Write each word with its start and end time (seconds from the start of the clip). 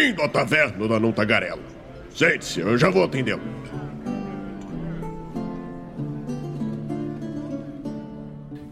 Bem-vindo 0.00 0.22
à 0.22 0.28
taverna 0.28 0.88
da 0.88 0.98
Não 0.98 1.12
Tagarela. 1.12 1.60
Sente-se, 2.14 2.60
eu 2.60 2.78
já 2.78 2.88
vou 2.88 3.04
atendê-lo. 3.04 3.42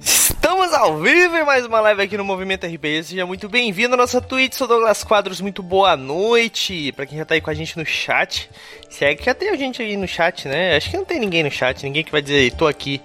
Estamos 0.00 0.72
ao 0.72 0.98
vivo 0.98 1.36
em 1.36 1.44
mais 1.44 1.66
uma 1.66 1.80
live 1.80 2.00
aqui 2.00 2.16
no 2.16 2.24
Movimento 2.24 2.66
RPG. 2.66 3.04
Seja 3.04 3.26
muito 3.26 3.46
bem-vindo 3.46 3.92
à 3.92 3.98
nossa 3.98 4.22
Twitch. 4.22 4.54
Sou 4.54 4.66
Douglas 4.66 5.04
Quadros, 5.04 5.38
muito 5.42 5.62
boa 5.62 5.98
noite. 5.98 6.92
Pra 6.92 7.04
quem 7.04 7.18
já 7.18 7.26
tá 7.26 7.34
aí 7.34 7.42
com 7.42 7.50
a 7.50 7.54
gente 7.54 7.76
no 7.76 7.84
chat. 7.84 8.48
Se 8.88 9.04
é 9.04 9.14
que 9.14 9.26
já 9.26 9.34
tem 9.34 9.54
gente 9.58 9.82
aí 9.82 9.98
no 9.98 10.08
chat, 10.08 10.48
né? 10.48 10.76
Acho 10.76 10.90
que 10.90 10.96
não 10.96 11.04
tem 11.04 11.20
ninguém 11.20 11.42
no 11.42 11.50
chat, 11.50 11.82
ninguém 11.82 12.02
que 12.02 12.10
vai 12.10 12.22
dizer, 12.22 12.54
tô 12.54 12.66
aqui. 12.66 13.02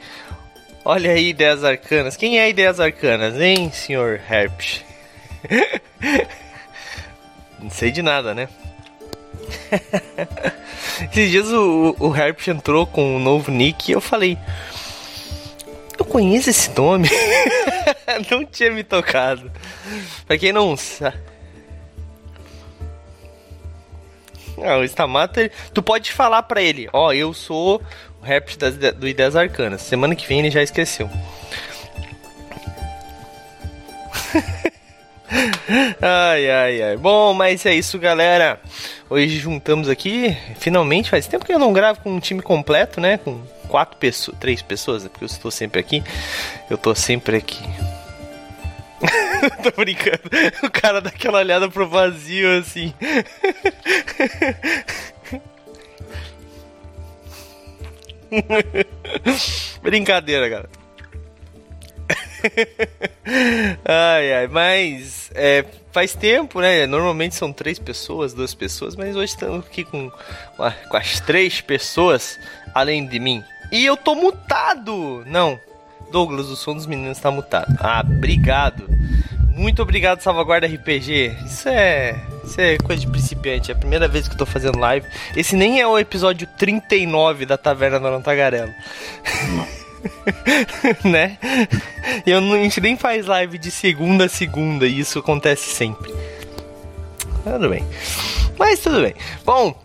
Olha 0.85 1.11
aí, 1.11 1.27
ideias 1.27 1.61
arcanas. 1.61 2.15
Quem 2.15 2.39
é 2.39 2.49
ideias 2.49 2.79
arcanas, 2.79 3.37
hein, 3.37 3.69
senhor 3.69 4.21
Herpes? 4.29 4.81
não 7.63 7.69
sei 7.69 7.91
de 7.91 8.01
nada, 8.01 8.35
né? 8.35 8.49
Esses 11.11 11.31
dias 11.31 11.47
o, 11.47 11.95
o 11.97 12.15
Herpes 12.15 12.47
entrou 12.49 12.85
com 12.85 13.15
um 13.15 13.19
novo 13.19 13.49
nick 13.51 13.89
e 13.89 13.93
eu 13.93 14.01
falei. 14.01 14.37
Eu 15.97 16.05
conheço 16.05 16.49
esse 16.49 16.69
nome. 16.71 17.09
não 18.29 18.45
tinha 18.45 18.71
me 18.71 18.83
tocado. 18.83 19.49
Pra 20.27 20.37
quem 20.37 20.51
não 20.51 20.75
sabe. 20.75 21.17
Não, 24.57 24.81
o 24.81 24.83
Stamato, 24.83 25.39
tu 25.73 25.81
pode 25.81 26.11
falar 26.11 26.43
pra 26.43 26.61
ele, 26.61 26.87
ó, 26.93 27.11
eu 27.11 27.33
sou 27.33 27.81
o 28.21 28.23
rap 28.23 28.55
das, 28.57 28.77
do 28.77 29.07
Ideias 29.07 29.35
Arcanas. 29.35 29.81
Semana 29.81 30.15
que 30.15 30.27
vem 30.27 30.39
ele 30.39 30.51
já 30.51 30.61
esqueceu. 30.61 31.09
ai, 36.01 36.49
ai, 36.49 36.81
ai. 36.81 36.97
Bom, 36.97 37.33
mas 37.33 37.65
é 37.65 37.73
isso, 37.73 37.97
galera. 37.97 38.59
Hoje 39.09 39.37
juntamos 39.37 39.89
aqui, 39.89 40.37
finalmente, 40.59 41.09
faz 41.09 41.27
tempo 41.27 41.45
que 41.45 41.53
eu 41.53 41.59
não 41.59 41.73
gravo 41.73 42.01
com 42.01 42.11
um 42.11 42.19
time 42.19 42.41
completo, 42.41 43.01
né? 43.01 43.17
Com 43.17 43.41
quatro 43.67 43.97
pessoas, 43.97 44.37
três 44.39 44.61
pessoas, 44.61 45.05
é 45.05 45.09
porque 45.09 45.23
eu 45.23 45.27
estou 45.27 45.51
sempre 45.51 45.79
aqui. 45.79 46.03
Eu 46.69 46.77
tô 46.77 46.93
sempre 46.95 47.37
aqui. 47.37 47.63
tô 49.63 49.71
brincando. 49.75 50.21
O 50.63 50.69
cara 50.69 51.01
dá 51.01 51.09
aquela 51.09 51.39
olhada 51.39 51.69
pro 51.69 51.87
vazio 51.87 52.59
assim. 52.59 52.93
Brincadeira, 59.81 60.49
cara. 60.49 60.69
ai, 63.85 64.33
ai, 64.33 64.47
mas 64.47 65.31
é, 65.33 65.65
faz 65.91 66.13
tempo, 66.13 66.59
né? 66.61 66.85
Normalmente 66.85 67.35
são 67.35 67.53
três 67.53 67.79
pessoas, 67.79 68.33
duas 68.33 68.53
pessoas, 68.53 68.95
mas 68.95 69.15
hoje 69.15 69.33
estamos 69.33 69.65
aqui 69.65 69.83
com, 69.83 70.11
com 70.89 70.97
as 70.97 71.19
três 71.19 71.61
pessoas 71.61 72.39
além 72.73 73.05
de 73.05 73.19
mim. 73.19 73.43
E 73.71 73.85
eu 73.85 73.95
tô 73.95 74.15
mutado! 74.15 75.23
Não, 75.25 75.59
Douglas, 76.11 76.47
o 76.47 76.55
som 76.55 76.75
dos 76.75 76.85
meninos 76.85 77.19
tá 77.19 77.31
mutado. 77.31 77.75
Ah, 77.79 78.03
obrigado. 78.05 78.87
Muito 79.55 79.81
obrigado, 79.81 80.21
Salvaguarda 80.21 80.67
RPG. 80.67 81.37
Isso 81.45 81.69
é. 81.69 82.15
Isso 82.43 82.59
é 82.59 82.77
coisa 82.77 83.01
de 83.01 83.07
principiante. 83.07 83.71
É 83.71 83.73
a 83.73 83.77
primeira 83.77 84.07
vez 84.07 84.27
que 84.27 84.33
eu 84.33 84.37
tô 84.37 84.45
fazendo 84.45 84.79
live. 84.79 85.07
Esse 85.35 85.55
nem 85.55 85.79
é 85.79 85.87
o 85.87 85.97
episódio 85.97 86.47
39 86.57 87.45
da 87.45 87.57
Taverna 87.57 87.99
do 87.99 88.21
Tagarela. 88.21 88.73
né? 91.03 91.37
Eu 92.25 92.41
não, 92.41 92.53
a 92.53 92.57
gente 92.57 92.81
nem 92.81 92.97
faz 92.97 93.25
live 93.25 93.57
de 93.57 93.71
segunda 93.71 94.25
a 94.25 94.29
segunda 94.29 94.85
e 94.85 94.99
isso 94.99 95.19
acontece 95.19 95.69
sempre. 95.69 96.13
Tudo 97.43 97.69
bem. 97.69 97.85
Mas 98.57 98.79
tudo 98.79 99.01
bem. 99.01 99.13
Bom, 99.45 99.77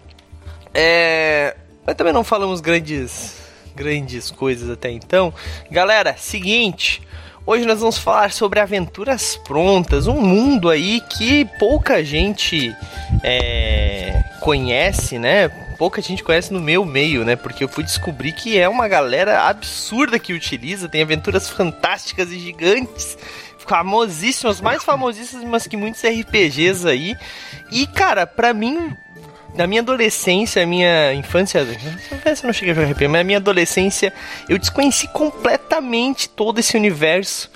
é. 0.74 1.56
Mas 1.86 1.96
também 1.96 2.12
não 2.12 2.24
falamos 2.24 2.60
grandes 2.60 3.36
grandes 3.74 4.30
coisas 4.30 4.68
até 4.68 4.90
então. 4.90 5.32
Galera, 5.70 6.16
seguinte. 6.16 7.02
Hoje 7.46 7.64
nós 7.64 7.80
vamos 7.80 7.96
falar 7.96 8.30
sobre 8.30 8.60
aventuras 8.60 9.36
prontas, 9.36 10.06
um 10.06 10.20
mundo 10.20 10.68
aí 10.68 11.00
que 11.00 11.46
pouca 11.58 12.04
gente 12.04 12.76
é, 13.24 14.22
conhece, 14.40 15.18
né? 15.18 15.48
Pouca 15.78 16.02
gente 16.02 16.24
conhece 16.24 16.52
no 16.52 16.60
meu 16.60 16.84
meio, 16.84 17.24
né? 17.24 17.36
Porque 17.36 17.62
eu 17.62 17.68
fui 17.68 17.84
descobrir 17.84 18.32
que 18.32 18.58
é 18.58 18.68
uma 18.68 18.88
galera 18.88 19.44
absurda 19.44 20.18
que 20.18 20.32
utiliza, 20.32 20.88
tem 20.88 21.02
aventuras 21.02 21.48
fantásticas 21.48 22.32
e 22.32 22.38
gigantes, 22.38 23.16
famosíssimas, 23.58 24.60
mais 24.60 24.82
famosíssimas 24.82 25.68
que 25.68 25.76
muitos 25.76 26.02
RPGs 26.02 26.86
aí. 26.88 27.16
E 27.70 27.86
cara, 27.86 28.26
pra 28.26 28.52
mim 28.52 28.96
na 29.54 29.66
minha 29.66 29.80
adolescência, 29.80 30.66
minha 30.66 31.14
infância, 31.14 31.58
eu 31.60 32.34
não 32.44 32.52
cheguei 32.52 32.72
a 32.72 32.74
jogar 32.74 32.90
RPG, 32.90 33.08
mas 33.08 33.20
na 33.20 33.24
minha 33.24 33.38
adolescência 33.38 34.12
eu 34.48 34.58
desconheci 34.58 35.08
completamente 35.08 36.28
todo 36.28 36.58
esse 36.58 36.76
universo 36.76 37.50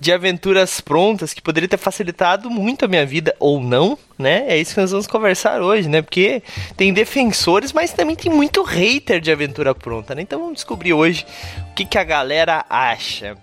de 0.00 0.12
aventuras 0.12 0.80
prontas 0.80 1.34
que 1.34 1.42
poderia 1.42 1.68
ter 1.68 1.76
facilitado 1.76 2.48
muito 2.48 2.84
a 2.84 2.88
minha 2.88 3.04
vida 3.04 3.34
ou 3.38 3.60
não, 3.60 3.98
né? 4.18 4.44
É 4.48 4.56
isso 4.56 4.74
que 4.74 4.80
nós 4.80 4.90
vamos 4.90 5.06
conversar 5.06 5.60
hoje, 5.60 5.88
né? 5.88 6.02
Porque 6.02 6.42
tem 6.76 6.92
defensores, 6.92 7.72
mas 7.72 7.92
também 7.92 8.14
tem 8.14 8.30
muito 8.30 8.62
hater 8.62 9.20
de 9.20 9.30
aventura 9.30 9.74
pronta, 9.74 10.14
né? 10.14 10.22
Então 10.22 10.38
vamos 10.38 10.54
descobrir 10.54 10.92
hoje 10.92 11.26
o 11.70 11.74
que, 11.74 11.84
que 11.84 11.98
a 11.98 12.04
galera 12.04 12.64
acha. 12.68 13.36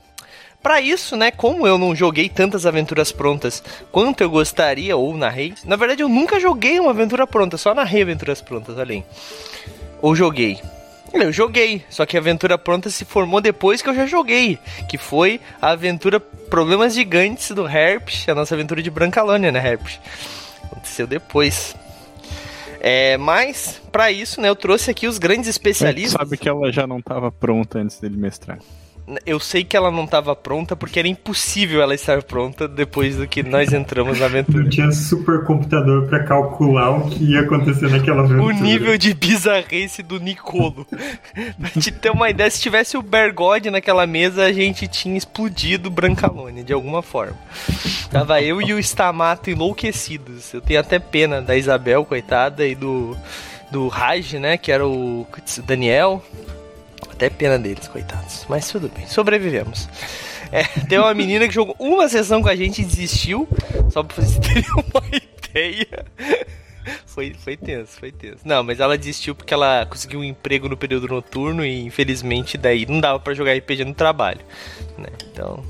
Para 0.66 0.82
isso, 0.82 1.16
né, 1.16 1.30
como 1.30 1.68
eu 1.68 1.78
não 1.78 1.96
joguei 1.96 2.28
tantas 2.28 2.66
aventuras 2.66 3.12
prontas 3.12 3.64
quanto 3.92 4.22
eu 4.22 4.30
gostaria 4.32 4.98
ou 4.98 5.16
narrei, 5.16 5.54
na 5.64 5.76
verdade 5.76 6.02
eu 6.02 6.10
nunca 6.10 6.40
joguei 6.40 6.80
uma 6.80 6.90
aventura 6.90 7.28
pronta, 7.28 7.56
só 7.56 7.76
narrei 7.76 8.02
aventuras 8.02 8.42
prontas 8.42 8.80
além. 8.80 9.06
Ou 10.02 10.16
joguei. 10.16 10.60
Eu 11.16 11.32
joguei, 11.32 11.84
só 11.90 12.06
que 12.06 12.18
a 12.18 12.20
aventura 12.20 12.58
pronta 12.58 12.90
se 12.90 13.06
formou 13.06 13.40
depois 13.40 13.82
que 13.82 13.90
eu 13.90 13.96
já 13.96 14.06
joguei, 14.06 14.60
que 14.90 14.98
foi 14.98 15.40
a 15.62 15.70
aventura 15.70 16.20
Problemas 16.20 16.94
Gigantes 16.94 17.52
do 17.52 17.68
Herpes, 17.68 18.28
a 18.28 18.36
nossa 18.36 18.54
aventura 18.54 18.82
de 18.82 18.92
Brancalônia, 18.92 19.52
né, 19.52 19.66
Herpes? 19.66 20.00
Aconteceu 20.64 21.08
depois. 21.08 21.76
É, 22.82 23.18
mas, 23.18 23.82
para 23.92 24.12
isso, 24.12 24.40
né, 24.42 24.50
eu 24.50 24.56
trouxe 24.56 24.92
aqui 24.92 25.08
os 25.08 25.18
grandes 25.18 25.50
especialistas. 25.50 26.12
sabe 26.12 26.38
que 26.38 26.48
ela 26.48 26.72
já 26.72 26.86
não 26.86 27.00
estava 27.00 27.32
pronta 27.32 27.80
antes 27.80 28.00
dele 28.00 28.18
mestrar 28.18 28.60
eu 29.26 29.40
sei 29.40 29.64
que 29.64 29.78
ela 29.78 29.92
não 29.92 30.06
estava 30.06 30.36
pronta 30.36 30.76
porque 30.76 30.98
era 30.98 31.08
impossível 31.08 31.82
ela 31.82 31.94
estar 31.94 32.24
pronta 32.24 32.68
depois 32.68 33.18
do 33.18 33.28
que 33.28 33.44
nós 33.44 33.72
entramos 33.72 34.20
na 34.20 34.26
aventura. 34.26 34.64
Não 34.64 34.70
tinha 34.70 34.92
supercomputador 34.92 36.08
para 36.08 36.24
calcular 36.24 36.90
o 36.90 37.10
que 37.10 37.24
ia 37.24 37.42
acontecer 37.42 37.90
naquela 37.90 38.24
aventura. 38.24 38.44
O 38.44 38.52
nível 38.52 38.98
de 38.98 39.14
bizarrice 39.14 40.02
do 40.02 40.20
Nicolo. 40.20 40.88
pra 41.60 41.70
te 41.70 41.92
ter 41.92 42.10
uma 42.10 42.30
ideia, 42.30 42.50
se 42.50 42.62
tivesse 42.62 42.98
o 42.98 43.02
Bergode 43.02 43.70
naquela 43.70 44.08
mesa, 44.08 44.46
a 44.46 44.52
gente 44.52 44.88
tinha 44.88 45.18
explodido 45.18 45.92
Brancalone 45.92 46.64
de 46.64 46.74
alguma 46.74 47.04
forma. 47.04 47.38
Tava 48.10 48.42
eu 48.42 48.62
e 48.62 48.74
o 48.74 48.80
Stamato 48.80 49.50
enlouquecidos. 49.50 50.54
Eu 50.54 50.62
tenho 50.62 50.80
até 50.80 50.98
pena 50.98 51.42
da 51.42 51.56
Isabel, 51.56 52.04
coitada, 52.06 52.66
e 52.66 52.74
do 52.74 53.16
do 53.72 53.88
Raj, 53.88 54.34
né, 54.34 54.58
que 54.58 54.72
era 54.72 54.88
o 54.88 55.28
Daniel, 55.66 56.24
até 57.10 57.30
pena 57.30 57.58
deles, 57.58 57.88
coitados. 57.88 58.46
Mas 58.50 58.70
tudo 58.70 58.90
bem, 58.90 59.08
sobrevivemos. 59.08 59.88
É, 60.52 60.64
tem 60.88 61.00
uma 61.00 61.14
menina 61.14 61.48
que 61.48 61.54
jogou 61.54 61.76
uma 61.80 62.08
sessão 62.08 62.42
com 62.42 62.50
a 62.50 62.56
gente 62.56 62.82
e 62.82 62.86
desistiu, 62.86 63.48
só 63.90 64.04
pra 64.04 64.16
vocês 64.16 64.38
terem 64.46 64.66
uma 64.72 65.04
ideia. 65.08 66.06
Foi, 67.06 67.34
foi 67.34 67.58
tenso, 67.58 67.98
foi 67.98 68.12
tenso. 68.12 68.40
Não, 68.46 68.64
mas 68.64 68.80
ela 68.80 68.98
desistiu 68.98 69.34
porque 69.34 69.54
ela 69.54 69.86
conseguiu 69.86 70.20
um 70.20 70.24
emprego 70.24 70.70
no 70.70 70.78
período 70.78 71.08
noturno 71.08 71.66
e 71.66 71.84
infelizmente 71.84 72.58
daí 72.58 72.86
não 72.86 73.00
dava 73.00 73.20
para 73.20 73.34
jogar 73.34 73.54
RPG 73.58 73.86
no 73.86 73.94
trabalho, 73.94 74.42
né? 74.98 75.08
Então, 75.32 75.64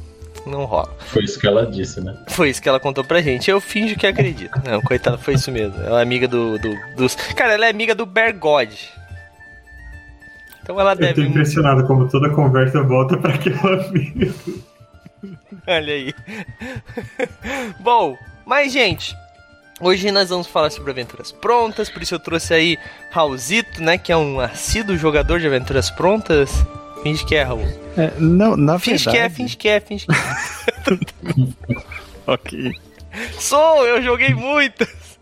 não 0.45 0.65
rola. 0.65 0.93
Foi 1.07 1.23
isso 1.23 1.39
que 1.39 1.47
ela 1.47 1.65
disse, 1.65 2.01
né? 2.01 2.15
Foi 2.29 2.49
isso 2.49 2.61
que 2.61 2.67
ela 2.67 2.79
contou 2.79 3.03
pra 3.03 3.21
gente. 3.21 3.49
Eu 3.49 3.61
finjo 3.61 3.95
que 3.95 4.05
acredito. 4.05 4.51
Não, 4.63 4.81
coitada, 4.81 5.17
foi 5.17 5.35
isso 5.35 5.51
mesmo. 5.51 5.81
Ela 5.81 5.99
é 5.99 6.03
amiga 6.03 6.27
do, 6.27 6.59
do 6.59 6.75
dos. 6.95 7.15
Cara, 7.15 7.53
ela 7.53 7.65
é 7.65 7.69
amiga 7.69 7.95
do 7.95 8.05
Bergode. 8.05 8.91
Então 10.65 10.79
ela 10.79 10.95
deve. 10.95 11.21
Eu 11.21 11.25
tô 11.25 11.29
impressionado 11.29 11.85
como 11.85 12.09
toda 12.09 12.27
conversa 12.31 12.81
volta 12.81 13.15
para 13.15 13.35
aquela 13.35 13.85
amiga. 13.85 14.33
Olha 15.67 15.93
aí. 15.93 16.13
Bom, 17.79 18.17
mas 18.43 18.73
gente, 18.73 19.15
hoje 19.79 20.11
nós 20.11 20.29
vamos 20.29 20.47
falar 20.47 20.71
sobre 20.71 20.89
aventuras 20.89 21.31
prontas, 21.31 21.87
por 21.87 22.01
isso 22.01 22.15
eu 22.15 22.19
trouxe 22.19 22.51
aí 22.51 22.79
Raulzito, 23.11 23.81
né, 23.81 23.99
que 23.99 24.11
é 24.11 24.17
um 24.17 24.39
assíduo 24.39 24.97
jogador 24.97 25.39
de 25.39 25.45
aventuras 25.45 25.91
prontas. 25.91 26.65
Finge 27.03 27.23
que 27.23 27.35
é, 27.35 27.43
Raul. 27.43 27.61
É, 27.95 28.11
não, 28.17 28.57
na 28.57 28.79
finge 28.79 29.05
verdade... 29.05 29.17
que 29.17 29.23
é, 29.23 29.29
finge 29.29 29.57
que 29.57 29.67
é, 29.67 29.79
finge 29.79 30.07
que 30.07 30.11
é. 30.11 31.53
ok. 32.25 32.71
Sou, 33.37 33.85
eu 33.85 34.01
joguei 34.01 34.33
muitas. 34.33 35.14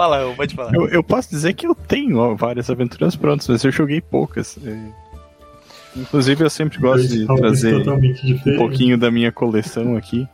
Fala, 0.00 0.34
pode 0.34 0.54
falar. 0.54 0.74
Eu, 0.74 0.88
eu, 0.88 1.02
posso 1.02 1.28
dizer 1.28 1.52
que 1.52 1.66
eu 1.66 1.74
tenho 1.74 2.34
várias 2.34 2.70
aventuras 2.70 3.14
prontas, 3.14 3.46
mas 3.46 3.62
eu 3.62 3.70
joguei 3.70 4.00
poucas. 4.00 4.58
Inclusive, 5.94 6.42
eu 6.42 6.48
sempre 6.48 6.78
gosto 6.78 7.06
de 7.06 7.26
trazer 7.26 7.86
um 7.86 8.56
pouquinho 8.56 8.96
da 8.96 9.10
minha 9.10 9.30
coleção 9.30 9.98
aqui. 9.98 10.26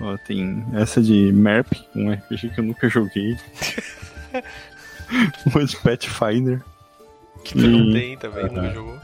Ó, 0.00 0.16
tem 0.26 0.64
essa 0.72 1.02
de 1.02 1.30
Merp, 1.34 1.70
um 1.94 2.10
RPG 2.10 2.48
que 2.54 2.60
eu 2.60 2.64
nunca 2.64 2.88
joguei. 2.88 3.36
uma 5.44 5.66
de 5.66 5.76
Pathfinder. 5.76 6.62
Que 7.44 7.52
tu 7.58 7.66
não 7.66 7.92
tem 7.92 8.16
também, 8.16 8.44
nunca 8.44 8.72
jogou. 8.72 8.98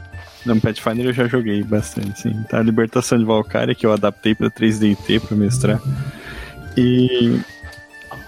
Não, 0.47 0.59
Pathfinder 0.59 1.05
eu 1.05 1.13
já 1.13 1.27
joguei 1.27 1.61
bastante, 1.61 2.21
sim. 2.21 2.43
Tá, 2.49 2.57
a 2.57 2.63
Libertação 2.63 3.19
de 3.19 3.23
Valkyria, 3.23 3.75
que 3.75 3.85
eu 3.85 3.93
adaptei 3.93 4.33
pra 4.33 4.49
3DT 4.49 5.21
pra 5.27 5.37
mestrar. 5.37 5.79
E 6.75 7.39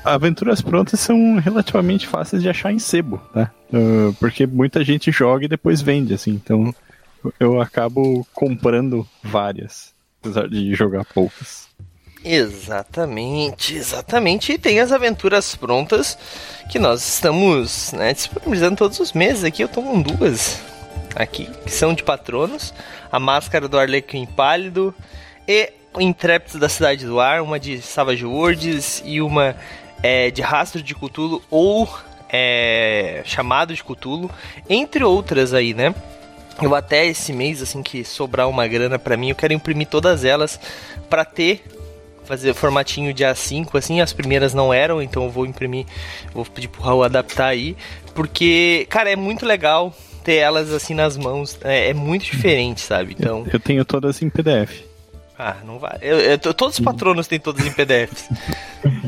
aventuras 0.03 0.61
prontas 0.61 0.99
são 0.99 1.37
relativamente 1.37 2.07
fáceis 2.07 2.41
de 2.41 2.49
achar 2.49 2.71
em 2.71 2.79
sebo, 2.79 3.17
tá? 3.33 3.51
Uh, 3.71 4.13
porque 4.19 4.45
muita 4.45 4.83
gente 4.83 5.11
joga 5.11 5.45
e 5.45 5.49
depois 5.49 5.81
vende, 5.81 6.13
assim. 6.13 6.31
Então 6.31 6.73
eu 7.39 7.61
acabo 7.61 8.27
comprando 8.33 9.07
várias, 9.23 9.93
apesar 10.21 10.47
de 10.47 10.73
jogar 10.73 11.05
poucas. 11.05 11.67
Exatamente, 12.23 13.75
exatamente. 13.75 14.53
E 14.53 14.57
tem 14.57 14.79
as 14.79 14.91
aventuras 14.91 15.55
prontas 15.55 16.17
que 16.69 16.79
nós 16.79 17.05
estamos 17.05 17.91
né, 17.91 18.13
disponibilizando 18.13 18.77
todos 18.77 18.99
os 18.99 19.11
meses. 19.11 19.43
Aqui 19.43 19.61
eu 19.61 19.67
tô 19.67 19.81
com 19.81 20.01
duas 20.01 20.61
aqui, 21.15 21.49
que 21.65 21.71
são 21.71 21.93
de 21.93 22.03
patronos. 22.03 22.73
A 23.11 23.19
Máscara 23.19 23.67
do 23.67 23.77
Arlequim 23.77 24.25
Pálido 24.25 24.95
e 25.47 25.71
o 25.93 26.01
Intrépidos 26.01 26.59
da 26.59 26.69
Cidade 26.69 27.05
do 27.05 27.19
Ar, 27.19 27.41
uma 27.41 27.59
de 27.59 27.81
Savage 27.81 28.25
Worlds 28.25 29.03
e 29.05 29.21
uma 29.21 29.55
é, 30.03 30.29
de 30.29 30.41
Rastro 30.41 30.83
de 30.83 30.93
Cthulhu 30.93 31.41
ou 31.49 31.89
é, 32.29 33.21
Chamado 33.25 33.73
de 33.73 33.83
Cthulhu, 33.83 34.29
entre 34.69 35.03
outras 35.03 35.53
aí, 35.53 35.73
né? 35.73 35.95
Eu 36.61 36.75
até 36.75 37.05
esse 37.07 37.33
mês, 37.33 37.61
assim 37.61 37.81
que 37.81 38.03
sobrar 38.03 38.47
uma 38.47 38.67
grana 38.67 38.99
para 38.99 39.17
mim, 39.17 39.29
eu 39.29 39.35
quero 39.35 39.53
imprimir 39.53 39.87
todas 39.87 40.23
elas 40.23 40.59
para 41.09 41.23
ter 41.23 41.63
fazer 42.25 42.53
formatinho 42.53 43.13
de 43.13 43.23
A5, 43.23 43.77
assim, 43.77 43.99
as 43.99 44.13
primeiras 44.13 44.53
não 44.53 44.73
eram, 44.73 45.01
então 45.01 45.25
eu 45.25 45.29
vou 45.29 45.45
imprimir, 45.45 45.85
vou 46.33 46.45
pedir 46.45 46.69
pro 46.69 46.81
Raul 46.81 47.03
adaptar 47.03 47.47
aí, 47.47 47.75
porque, 48.15 48.87
cara, 48.89 49.11
é 49.11 49.15
muito 49.15 49.45
legal 49.45 49.93
ter 50.23 50.35
elas 50.35 50.71
assim 50.71 50.93
nas 50.93 51.17
mãos, 51.17 51.59
é, 51.63 51.89
é 51.89 51.93
muito 51.93 52.23
diferente, 52.23 52.79
sabe? 52.79 53.13
Então. 53.19 53.45
Eu 53.51 53.59
tenho 53.59 53.83
todas 53.83 54.21
em 54.21 54.29
PDF. 54.29 54.83
Ah, 55.37 55.57
não 55.65 55.79
vai. 55.79 55.97
Eu, 56.01 56.17
eu, 56.19 56.37
todos 56.37 56.77
os 56.77 56.79
patronos 56.79 57.27
têm 57.27 57.39
todas 57.39 57.65
em 57.65 57.71
PDFs. 57.71 58.29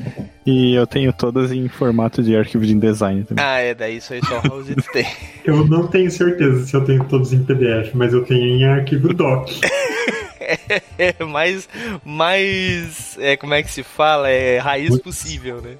E 0.45 0.75
eu 0.75 0.85
tenho 0.85 1.11
todas 1.11 1.51
em 1.51 1.67
formato 1.67 2.21
de 2.21 2.35
arquivo 2.35 2.65
de 2.65 2.73
InDesign 2.73 3.23
também. 3.23 3.43
Ah, 3.43 3.57
é, 3.59 3.73
daí 3.73 3.97
isso 3.97 4.13
aí 4.13 4.21
só 4.23 4.37
o 4.37 4.47
Raulzito 4.47 4.83
tem. 4.93 5.07
Eu 5.43 5.65
não 5.65 5.87
tenho 5.87 6.11
certeza 6.11 6.63
se 6.65 6.75
eu 6.75 6.85
tenho 6.85 7.03
todos 7.05 7.33
em 7.33 7.43
PDF, 7.43 7.95
mas 7.95 8.13
eu 8.13 8.23
tenho 8.23 8.45
em 8.45 8.63
arquivo 8.63 9.11
doc. 9.11 9.49
é, 10.99 11.23
mais, 11.25 11.67
mais 12.03 13.17
é, 13.19 13.35
como 13.35 13.55
é 13.55 13.63
que 13.63 13.71
se 13.71 13.81
fala? 13.81 14.29
É 14.29 14.59
raiz 14.59 14.99
possível, 14.99 15.61
né? 15.61 15.77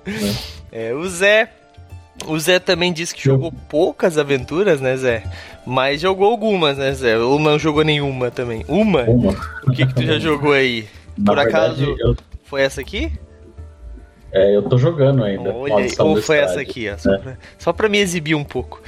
É. 0.72 0.90
é, 0.90 0.94
o 0.96 1.08
Zé. 1.08 1.50
O 2.26 2.40
Zé 2.40 2.60
também 2.60 2.94
disse 2.94 3.14
que 3.14 3.22
jogou 3.22 3.52
poucas 3.52 4.18
aventuras, 4.18 4.80
né, 4.80 4.96
Zé? 4.96 5.24
Mas 5.66 6.00
jogou 6.00 6.32
algumas, 6.32 6.78
né, 6.78 6.94
Zé? 6.94 7.18
Ou 7.18 7.38
não 7.38 7.60
jogou 7.60 7.84
nenhuma 7.84 8.32
também? 8.32 8.64
Uma? 8.70 9.04
Uma. 9.04 9.36
O 9.68 9.72
que 9.72 9.86
que 9.86 9.94
tu 9.94 10.04
já 10.04 10.18
jogou 10.18 10.54
aí? 10.54 10.88
Por 11.24 11.38
acaso, 11.38 11.96
eu... 12.00 12.16
foi 12.46 12.62
essa 12.62 12.80
aqui? 12.80 13.12
É, 14.36 14.54
eu 14.54 14.62
tô 14.64 14.78
jogando 14.78 15.24
ainda. 15.24 15.54
Olha, 15.54 15.88
ou 16.00 16.22
foi 16.22 16.40
essa 16.40 16.60
aqui, 16.60 16.90
ó, 16.90 16.98
só, 16.98 17.14
é. 17.14 17.18
pra, 17.18 17.38
só 17.58 17.72
pra 17.72 17.88
me 17.88 18.00
exibir 18.00 18.36
um 18.36 18.44
pouco. 18.44 18.82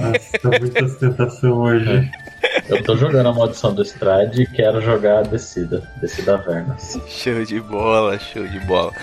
Nossa, 0.00 0.38
tá 0.38 0.58
muita 0.58 0.84
ostentação 0.84 1.58
hoje. 1.58 1.90
É. 1.90 2.72
Eu 2.72 2.82
tô 2.82 2.96
jogando 2.96 3.28
a 3.28 3.32
maldição 3.34 3.74
do 3.74 3.82
Strade 3.82 4.42
e 4.42 4.46
quero 4.46 4.80
jogar 4.80 5.18
a 5.18 5.22
descida, 5.22 5.86
descida 6.00 6.38
Vernas. 6.38 6.98
Show 7.06 7.44
de 7.44 7.60
bola, 7.60 8.18
show 8.18 8.46
de 8.46 8.60
bola. 8.60 8.94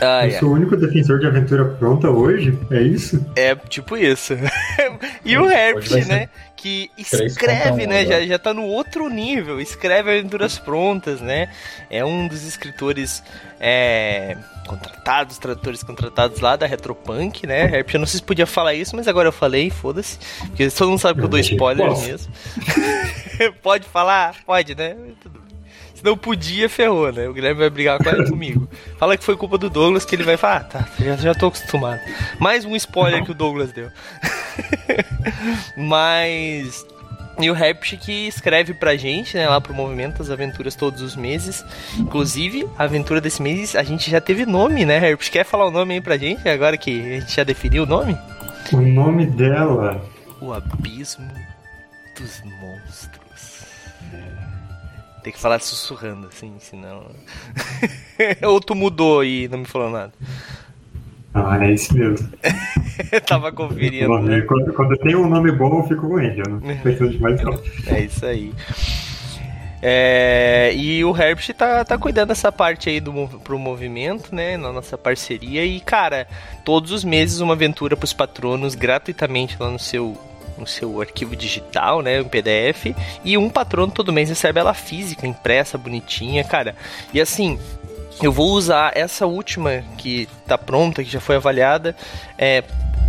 Ah, 0.00 0.26
eu 0.26 0.34
é. 0.34 0.38
sou 0.38 0.48
o 0.48 0.52
único 0.52 0.76
defensor 0.76 1.18
de 1.18 1.26
aventura 1.26 1.64
pronta 1.64 2.08
hoje? 2.10 2.58
É 2.70 2.80
isso? 2.80 3.24
É, 3.36 3.54
tipo 3.54 3.96
isso. 3.96 4.34
e 5.24 5.36
o 5.36 5.50
Herbst, 5.50 6.06
né? 6.06 6.28
Que 6.56 6.90
escreve, 6.96 7.86
né? 7.86 8.04
Já, 8.06 8.20
já 8.26 8.38
tá 8.38 8.52
no 8.52 8.64
outro 8.64 9.08
nível. 9.08 9.60
Escreve 9.60 10.18
aventuras 10.18 10.58
prontas, 10.58 11.20
né? 11.20 11.50
É 11.90 12.04
um 12.04 12.28
dos 12.28 12.44
escritores 12.44 13.22
é, 13.58 14.36
contratados, 14.66 15.38
tradutores 15.38 15.82
contratados 15.82 16.40
lá 16.40 16.56
da 16.56 16.66
Retropunk, 16.66 17.46
né? 17.46 17.64
Herbst, 17.64 17.94
eu 17.94 18.00
não 18.00 18.06
sei 18.06 18.18
se 18.18 18.24
podia 18.24 18.46
falar 18.46 18.74
isso, 18.74 18.94
mas 18.94 19.08
agora 19.08 19.28
eu 19.28 19.32
falei, 19.32 19.70
foda-se. 19.70 20.18
Porque 20.46 20.70
todo 20.70 20.90
mundo 20.90 21.00
sabe 21.00 21.18
que 21.18 21.24
eu 21.24 21.30
dou 21.30 21.40
spoiler 21.40 21.90
mesmo. 21.98 22.32
Pode 23.62 23.86
falar? 23.86 24.36
Pode, 24.44 24.74
né? 24.74 24.96
Tudo 25.22 25.39
se 26.00 26.04
não 26.04 26.16
podia, 26.16 26.66
ferrou, 26.66 27.12
né? 27.12 27.28
O 27.28 27.34
Guilherme 27.34 27.60
vai 27.60 27.68
brigar 27.68 27.98
comigo. 28.26 28.66
Fala 28.98 29.18
que 29.18 29.24
foi 29.24 29.36
culpa 29.36 29.58
do 29.58 29.68
Douglas, 29.68 30.04
que 30.04 30.16
ele 30.16 30.22
vai 30.22 30.38
falar, 30.38 30.56
ah, 30.56 30.64
tá, 30.64 30.88
já, 30.98 31.16
já 31.16 31.34
tô 31.34 31.48
acostumado. 31.48 32.00
Mais 32.38 32.64
um 32.64 32.74
spoiler 32.74 33.22
que 33.22 33.30
o 33.30 33.34
Douglas 33.34 33.70
deu. 33.70 33.90
Mas. 35.76 36.86
E 37.38 37.50
o 37.50 37.54
Rapch 37.54 37.96
que 37.98 38.28
escreve 38.28 38.74
pra 38.74 38.96
gente, 38.96 39.36
né, 39.36 39.48
lá 39.48 39.60
pro 39.60 39.74
Movimento 39.74 40.20
as 40.20 40.30
aventuras 40.30 40.74
todos 40.74 41.02
os 41.02 41.16
meses. 41.16 41.64
Inclusive, 41.98 42.66
a 42.78 42.84
aventura 42.84 43.20
desse 43.20 43.42
mês 43.42 43.76
a 43.76 43.82
gente 43.82 44.10
já 44.10 44.20
teve 44.20 44.46
nome, 44.46 44.86
né, 44.86 44.98
Rapch? 44.98 45.30
Quer 45.30 45.44
falar 45.44 45.66
o 45.66 45.70
nome 45.70 45.94
aí 45.94 46.00
pra 46.00 46.16
gente, 46.16 46.48
agora 46.48 46.78
que 46.78 46.98
a 47.00 47.20
gente 47.20 47.34
já 47.34 47.44
definiu 47.44 47.82
o 47.82 47.86
nome? 47.86 48.16
O 48.72 48.80
nome 48.80 49.26
dela. 49.26 50.02
O 50.40 50.52
Abismo 50.52 51.30
dos 52.18 52.42
Monstros. 52.42 53.09
Tem 55.22 55.32
que 55.32 55.38
falar 55.38 55.60
sussurrando, 55.60 56.28
assim, 56.28 56.54
senão. 56.58 57.06
Ou 58.42 58.60
tu 58.60 58.74
mudou 58.74 59.24
e 59.24 59.48
não 59.48 59.58
me 59.58 59.64
falou 59.66 59.90
nada? 59.90 60.12
Ah, 61.32 61.64
é 61.64 61.72
isso 61.72 61.94
mesmo. 61.94 62.28
Tava 63.26 63.52
conferindo. 63.52 64.18
Né? 64.20 64.40
Quando, 64.42 64.72
quando 64.72 64.96
tem 64.98 65.14
um 65.14 65.28
nome 65.28 65.52
bom, 65.52 65.80
eu 65.80 65.88
fico 65.88 66.08
com 66.08 66.18
ele. 66.18 66.40
Eu 66.40 66.48
não 66.48 66.60
tô 66.60 66.82
pensando 66.82 67.10
demais, 67.10 67.40
não. 67.42 67.60
É 67.86 68.00
isso 68.00 68.26
aí. 68.26 68.52
É, 69.82 70.72
e 70.74 71.02
o 71.04 71.16
Herbst 71.16 71.54
tá, 71.54 71.84
tá 71.84 71.96
cuidando 71.96 72.28
dessa 72.28 72.52
parte 72.52 72.90
aí 72.90 73.00
do, 73.00 73.12
pro 73.42 73.58
movimento, 73.58 74.34
né? 74.34 74.56
Na 74.56 74.72
nossa 74.72 74.98
parceria. 74.98 75.64
E, 75.64 75.80
cara, 75.80 76.26
todos 76.64 76.90
os 76.90 77.04
meses 77.04 77.40
uma 77.40 77.54
aventura 77.54 77.96
pros 77.96 78.12
patronos 78.12 78.74
gratuitamente 78.74 79.56
lá 79.58 79.70
no 79.70 79.78
seu 79.78 80.18
no 80.60 80.66
seu 80.66 81.00
arquivo 81.00 81.34
digital, 81.34 82.02
né, 82.02 82.20
em 82.20 82.24
PDF, 82.24 82.94
e 83.24 83.36
um 83.36 83.48
patrono 83.48 83.90
todo 83.90 84.12
mês 84.12 84.28
recebe 84.28 84.60
ela 84.60 84.74
física, 84.74 85.26
impressa, 85.26 85.78
bonitinha, 85.78 86.44
cara. 86.44 86.76
E 87.12 87.20
assim, 87.20 87.58
eu 88.22 88.30
vou 88.30 88.50
usar 88.50 88.92
essa 88.94 89.26
última 89.26 89.82
que 89.96 90.28
tá 90.46 90.58
pronta, 90.58 91.02
que 91.02 91.10
já 91.10 91.20
foi 91.20 91.36
avaliada, 91.36 91.96
é, 92.36 92.62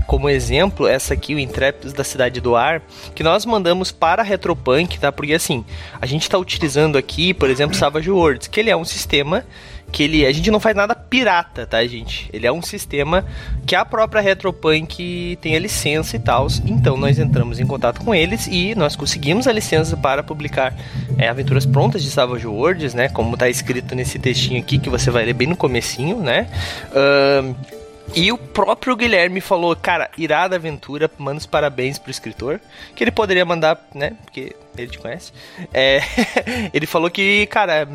como 0.07 0.29
exemplo, 0.29 0.87
essa 0.87 1.13
aqui, 1.13 1.33
o 1.33 1.39
Intrépidos 1.39 1.93
da 1.93 2.03
Cidade 2.03 2.41
do 2.41 2.55
Ar, 2.55 2.81
que 3.15 3.23
nós 3.23 3.45
mandamos 3.45 3.91
para 3.91 4.21
a 4.21 4.25
Retropunk, 4.25 4.99
tá? 4.99 5.11
Porque 5.11 5.33
assim, 5.33 5.63
a 6.01 6.05
gente 6.05 6.23
está 6.23 6.37
utilizando 6.37 6.97
aqui, 6.97 7.33
por 7.33 7.49
exemplo, 7.49 7.75
Savage 7.77 8.11
Worlds, 8.11 8.47
que 8.47 8.59
ele 8.59 8.69
é 8.69 8.75
um 8.75 8.83
sistema 8.83 9.45
que 9.91 10.03
ele 10.03 10.25
a 10.25 10.31
gente 10.31 10.49
não 10.49 10.59
faz 10.59 10.75
nada 10.75 10.95
pirata, 10.95 11.65
tá, 11.65 11.85
gente? 11.85 12.29
Ele 12.31 12.47
é 12.47 12.51
um 12.51 12.61
sistema 12.61 13.25
que 13.65 13.75
a 13.75 13.83
própria 13.83 14.21
Retropunk 14.21 15.37
tem 15.41 15.55
a 15.55 15.59
licença 15.59 16.15
e 16.15 16.19
tal. 16.19 16.47
Então 16.65 16.97
nós 16.97 17.19
entramos 17.19 17.59
em 17.59 17.65
contato 17.65 18.01
com 18.01 18.15
eles 18.15 18.47
e 18.47 18.73
nós 18.75 18.95
conseguimos 18.95 19.47
a 19.47 19.51
licença 19.51 19.97
para 19.97 20.23
publicar 20.23 20.73
é, 21.17 21.27
aventuras 21.27 21.65
prontas 21.65 22.03
de 22.03 22.09
Savage 22.09 22.47
Worlds, 22.47 22.93
né? 22.93 23.09
Como 23.09 23.35
tá 23.35 23.49
escrito 23.49 23.95
nesse 23.95 24.17
textinho 24.17 24.59
aqui 24.59 24.79
que 24.79 24.89
você 24.89 25.11
vai 25.11 25.25
ler 25.25 25.33
bem 25.33 25.47
no 25.47 25.55
comecinho, 25.55 26.17
né? 26.17 26.47
Uh, 26.91 27.80
e 28.13 28.31
o 28.31 28.37
próprio 28.37 28.95
Guilherme 28.95 29.39
falou, 29.39 29.75
cara, 29.75 30.09
irada 30.17 30.55
aventura, 30.55 31.09
manda 31.17 31.37
os 31.37 31.45
parabéns 31.45 31.97
pro 31.97 32.11
escritor. 32.11 32.59
Que 32.95 33.03
ele 33.03 33.11
poderia 33.11 33.45
mandar, 33.45 33.87
né? 33.93 34.13
Porque 34.23 34.55
ele 34.77 34.91
te 34.91 34.99
conhece. 34.99 35.31
É, 35.73 36.01
ele 36.73 36.85
falou 36.85 37.09
que, 37.09 37.45
cara, 37.47 37.87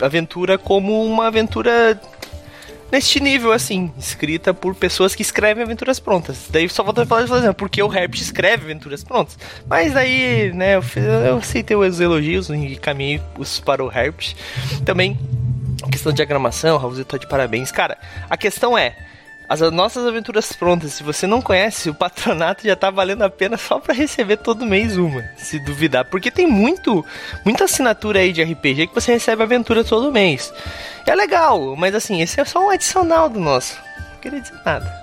aventura 0.00 0.58
como 0.58 1.04
uma 1.04 1.28
aventura 1.28 2.00
neste 2.90 3.18
nível, 3.18 3.52
assim, 3.52 3.90
escrita 3.96 4.52
por 4.52 4.74
pessoas 4.74 5.14
que 5.14 5.22
escrevem 5.22 5.64
aventuras 5.64 5.98
prontas. 5.98 6.48
Daí 6.50 6.68
só 6.68 6.82
volta 6.82 7.04
a 7.04 7.06
falar, 7.06 7.22
assim, 7.22 7.52
porque 7.54 7.82
o 7.82 7.90
Herbst 7.90 8.22
escreve 8.22 8.64
aventuras 8.64 9.02
prontas. 9.02 9.38
Mas 9.66 9.96
aí, 9.96 10.52
né, 10.52 10.76
eu, 10.76 10.82
fiz, 10.82 11.02
eu 11.02 11.38
aceitei 11.38 11.74
os 11.74 11.98
elogios 11.98 12.50
e 12.50 12.76
caminhei 12.76 13.22
os 13.38 13.58
para 13.58 13.82
o 13.82 13.90
Herbst. 13.90 14.36
Também, 14.84 15.18
questão 15.90 16.12
de 16.12 16.16
diagramação, 16.16 16.76
Raulzito 16.76 17.08
tá 17.08 17.16
de 17.16 17.26
parabéns. 17.26 17.72
Cara, 17.72 17.96
a 18.28 18.36
questão 18.36 18.76
é 18.76 18.94
as 19.60 19.72
nossas 19.72 20.06
aventuras 20.06 20.52
prontas, 20.52 20.92
se 20.92 21.02
você 21.02 21.26
não 21.26 21.42
conhece, 21.42 21.90
o 21.90 21.94
patronato 21.94 22.66
já 22.66 22.76
tá 22.76 22.90
valendo 22.90 23.22
a 23.22 23.30
pena 23.30 23.56
só 23.56 23.78
para 23.78 23.92
receber 23.92 24.36
todo 24.36 24.64
mês 24.64 24.96
uma, 24.96 25.22
se 25.36 25.58
duvidar. 25.58 26.04
Porque 26.04 26.30
tem 26.30 26.46
muito, 26.46 27.04
muita 27.44 27.64
assinatura 27.64 28.20
aí 28.20 28.32
de 28.32 28.42
RPG 28.42 28.86
que 28.86 28.94
você 28.94 29.12
recebe 29.12 29.42
aventura 29.42 29.84
todo 29.84 30.12
mês. 30.12 30.52
É 31.06 31.14
legal, 31.14 31.76
mas 31.76 31.94
assim, 31.94 32.22
esse 32.22 32.40
é 32.40 32.44
só 32.44 32.64
um 32.64 32.70
adicional 32.70 33.28
do 33.28 33.40
nosso. 33.40 33.76
Não 34.12 34.20
queria 34.20 34.40
dizer 34.40 34.58
nada. 34.64 35.02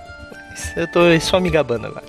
Eu 0.76 0.88
tô 0.88 1.00
só 1.20 1.38
me 1.38 1.50
gabando 1.50 1.86
agora. 1.86 2.06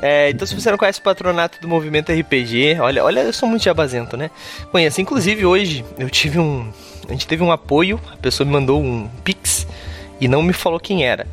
É, 0.00 0.30
então, 0.30 0.46
se 0.46 0.54
você 0.54 0.70
não 0.70 0.78
conhece 0.78 1.00
o 1.00 1.02
patronato 1.02 1.60
do 1.60 1.68
movimento 1.68 2.12
RPG, 2.12 2.78
olha, 2.80 3.04
olha, 3.04 3.20
eu 3.20 3.32
sou 3.32 3.48
muito 3.48 3.62
jabazento, 3.62 4.16
né? 4.16 4.30
Conheço. 4.70 5.00
Inclusive, 5.00 5.44
hoje 5.44 5.84
eu 5.98 6.08
tive 6.08 6.38
um. 6.38 6.72
A 7.08 7.12
gente 7.12 7.26
teve 7.26 7.42
um 7.42 7.50
apoio, 7.50 8.00
a 8.12 8.16
pessoa 8.16 8.46
me 8.46 8.52
mandou 8.52 8.82
um 8.82 9.08
Pix 9.24 9.66
e 10.20 10.28
não 10.28 10.42
me 10.42 10.52
falou 10.52 10.78
quem 10.78 11.06
era. 11.06 11.26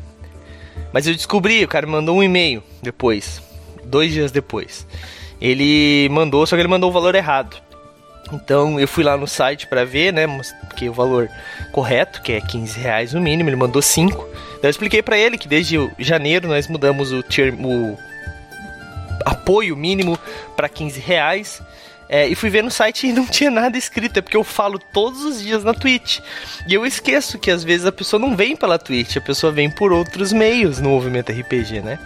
Mas 0.96 1.06
eu 1.06 1.12
descobri, 1.12 1.62
o 1.62 1.68
cara 1.68 1.86
mandou 1.86 2.16
um 2.16 2.22
e-mail 2.22 2.62
depois, 2.82 3.42
dois 3.84 4.14
dias 4.14 4.32
depois. 4.32 4.86
Ele 5.38 6.08
mandou, 6.08 6.46
só 6.46 6.56
que 6.56 6.62
ele 6.62 6.70
mandou 6.70 6.88
o 6.88 6.92
valor 6.94 7.14
errado. 7.14 7.54
Então 8.32 8.80
eu 8.80 8.88
fui 8.88 9.04
lá 9.04 9.14
no 9.14 9.26
site 9.26 9.66
para 9.66 9.84
ver, 9.84 10.10
né? 10.10 10.26
Porque 10.66 10.88
o 10.88 10.94
valor 10.94 11.28
correto, 11.70 12.22
que 12.22 12.32
é 12.32 12.40
15 12.40 12.80
reais 12.80 13.12
no 13.12 13.20
mínimo, 13.20 13.50
ele 13.50 13.56
mandou 13.56 13.82
5. 13.82 14.26
Então 14.52 14.60
eu 14.62 14.70
expliquei 14.70 15.02
para 15.02 15.18
ele 15.18 15.36
que 15.36 15.46
desde 15.46 15.76
janeiro 15.98 16.48
nós 16.48 16.66
mudamos 16.66 17.12
o, 17.12 17.22
termo, 17.22 17.98
apoio 19.26 19.76
mínimo 19.76 20.18
para 20.56 20.66
15 20.66 20.98
reais. 20.98 21.60
É, 22.08 22.28
e 22.28 22.34
fui 22.34 22.50
ver 22.50 22.62
no 22.62 22.70
site 22.70 23.06
e 23.06 23.12
não 23.14 23.26
tinha 23.26 23.50
nada 23.50 23.76
escrito, 23.76 24.18
é 24.18 24.22
porque 24.22 24.36
eu 24.36 24.44
falo 24.44 24.78
todos 24.78 25.24
os 25.24 25.40
dias 25.40 25.64
na 25.64 25.74
Twitch. 25.74 26.20
E 26.68 26.74
eu 26.74 26.86
esqueço 26.86 27.38
que 27.38 27.50
às 27.50 27.64
vezes 27.64 27.86
a 27.86 27.92
pessoa 27.92 28.20
não 28.20 28.36
vem 28.36 28.56
pela 28.56 28.78
Twitch, 28.78 29.16
a 29.16 29.20
pessoa 29.20 29.52
vem 29.52 29.70
por 29.70 29.92
outros 29.92 30.32
meios 30.32 30.80
no 30.80 30.90
movimento 30.90 31.32
RPG, 31.32 31.80
né? 31.80 31.98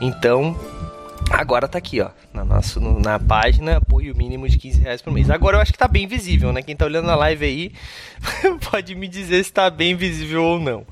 Então, 0.00 0.58
Agora 1.30 1.66
tá 1.66 1.78
aqui, 1.78 2.00
ó, 2.00 2.10
na, 2.32 2.44
nossa, 2.44 2.78
na 2.78 3.18
página, 3.18 3.78
apoio 3.78 4.14
mínimo 4.16 4.48
de 4.48 4.56
15 4.56 4.80
reais 4.80 5.02
por 5.02 5.12
mês. 5.12 5.28
Agora 5.28 5.56
eu 5.56 5.60
acho 5.60 5.72
que 5.72 5.78
tá 5.78 5.88
bem 5.88 6.06
visível, 6.06 6.52
né? 6.52 6.62
Quem 6.62 6.76
tá 6.76 6.84
olhando 6.84 7.06
na 7.06 7.16
live 7.16 7.44
aí 7.44 7.72
pode 8.70 8.94
me 8.94 9.08
dizer 9.08 9.44
se 9.44 9.52
tá 9.52 9.68
bem 9.68 9.96
visível 9.96 10.44
ou 10.44 10.60
não. 10.60 10.86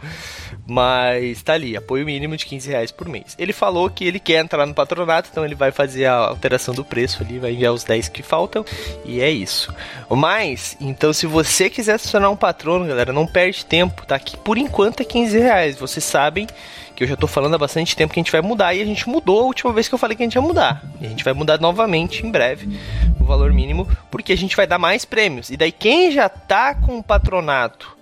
Mas 0.66 1.42
tá 1.42 1.52
ali, 1.52 1.76
apoio 1.76 2.04
mínimo 2.04 2.36
de 2.36 2.46
15 2.46 2.68
reais 2.68 2.90
por 2.90 3.08
mês. 3.08 3.36
Ele 3.38 3.52
falou 3.52 3.88
que 3.88 4.04
ele 4.04 4.18
quer 4.18 4.42
entrar 4.42 4.66
no 4.66 4.74
patronato, 4.74 5.28
então 5.30 5.44
ele 5.44 5.54
vai 5.54 5.70
fazer 5.70 6.06
a 6.06 6.14
alteração 6.14 6.74
do 6.74 6.84
preço 6.84 7.22
ali, 7.22 7.38
vai 7.38 7.52
enviar 7.52 7.72
os 7.72 7.84
10 7.84 8.08
que 8.08 8.22
faltam, 8.22 8.64
e 9.04 9.20
é 9.20 9.30
isso. 9.30 9.72
Mas, 10.10 10.76
então 10.80 11.12
se 11.12 11.26
você 11.26 11.70
quiser 11.70 11.98
se 11.98 12.10
tornar 12.10 12.30
um 12.30 12.36
patrono, 12.36 12.86
galera, 12.86 13.12
não 13.12 13.26
perde 13.26 13.64
tempo, 13.64 14.04
tá? 14.04 14.16
aqui 14.16 14.36
por 14.36 14.58
enquanto 14.58 15.00
é 15.00 15.04
15 15.04 15.38
reais. 15.38 15.76
Vocês 15.76 16.04
sabem 16.04 16.46
que 16.94 17.02
eu 17.02 17.08
já 17.08 17.16
tô 17.16 17.26
falando 17.26 17.54
há 17.54 17.58
bastante 17.58 17.96
tempo 17.96 18.12
que 18.12 18.20
a 18.20 18.22
gente 18.22 18.32
vai 18.32 18.40
mudar 18.40 18.74
e 18.74 18.80
a 18.80 18.84
gente 18.84 19.08
mudou 19.08 19.40
a 19.40 19.44
última 19.44 19.72
vez 19.72 19.88
que 19.88 19.94
eu 19.94 19.98
falei 19.98 20.16
que 20.16 20.22
a 20.22 20.26
gente 20.26 20.34
ia 20.34 20.42
mudar. 20.42 20.82
E 21.00 21.06
a 21.06 21.08
gente 21.08 21.24
vai 21.24 21.34
mudar 21.34 21.60
novamente 21.60 22.24
em 22.24 22.30
breve 22.30 22.78
o 23.20 23.24
valor 23.24 23.52
mínimo, 23.52 23.88
porque 24.10 24.32
a 24.32 24.36
gente 24.36 24.56
vai 24.56 24.66
dar 24.66 24.78
mais 24.78 25.04
prêmios. 25.04 25.50
E 25.50 25.56
daí 25.56 25.72
quem 25.72 26.12
já 26.12 26.28
tá 26.28 26.74
com 26.74 26.98
o 26.98 27.02
patronato 27.02 27.96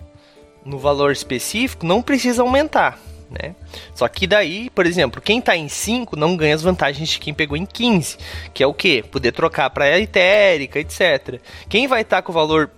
no 0.65 0.79
valor 0.79 1.13
específico 1.13 1.87
não 1.87 2.03
precisa 2.03 2.43
aumentar. 2.43 2.99
Né? 3.31 3.55
Só 3.95 4.07
que 4.09 4.27
daí, 4.27 4.69
por 4.71 4.85
exemplo, 4.85 5.21
quem 5.21 5.41
tá 5.41 5.57
em 5.57 5.69
5 5.69 6.17
não 6.17 6.37
ganha 6.37 6.55
as 6.55 6.63
vantagens 6.63 7.09
de 7.09 7.19
quem 7.19 7.33
pegou 7.33 7.57
em 7.57 7.65
15, 7.65 8.19
que 8.53 8.63
é 8.63 8.67
o 8.67 8.75
que? 8.75 9.03
Poder 9.05 9.33
trocar 9.33 9.71
para 9.71 9.99
etérica, 9.99 10.79
etc. 10.79 11.41
Quem 11.67 11.87
vai 11.87 12.03
estar 12.03 12.17
tá 12.17 12.23
com 12.23 12.31
o 12.31 12.35
valor 12.35 12.71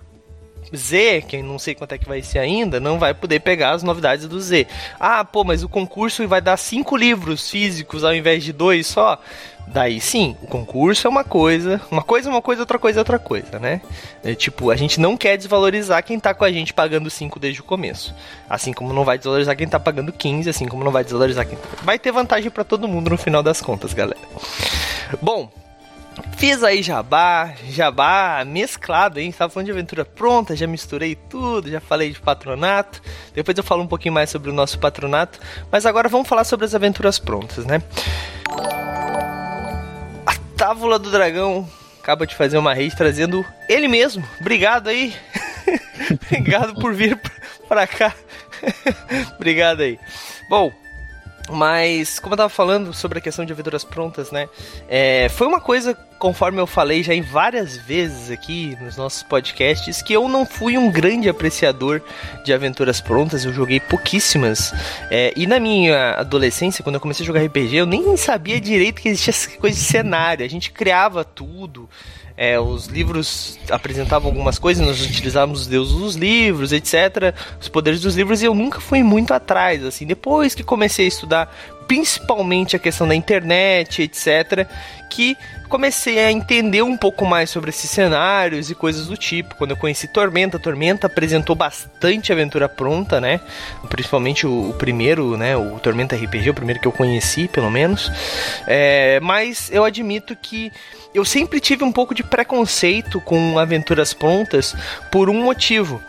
Z, 0.73 1.23
que 1.27 1.41
não 1.41 1.59
sei 1.59 1.75
quanto 1.75 1.93
é 1.93 1.97
que 1.97 2.07
vai 2.07 2.21
ser 2.21 2.39
ainda, 2.39 2.79
não 2.79 2.97
vai 2.97 3.13
poder 3.13 3.39
pegar 3.39 3.71
as 3.71 3.83
novidades 3.83 4.27
do 4.27 4.39
Z. 4.39 4.67
Ah, 4.99 5.23
pô, 5.23 5.43
mas 5.43 5.63
o 5.63 5.69
concurso 5.69 6.27
vai 6.27 6.41
dar 6.41 6.57
cinco 6.57 6.95
livros 6.95 7.49
físicos 7.49 8.03
ao 8.03 8.15
invés 8.15 8.43
de 8.43 8.53
dois 8.53 8.87
só. 8.87 9.19
Daí 9.67 9.99
sim, 9.99 10.35
o 10.43 10.47
concurso 10.47 11.07
é 11.07 11.09
uma 11.09 11.23
coisa, 11.23 11.81
uma 11.89 12.03
coisa 12.03 12.29
é 12.29 12.31
uma 12.31 12.41
coisa, 12.41 12.61
outra 12.61 12.77
coisa 12.77 12.99
é 12.99 13.01
outra 13.01 13.17
coisa, 13.17 13.59
né? 13.59 13.81
É, 14.23 14.35
tipo, 14.35 14.69
a 14.69 14.75
gente 14.75 14.99
não 14.99 15.17
quer 15.17 15.37
desvalorizar 15.37 16.03
quem 16.03 16.19
tá 16.19 16.33
com 16.35 16.45
a 16.45 16.51
gente 16.51 16.71
pagando 16.71 17.09
5 17.09 17.39
desde 17.39 17.61
o 17.61 17.63
começo. 17.63 18.13
Assim 18.47 18.71
como 18.71 18.93
não 18.93 19.03
vai 19.03 19.17
desvalorizar 19.17 19.55
quem 19.55 19.67
tá 19.67 19.79
pagando 19.79 20.13
15, 20.13 20.49
assim 20.49 20.67
como 20.67 20.83
não 20.83 20.91
vai 20.91 21.03
desvalorizar 21.03 21.47
quem 21.47 21.57
tá... 21.57 21.67
Vai 21.81 21.97
ter 21.97 22.11
vantagem 22.11 22.51
para 22.51 22.63
todo 22.63 22.87
mundo 22.87 23.09
no 23.09 23.17
final 23.17 23.41
das 23.41 23.59
contas, 23.59 23.91
galera. 23.91 24.19
Bom, 25.19 25.49
Fiz 26.37 26.63
aí 26.63 26.81
jabá, 26.81 27.53
jabá 27.69 28.43
mesclado, 28.45 29.19
hein? 29.19 29.29
Estava 29.29 29.51
falando 29.51 29.65
de 29.65 29.71
aventura 29.71 30.05
pronta, 30.05 30.55
já 30.55 30.67
misturei 30.67 31.15
tudo, 31.15 31.69
já 31.69 31.79
falei 31.79 32.11
de 32.11 32.19
patronato. 32.19 33.01
Depois 33.33 33.57
eu 33.57 33.63
falo 33.63 33.83
um 33.83 33.87
pouquinho 33.87 34.13
mais 34.13 34.29
sobre 34.29 34.49
o 34.49 34.53
nosso 34.53 34.77
patronato. 34.79 35.39
Mas 35.71 35.85
agora 35.85 36.09
vamos 36.09 36.27
falar 36.27 36.43
sobre 36.43 36.65
as 36.65 36.75
aventuras 36.75 37.19
prontas, 37.19 37.65
né? 37.65 37.81
A 40.25 40.35
Távola 40.57 40.99
do 40.99 41.09
Dragão 41.09 41.67
acaba 42.01 42.27
de 42.27 42.35
fazer 42.35 42.57
uma 42.57 42.73
rede 42.73 42.95
trazendo 42.95 43.45
ele 43.67 43.87
mesmo. 43.87 44.23
Obrigado 44.39 44.89
aí. 44.89 45.13
Obrigado 46.29 46.75
por 46.75 46.93
vir 46.93 47.19
pra 47.67 47.87
cá. 47.87 48.13
Obrigado 49.35 49.81
aí. 49.81 49.99
Bom, 50.49 50.71
mas, 51.49 52.19
como 52.19 52.33
eu 52.33 52.37
tava 52.37 52.49
falando 52.49 52.93
sobre 52.93 53.19
a 53.19 53.21
questão 53.21 53.45
de 53.45 53.53
aventuras 53.53 53.83
prontas, 53.83 54.31
né? 54.31 54.49
É, 54.87 55.29
foi 55.29 55.45
uma 55.45 55.61
coisa, 55.61 55.95
conforme 56.19 56.59
eu 56.59 56.67
falei 56.67 57.03
já 57.03 57.13
em 57.13 57.21
várias 57.21 57.77
vezes 57.77 58.31
aqui 58.31 58.77
nos 58.81 58.97
nossos 58.97 59.23
podcasts, 59.23 60.01
que 60.01 60.13
eu 60.13 60.27
não 60.27 60.45
fui 60.45 60.77
um 60.77 60.91
grande 60.91 61.29
apreciador 61.29 62.01
de 62.43 62.53
aventuras 62.53 63.01
prontas, 63.01 63.45
eu 63.45 63.53
joguei 63.53 63.79
pouquíssimas. 63.79 64.73
É, 65.11 65.33
e 65.35 65.45
na 65.45 65.59
minha 65.59 66.11
adolescência, 66.13 66.83
quando 66.83 66.95
eu 66.95 67.01
comecei 67.01 67.23
a 67.23 67.27
jogar 67.27 67.43
RPG, 67.43 67.75
eu 67.75 67.85
nem 67.85 68.15
sabia 68.17 68.59
direito 68.59 69.01
que 69.01 69.09
existia 69.09 69.31
essa 69.31 69.49
coisa 69.57 69.77
de 69.77 69.83
cenário, 69.83 70.45
a 70.45 70.49
gente 70.49 70.71
criava 70.71 71.23
tudo. 71.23 71.89
É, 72.37 72.59
os 72.59 72.87
livros 72.87 73.57
apresentavam 73.69 74.29
algumas 74.29 74.59
coisas, 74.59 74.85
nós 74.85 75.01
utilizávamos 75.01 75.61
os 75.61 75.67
deuses 75.67 75.93
dos 75.93 76.15
livros, 76.15 76.73
etc. 76.73 77.33
Os 77.59 77.69
poderes 77.69 78.01
dos 78.01 78.15
livros, 78.15 78.41
e 78.41 78.45
eu 78.45 78.53
nunca 78.53 78.81
fui 78.81 79.01
muito 79.03 79.33
atrás, 79.33 79.83
assim. 79.85 80.05
Depois 80.05 80.53
que 80.53 80.61
comecei 80.63 81.05
a 81.05 81.07
estudar 81.07 81.55
principalmente 81.87 82.75
a 82.75 82.79
questão 82.79 83.07
da 83.07 83.15
internet, 83.15 84.01
etc., 84.01 84.67
que 85.09 85.37
comecei 85.69 86.19
a 86.19 86.31
entender 86.31 86.81
um 86.81 86.97
pouco 86.97 87.25
mais 87.25 87.49
sobre 87.49 87.69
esses 87.69 87.89
cenários 87.89 88.69
e 88.69 88.75
coisas 88.75 89.07
do 89.07 89.15
tipo. 89.15 89.55
Quando 89.55 89.71
eu 89.71 89.77
conheci 89.77 90.07
Tormenta, 90.07 90.59
Tormenta 90.59 91.07
apresentou 91.07 91.55
bastante 91.55 92.31
aventura 92.31 92.67
pronta, 92.67 93.21
né? 93.21 93.39
Principalmente 93.89 94.45
o, 94.45 94.69
o 94.69 94.73
primeiro, 94.73 95.37
né? 95.37 95.55
O 95.55 95.79
Tormenta 95.79 96.15
RPG, 96.15 96.49
o 96.49 96.53
primeiro 96.53 96.81
que 96.81 96.87
eu 96.87 96.91
conheci, 96.91 97.47
pelo 97.47 97.71
menos. 97.71 98.11
É, 98.67 99.19
mas 99.21 99.69
eu 99.71 99.83
admito 99.83 100.35
que 100.35 100.71
eu 101.13 101.23
sempre 101.23 101.59
tive 101.59 101.83
um 101.83 101.91
pouco 101.91 102.13
de 102.13 102.23
preconceito 102.23 103.21
com 103.21 103.57
aventuras 103.57 104.13
prontas 104.13 104.75
por 105.11 105.29
um 105.29 105.43
motivo. 105.43 106.01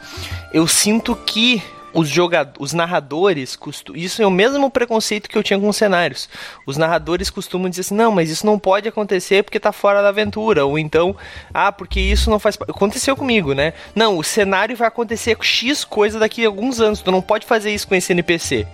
Eu 0.53 0.67
sinto 0.67 1.15
que 1.15 1.63
os 1.97 2.11
jogadores, 2.11 2.57
os 2.61 2.73
narradores, 2.75 3.59
isso 3.95 4.23
é 4.23 4.27
o 4.27 4.31
mesmo 4.31 4.71
preconceito 4.71 5.31
que 5.31 5.37
eu 5.37 5.43
tinha 5.43 5.59
com 5.59 5.67
os 5.67 5.77
cenários. 5.77 6.29
Os 6.67 6.77
narradores 6.77 7.31
costumam 7.31 7.71
dizer 7.71 7.81
assim: 7.81 7.95
"Não, 7.95 8.13
mas 8.13 8.29
isso 8.31 8.45
não 8.45 8.59
pode 8.59 8.87
acontecer 8.87 9.43
porque 9.43 9.59
tá 9.59 9.73
fora 9.73 10.03
da 10.03 10.11
aventura", 10.11 10.67
ou 10.67 10.79
então: 10.79 11.17
"Ah, 11.55 11.73
porque 11.73 11.99
isso 11.99 12.29
não 12.29 12.39
faz 12.39 12.57
aconteceu 12.69 13.17
comigo, 13.17 13.55
né? 13.55 13.73
Não, 13.95 14.19
o 14.19 14.23
cenário 14.23 14.77
vai 14.77 14.89
acontecer 14.89 15.37
com 15.37 15.43
X 15.43 15.85
coisa 15.85 16.19
daqui 16.19 16.45
a 16.45 16.49
alguns 16.49 16.81
anos, 16.81 17.01
tu 17.01 17.11
não 17.11 17.23
pode 17.23 17.47
fazer 17.47 17.73
isso 17.73 17.89
com 17.89 17.95
esse 17.95 18.13
NPC". 18.13 18.67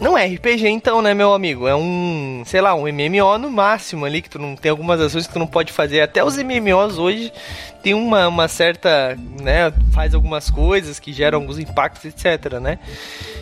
Não 0.00 0.18
é 0.18 0.26
RPG 0.26 0.68
então, 0.68 1.00
né, 1.00 1.14
meu 1.14 1.32
amigo? 1.32 1.68
É 1.68 1.74
um, 1.74 2.42
sei 2.44 2.60
lá, 2.60 2.74
um 2.74 2.82
MMO 2.82 3.38
no 3.38 3.50
máximo 3.50 4.04
ali, 4.04 4.20
que 4.20 4.28
tu 4.28 4.38
não 4.38 4.56
tem 4.56 4.70
algumas 4.70 5.00
ações 5.00 5.26
que 5.26 5.32
tu 5.32 5.38
não 5.38 5.46
pode 5.46 5.72
fazer. 5.72 6.00
Até 6.00 6.24
os 6.24 6.36
MMOs 6.36 6.98
hoje 6.98 7.32
tem 7.82 7.94
uma, 7.94 8.28
uma 8.28 8.48
certa, 8.48 9.16
né, 9.40 9.72
faz 9.92 10.14
algumas 10.14 10.50
coisas 10.50 10.98
que 10.98 11.12
geram 11.12 11.38
alguns 11.38 11.58
impactos, 11.58 12.04
etc, 12.04 12.60
né? 12.60 12.78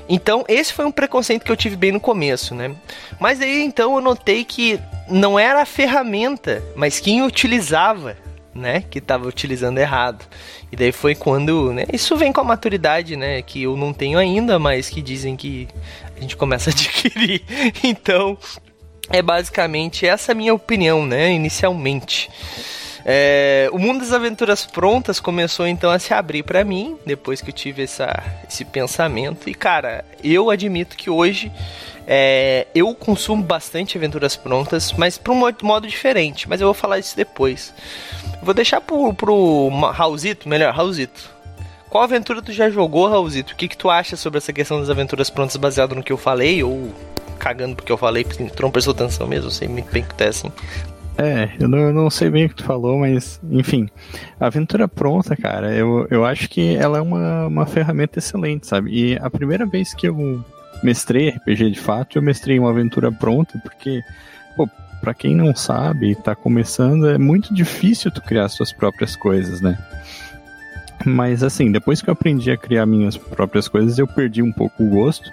Então, 0.08 0.44
esse 0.48 0.72
foi 0.72 0.84
um 0.84 0.92
preconceito 0.92 1.44
que 1.44 1.52
eu 1.52 1.56
tive 1.56 1.76
bem 1.76 1.92
no 1.92 2.00
começo, 2.00 2.54
né? 2.54 2.74
Mas 3.18 3.40
aí 3.40 3.62
então 3.62 3.94
eu 3.94 4.00
notei 4.00 4.44
que 4.44 4.80
não 5.08 5.38
era 5.38 5.62
a 5.62 5.66
ferramenta, 5.66 6.62
mas 6.74 6.98
quem 6.98 7.22
utilizava, 7.22 8.16
né, 8.54 8.84
que 8.90 8.98
estava 8.98 9.26
utilizando 9.26 9.78
errado. 9.78 10.24
E 10.72 10.76
daí 10.76 10.92
foi 10.92 11.14
quando, 11.14 11.72
né, 11.72 11.84
isso 11.92 12.16
vem 12.16 12.32
com 12.32 12.40
a 12.40 12.44
maturidade, 12.44 13.16
né, 13.16 13.42
que 13.42 13.62
eu 13.62 13.76
não 13.76 13.92
tenho 13.92 14.18
ainda, 14.18 14.58
mas 14.58 14.88
que 14.88 15.00
dizem 15.00 15.36
que 15.36 15.68
a 16.20 16.22
gente 16.22 16.36
começa 16.36 16.70
a 16.70 16.72
adquirir. 16.74 17.42
Então, 17.82 18.38
é 19.08 19.22
basicamente 19.22 20.06
essa 20.06 20.34
minha 20.34 20.54
opinião, 20.54 21.04
né? 21.04 21.32
Inicialmente. 21.32 22.30
É, 23.04 23.70
o 23.72 23.78
mundo 23.78 24.00
das 24.00 24.12
aventuras 24.12 24.66
prontas 24.66 25.18
começou 25.18 25.66
então 25.66 25.90
a 25.90 25.98
se 25.98 26.12
abrir 26.12 26.42
para 26.42 26.62
mim 26.62 26.98
depois 27.06 27.40
que 27.40 27.48
eu 27.48 27.54
tive 27.54 27.82
essa, 27.82 28.12
esse 28.48 28.64
pensamento. 28.64 29.48
E 29.48 29.54
cara, 29.54 30.04
eu 30.22 30.50
admito 30.50 30.96
que 30.96 31.08
hoje 31.08 31.50
é, 32.06 32.66
eu 32.74 32.94
consumo 32.94 33.42
bastante 33.42 33.96
aventuras 33.96 34.36
prontas, 34.36 34.92
mas 34.92 35.16
para 35.16 35.32
um 35.32 35.42
modo 35.62 35.86
diferente. 35.86 36.48
Mas 36.48 36.60
eu 36.60 36.66
vou 36.66 36.74
falar 36.74 36.98
isso 36.98 37.16
depois. 37.16 37.72
Vou 38.42 38.52
deixar 38.52 38.80
pro, 38.82 39.14
pro 39.14 39.68
Raulzito, 39.92 40.48
melhor, 40.48 40.74
Raulzito. 40.74 41.39
Qual 41.90 42.04
aventura 42.04 42.40
tu 42.40 42.52
já 42.52 42.70
jogou, 42.70 43.08
Raulzito? 43.08 43.52
O 43.52 43.56
que, 43.56 43.66
que 43.66 43.76
tu 43.76 43.90
acha 43.90 44.16
sobre 44.16 44.38
essa 44.38 44.52
questão 44.52 44.78
das 44.78 44.88
aventuras 44.88 45.28
prontas 45.28 45.56
baseado 45.56 45.94
no 45.96 46.04
que 46.04 46.12
eu 46.12 46.16
falei? 46.16 46.62
Ou 46.62 46.94
cagando 47.36 47.74
porque 47.74 47.90
eu 47.90 47.96
falei, 47.96 48.22
porque 48.22 48.48
não 48.62 48.70
prestou 48.70 48.92
atenção 48.92 49.26
mesmo? 49.26 49.48
Eu 49.48 49.50
sei 49.50 49.66
muito 49.66 49.90
bem 49.90 50.04
que 50.04 50.14
tu 50.14 50.22
é 50.22 50.28
assim. 50.28 50.52
É, 51.18 51.50
eu 51.58 51.68
não, 51.68 51.78
eu 51.78 51.92
não, 51.92 52.08
sei 52.08 52.30
bem 52.30 52.46
o 52.46 52.48
que 52.48 52.54
tu 52.54 52.64
falou, 52.64 53.00
mas 53.00 53.40
enfim, 53.50 53.90
aventura 54.38 54.86
pronta, 54.88 55.36
cara, 55.36 55.74
eu, 55.74 56.06
eu 56.10 56.24
acho 56.24 56.48
que 56.48 56.76
ela 56.76 56.96
é 56.96 57.00
uma, 57.00 57.46
uma 57.46 57.66
ferramenta 57.66 58.18
excelente, 58.18 58.66
sabe? 58.66 58.90
E 58.90 59.18
a 59.18 59.28
primeira 59.28 59.66
vez 59.66 59.92
que 59.92 60.08
eu 60.08 60.42
mestrei 60.82 61.28
RPG 61.28 61.72
de 61.72 61.80
fato, 61.80 62.16
eu 62.16 62.22
mestrei 62.22 62.58
uma 62.58 62.70
aventura 62.70 63.12
pronta, 63.12 63.58
porque, 63.58 64.00
pô, 64.56 64.66
pra 65.00 65.12
quem 65.12 65.34
não 65.34 65.54
sabe 65.54 66.12
e 66.12 66.14
tá 66.14 66.34
começando, 66.34 67.08
é 67.08 67.18
muito 67.18 67.52
difícil 67.52 68.10
tu 68.10 68.22
criar 68.22 68.48
suas 68.48 68.72
próprias 68.72 69.14
coisas, 69.14 69.60
né? 69.60 69.76
Mas 71.04 71.42
assim, 71.42 71.72
depois 71.72 72.02
que 72.02 72.10
eu 72.10 72.12
aprendi 72.12 72.50
a 72.50 72.56
criar 72.56 72.86
minhas 72.86 73.16
próprias 73.16 73.68
coisas, 73.68 73.98
eu 73.98 74.06
perdi 74.06 74.42
um 74.42 74.52
pouco 74.52 74.82
o 74.82 74.90
gosto. 74.90 75.30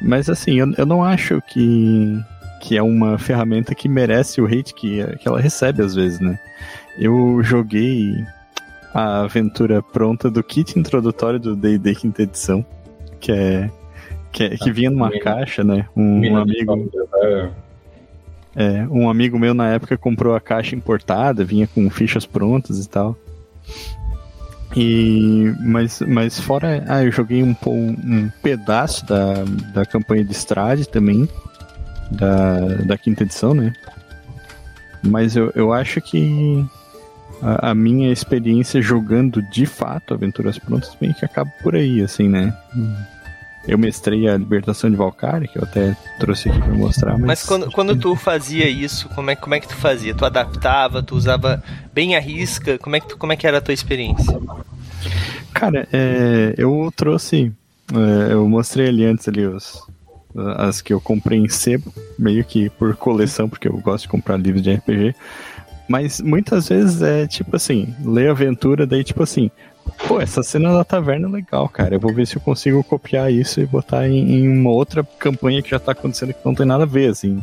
Mas 0.00 0.30
assim, 0.30 0.60
eu, 0.60 0.72
eu 0.76 0.86
não 0.86 1.02
acho 1.02 1.40
que, 1.42 2.18
que 2.62 2.76
é 2.76 2.82
uma 2.82 3.18
ferramenta 3.18 3.74
que 3.74 3.88
merece 3.88 4.40
o 4.40 4.46
hate 4.46 4.74
que, 4.74 5.04
que 5.18 5.26
ela 5.26 5.40
recebe 5.40 5.82
às 5.82 5.94
vezes, 5.94 6.20
né? 6.20 6.38
Eu 6.98 7.42
joguei 7.42 8.14
a 8.94 9.22
aventura 9.22 9.82
pronta 9.82 10.30
do 10.30 10.42
kit 10.42 10.78
introdutório 10.78 11.38
do 11.38 11.56
D&D 11.56 11.94
quinta 11.94 12.22
edição, 12.22 12.64
que 13.20 13.32
é 13.32 13.70
que, 14.32 14.44
é, 14.44 14.50
que 14.50 14.70
vinha 14.70 14.90
numa 14.90 15.10
caixa, 15.18 15.64
né? 15.64 15.86
Um, 15.96 16.32
um 16.32 16.36
amigo 16.36 16.90
é, 18.54 18.86
um 18.90 19.08
amigo 19.08 19.38
meu 19.38 19.54
na 19.54 19.68
época 19.70 19.96
comprou 19.96 20.34
a 20.34 20.40
caixa 20.40 20.74
importada, 20.74 21.44
vinha 21.44 21.66
com 21.66 21.88
fichas 21.90 22.26
prontas 22.26 22.84
e 22.84 22.88
tal. 22.88 23.16
E, 24.76 25.54
mas, 25.60 26.00
mas 26.00 26.38
fora. 26.38 26.84
Ah, 26.86 27.02
eu 27.02 27.10
joguei 27.10 27.42
um, 27.42 27.54
um, 27.66 28.30
pedaço 28.42 29.04
da, 29.06 29.44
da 29.72 29.86
campanha 29.86 30.24
de 30.24 30.32
Strade 30.32 30.88
também. 30.88 31.28
Da, 32.10 32.58
da 32.86 32.96
quinta 32.96 33.22
edição, 33.22 33.52
né? 33.52 33.72
Mas 35.02 35.36
eu, 35.36 35.52
eu 35.54 35.72
acho 35.72 36.00
que 36.00 36.64
a, 37.42 37.70
a, 37.70 37.74
minha 37.74 38.10
experiência 38.10 38.80
jogando 38.80 39.42
de 39.42 39.66
fato 39.66 40.14
aventuras 40.14 40.58
prontas 40.58 40.96
bem 40.98 41.12
que 41.12 41.24
acaba 41.24 41.50
por 41.62 41.74
aí, 41.74 42.02
assim, 42.02 42.28
né? 42.28 42.56
Eu 43.66 43.76
mestrei 43.76 44.28
a 44.28 44.36
Libertação 44.36 44.90
de 44.90 44.96
Valkyrie, 44.96 45.48
que 45.48 45.58
eu 45.58 45.62
até 45.62 45.96
trouxe 46.18 46.48
aqui 46.48 46.58
pra 46.58 46.74
mostrar. 46.74 47.12
Mas, 47.12 47.26
mas 47.26 47.44
quando, 47.44 47.70
quando 47.70 47.96
tu 48.00 48.14
fazia 48.16 48.68
isso, 48.68 49.08
como 49.10 49.30
é, 49.30 49.36
como 49.36 49.54
é 49.54 49.60
que 49.60 49.68
tu 49.68 49.76
fazia? 49.76 50.14
Tu 50.14 50.24
adaptava, 50.24 51.02
tu 51.02 51.14
usava 51.14 51.62
bem 51.92 52.16
a 52.16 52.20
risca? 52.20 52.78
Como 52.78 52.96
é 52.96 53.00
que, 53.00 53.08
tu, 53.08 53.18
como 53.18 53.32
é 53.32 53.36
que 53.36 53.46
era 53.46 53.58
a 53.58 53.60
tua 53.60 53.74
experiência? 53.74 54.40
Cara, 55.52 55.86
é, 55.92 56.54
eu 56.56 56.92
trouxe. 56.94 57.52
É, 57.92 58.32
eu 58.32 58.48
mostrei 58.48 58.88
ali 58.88 59.04
antes 59.04 59.28
ali 59.28 59.46
os, 59.46 59.82
as 60.56 60.80
que 60.80 60.92
eu 60.92 61.00
comprei 61.00 61.38
em 61.38 61.48
sebo, 61.48 61.92
meio 62.18 62.44
que 62.44 62.68
por 62.70 62.94
coleção, 62.96 63.48
porque 63.48 63.68
eu 63.68 63.76
gosto 63.78 64.02
de 64.02 64.08
comprar 64.08 64.36
livros 64.36 64.62
de 64.62 64.72
RPG. 64.72 65.14
Mas 65.88 66.20
muitas 66.20 66.68
vezes 66.68 67.00
é 67.00 67.26
tipo 67.26 67.56
assim, 67.56 67.94
ler 68.04 68.30
aventura, 68.30 68.86
daí 68.86 69.02
tipo 69.02 69.22
assim, 69.22 69.50
Pô, 70.08 70.20
essa 70.20 70.42
cena 70.42 70.72
da 70.72 70.82
taverna 70.82 71.28
é 71.28 71.30
legal, 71.30 71.68
cara. 71.68 71.94
Eu 71.94 72.00
vou 72.00 72.12
ver 72.12 72.26
se 72.26 72.34
eu 72.34 72.40
consigo 72.40 72.82
copiar 72.82 73.30
isso 73.30 73.60
e 73.60 73.66
botar 73.66 74.08
em, 74.08 74.38
em 74.38 74.48
uma 74.48 74.70
outra 74.70 75.04
campanha 75.04 75.62
que 75.62 75.70
já 75.70 75.78
tá 75.78 75.92
acontecendo 75.92 76.32
que 76.32 76.44
não 76.44 76.54
tem 76.54 76.66
nada 76.66 76.82
a 76.82 76.86
ver, 76.86 77.10
assim 77.10 77.42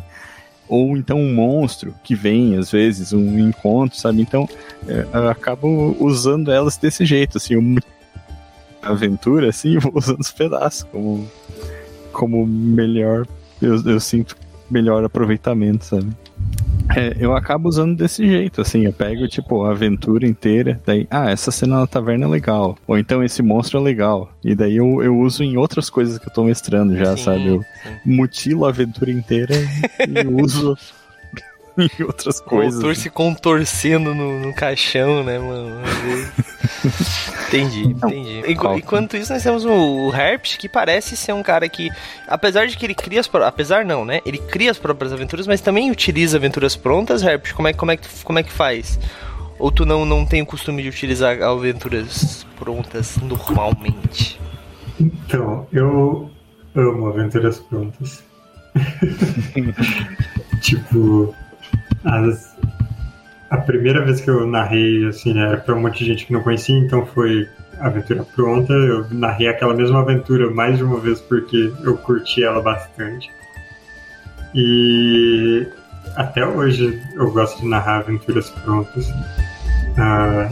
ou 0.68 0.96
então 0.96 1.18
um 1.18 1.34
monstro 1.34 1.94
que 2.02 2.14
vem 2.14 2.56
às 2.56 2.70
vezes, 2.70 3.12
um 3.12 3.38
encontro, 3.38 3.98
sabe? 3.98 4.20
Então 4.20 4.48
é, 4.86 5.06
eu 5.12 5.28
acabo 5.28 5.96
usando 6.00 6.50
elas 6.50 6.76
desse 6.76 7.04
jeito, 7.04 7.38
assim, 7.38 7.56
uma 7.56 7.80
aventura, 8.82 9.48
assim, 9.48 9.78
vou 9.78 9.92
usando 9.96 10.20
os 10.20 10.30
pedaços 10.30 10.82
como, 10.84 11.28
como 12.12 12.46
melhor, 12.46 13.26
eu, 13.60 13.82
eu 13.84 14.00
sinto 14.00 14.36
melhor 14.70 15.04
aproveitamento, 15.04 15.84
sabe? 15.84 16.10
É, 16.94 17.16
eu 17.18 17.34
acabo 17.34 17.68
usando 17.68 17.96
desse 17.96 18.26
jeito, 18.26 18.60
assim, 18.60 18.84
eu 18.84 18.92
pego, 18.92 19.26
tipo, 19.26 19.64
a 19.64 19.70
aventura 19.70 20.26
inteira, 20.26 20.80
daí, 20.86 21.06
ah, 21.10 21.30
essa 21.30 21.50
cena 21.50 21.80
na 21.80 21.86
taverna 21.86 22.26
é 22.26 22.28
legal, 22.28 22.76
ou 22.86 22.98
então 22.98 23.22
esse 23.24 23.42
monstro 23.42 23.78
é 23.78 23.82
legal, 23.82 24.30
e 24.44 24.54
daí 24.54 24.76
eu, 24.76 25.02
eu 25.02 25.18
uso 25.18 25.42
em 25.42 25.56
outras 25.56 25.90
coisas 25.90 26.18
que 26.18 26.28
eu 26.28 26.32
tô 26.32 26.44
mestrando 26.44 26.96
já, 26.96 27.16
sim, 27.16 27.24
sabe? 27.24 27.46
Eu 27.46 27.62
sim. 27.62 27.66
mutilo 28.04 28.64
a 28.64 28.68
aventura 28.68 29.10
inteira 29.10 29.54
e 30.06 30.26
uso 30.42 30.76
em 31.98 32.02
outras 32.02 32.40
coisas. 32.40 32.74
O 32.74 32.76
autor 32.78 32.96
se 32.96 33.10
contorcendo 33.10 34.14
no, 34.14 34.40
no 34.40 34.54
caixão, 34.54 35.22
né, 35.22 35.38
mano? 35.38 35.76
entendi, 37.48 37.82
entendi. 37.88 38.42
Enquanto 38.48 39.16
isso, 39.16 39.32
nós 39.32 39.42
temos 39.42 39.64
o 39.64 40.12
Herpes, 40.14 40.56
que 40.56 40.68
parece 40.68 41.16
ser 41.16 41.32
um 41.32 41.42
cara 41.42 41.68
que, 41.68 41.90
apesar 42.26 42.66
de 42.66 42.76
que 42.76 42.86
ele 42.86 42.94
cria 42.94 43.20
as 43.20 43.30
apesar 43.34 43.84
não, 43.84 44.04
né? 44.04 44.20
Ele 44.24 44.38
cria 44.38 44.70
as 44.70 44.78
próprias 44.78 45.12
aventuras, 45.12 45.46
mas 45.46 45.60
também 45.60 45.90
utiliza 45.90 46.36
aventuras 46.38 46.74
prontas, 46.74 47.22
Herpes. 47.22 47.52
Como 47.52 47.68
é, 47.68 47.72
como 47.72 47.92
é, 47.92 47.98
como 48.24 48.38
é 48.38 48.42
que 48.42 48.52
faz? 48.52 48.98
Ou 49.58 49.70
tu 49.70 49.86
não, 49.86 50.04
não 50.04 50.24
tem 50.24 50.42
o 50.42 50.46
costume 50.46 50.82
de 50.82 50.88
utilizar 50.88 51.42
aventuras 51.42 52.46
prontas 52.58 53.16
normalmente? 53.18 54.40
Então, 54.98 55.66
eu 55.72 56.30
amo 56.74 57.08
aventuras 57.08 57.58
prontas. 57.60 58.24
tipo, 60.60 61.34
as, 62.06 62.56
a 63.50 63.58
primeira 63.58 64.04
vez 64.04 64.20
que 64.20 64.30
eu 64.30 64.46
narrei, 64.46 65.06
assim, 65.06 65.34
né, 65.34 65.42
era 65.42 65.56
pra 65.58 65.74
um 65.74 65.80
monte 65.82 65.98
de 65.98 66.06
gente 66.06 66.26
que 66.26 66.32
não 66.32 66.42
conhecia, 66.42 66.78
então 66.78 67.04
foi 67.04 67.48
aventura 67.80 68.24
pronta. 68.34 68.72
Eu 68.72 69.06
narrei 69.10 69.48
aquela 69.48 69.74
mesma 69.74 70.00
aventura 70.00 70.50
mais 70.50 70.78
de 70.78 70.84
uma 70.84 70.98
vez 70.98 71.20
porque 71.20 71.72
eu 71.82 71.96
curti 71.98 72.44
ela 72.44 72.62
bastante. 72.62 73.30
E 74.54 75.66
até 76.14 76.46
hoje 76.46 77.02
eu 77.14 77.30
gosto 77.30 77.60
de 77.60 77.68
narrar 77.68 77.98
aventuras 77.98 78.48
prontas. 78.50 79.08
Ah, 79.98 80.48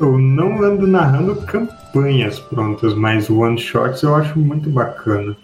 eu 0.00 0.18
não 0.18 0.62
ando 0.62 0.86
narrando 0.86 1.36
campanhas 1.42 2.38
prontas, 2.40 2.94
mas 2.94 3.30
one 3.30 3.58
shots 3.58 4.02
eu 4.02 4.14
acho 4.14 4.38
muito 4.38 4.68
bacana. 4.68 5.36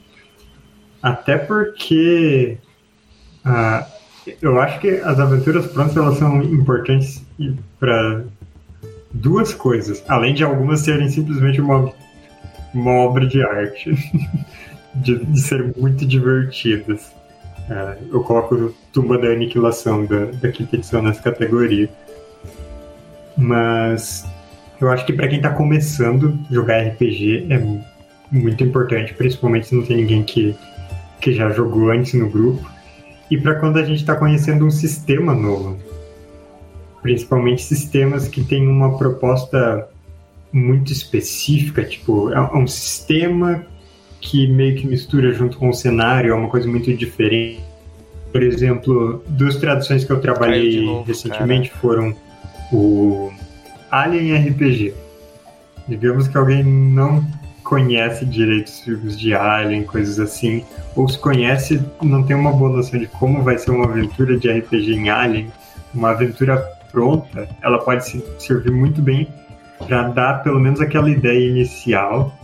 Até 1.03 1.39
porque 1.39 2.59
ah, 3.45 3.87
eu 4.41 4.61
acho 4.61 4.81
que 4.81 4.89
as 4.89 5.19
aventuras 5.19 5.67
prontas 5.67 5.97
elas 5.97 6.19
são 6.19 6.43
importantes 6.43 7.25
para 7.79 8.25
duas 9.13 9.55
coisas, 9.55 10.03
além 10.09 10.35
de 10.35 10.45
algumas 10.45 10.81
serem 10.81 11.09
simplesmente 11.09 11.61
uma, 11.61 11.93
uma 12.75 12.93
obra 12.93 13.27
de 13.27 13.43
arte, 13.43 13.93
de, 14.95 15.25
de 15.25 15.41
ser 15.41 15.75
muito 15.77 16.07
divertidas. 16.07 17.13
É, 17.69 17.99
eu 18.13 18.23
coloco 18.23 18.75
Tumba 18.93 19.17
da 19.17 19.29
Aniquilação 19.29 20.05
da, 20.05 20.27
da 20.27 20.51
quinta 20.51 20.77
edição 20.77 21.03
nessa 21.03 21.23
categoria. 21.23 21.89
Mas 23.37 24.27
eu 24.81 24.91
acho 24.91 25.07
que 25.07 25.13
para 25.13 25.29
quem 25.29 25.37
está 25.39 25.51
começando 25.51 26.39
jogar 26.51 26.83
RPG 26.83 27.47
é 27.49 27.63
muito 28.31 28.63
importante, 28.63 29.15
principalmente 29.15 29.69
se 29.69 29.75
não 29.75 29.85
tem 29.85 29.97
ninguém 29.97 30.23
que, 30.23 30.55
que 31.21 31.33
já 31.33 31.51
jogou 31.51 31.91
antes 31.91 32.15
no 32.15 32.29
grupo 32.29 32.80
e 33.31 33.39
para 33.39 33.55
quando 33.55 33.79
a 33.79 33.85
gente 33.85 34.01
está 34.01 34.17
conhecendo 34.17 34.67
um 34.67 34.71
sistema 34.71 35.35
novo. 35.35 35.79
Principalmente 37.03 37.63
sistemas 37.63 38.29
que 38.29 38.43
têm 38.45 38.67
uma 38.67 38.99
proposta 38.99 39.89
muito 40.53 40.93
específica, 40.93 41.85
tipo, 41.85 42.31
é 42.33 42.41
um 42.41 42.67
sistema 42.67 43.65
que 44.21 44.47
meio 44.49 44.77
que 44.77 44.87
mistura 44.87 45.33
junto 45.33 45.57
com 45.57 45.71
o 45.71 45.73
cenário, 45.73 46.33
é 46.33 46.35
uma 46.35 46.49
coisa 46.49 46.69
muito 46.69 46.93
diferente. 46.95 47.61
Por 48.33 48.43
exemplo, 48.43 49.25
duas 49.29 49.57
traduções 49.57 50.05
que 50.05 50.13
eu 50.13 50.21
trabalhei 50.21 50.85
novo, 50.85 51.05
recentemente 51.05 51.71
cara. 51.71 51.81
foram 51.81 52.17
o 52.73 53.33
Alien 53.91 54.37
RPG. 54.51 54.95
Digamos 55.89 56.29
que 56.29 56.37
alguém 56.37 56.63
não 56.63 57.27
conhece 57.71 58.27
direito 58.27 58.67
os 58.67 58.81
filmes 58.81 59.17
de 59.17 59.33
Alien, 59.33 59.85
coisas 59.85 60.19
assim, 60.19 60.65
ou 60.97 61.09
se 61.09 61.17
conhece, 61.17 61.81
não 62.03 62.25
tem 62.25 62.35
uma 62.35 62.51
boa 62.51 62.69
noção 62.69 62.99
de 62.99 63.07
como 63.07 63.45
vai 63.45 63.59
ser 63.59 63.71
uma 63.71 63.85
aventura 63.85 64.37
de 64.37 64.51
RPG 64.51 64.93
em 64.93 65.09
Alien, 65.09 65.53
uma 65.95 66.11
aventura 66.11 66.57
pronta, 66.91 67.49
ela 67.63 67.79
pode 67.79 68.05
servir 68.41 68.73
muito 68.73 69.01
bem 69.01 69.29
para 69.79 70.09
dar 70.09 70.43
pelo 70.43 70.59
menos 70.59 70.81
aquela 70.81 71.09
ideia 71.09 71.49
inicial 71.49 72.35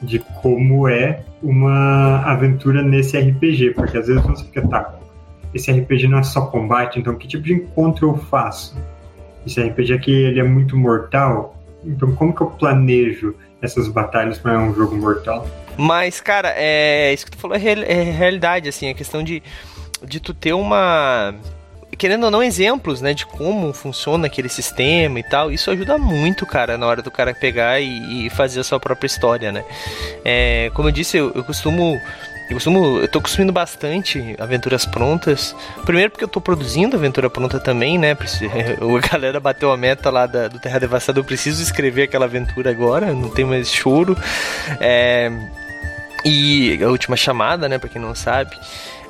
de 0.00 0.20
como 0.40 0.86
é 0.86 1.24
uma 1.42 2.18
aventura 2.18 2.80
nesse 2.80 3.18
RPG, 3.18 3.72
porque 3.72 3.98
às 3.98 4.06
vezes 4.06 4.22
você 4.22 4.44
fica, 4.44 4.68
tá, 4.68 4.94
esse 5.52 5.72
RPG 5.72 6.06
não 6.06 6.20
é 6.20 6.22
só 6.22 6.42
combate, 6.46 7.00
então 7.00 7.16
que 7.16 7.26
tipo 7.26 7.42
de 7.42 7.54
encontro 7.54 8.10
eu 8.10 8.16
faço? 8.16 8.80
Esse 9.44 9.60
RPG 9.60 9.94
aqui 9.94 10.12
ele 10.12 10.38
é 10.38 10.44
muito 10.44 10.76
mortal, 10.76 11.55
então 11.86 12.14
como 12.14 12.34
que 12.34 12.40
eu 12.40 12.48
planejo 12.48 13.34
essas 13.62 13.88
batalhas 13.88 14.38
para 14.38 14.58
um 14.58 14.74
jogo 14.74 14.96
mortal. 14.96 15.46
Mas, 15.76 16.20
cara, 16.20 16.52
é 16.56 17.12
isso 17.12 17.24
que 17.24 17.32
tu 17.32 17.38
falou 17.38 17.56
é, 17.56 17.60
real, 17.60 17.82
é 17.82 18.02
realidade, 18.02 18.68
assim, 18.68 18.88
a 18.88 18.94
questão 18.94 19.22
de, 19.22 19.42
de 20.02 20.20
tu 20.20 20.32
ter 20.32 20.52
uma 20.52 21.34
querendo 21.96 22.24
ou 22.24 22.30
não, 22.30 22.42
exemplos, 22.42 23.00
né, 23.00 23.14
de 23.14 23.24
como 23.24 23.72
funciona 23.72 24.26
aquele 24.26 24.50
sistema 24.50 25.18
e 25.18 25.22
tal, 25.22 25.50
isso 25.50 25.70
ajuda 25.70 25.96
muito, 25.96 26.44
cara, 26.44 26.76
na 26.76 26.86
hora 26.86 27.00
do 27.00 27.10
cara 27.10 27.32
pegar 27.32 27.80
e, 27.80 28.26
e 28.26 28.30
fazer 28.30 28.60
a 28.60 28.64
sua 28.64 28.78
própria 28.78 29.06
história, 29.06 29.50
né. 29.50 29.64
É, 30.24 30.70
como 30.74 30.88
eu 30.88 30.92
disse, 30.92 31.16
eu, 31.16 31.32
eu 31.34 31.42
costumo 31.42 31.98
eu 32.48 32.54
costumo, 32.54 32.98
eu 32.98 33.08
tô 33.08 33.20
consumindo 33.20 33.52
bastante 33.52 34.36
aventuras 34.38 34.86
prontas. 34.86 35.54
Primeiro 35.84 36.10
porque 36.10 36.24
eu 36.24 36.28
tô 36.28 36.40
produzindo 36.40 36.96
aventura 36.96 37.28
pronta 37.28 37.58
também, 37.58 37.98
né? 37.98 38.12
A 38.12 39.08
galera 39.10 39.40
bateu 39.40 39.72
a 39.72 39.76
meta 39.76 40.10
lá 40.10 40.26
da, 40.26 40.46
do 40.46 40.58
Terra 40.58 40.78
Devastada, 40.78 41.18
eu 41.18 41.24
preciso 41.24 41.62
escrever 41.62 42.04
aquela 42.04 42.26
aventura 42.26 42.70
agora, 42.70 43.12
não 43.12 43.30
tem 43.30 43.44
mais 43.44 43.72
choro. 43.72 44.16
É, 44.80 45.30
e 46.24 46.82
a 46.82 46.88
última 46.88 47.16
chamada, 47.16 47.68
né, 47.68 47.78
para 47.78 47.88
quem 47.88 48.00
não 48.00 48.14
sabe. 48.14 48.56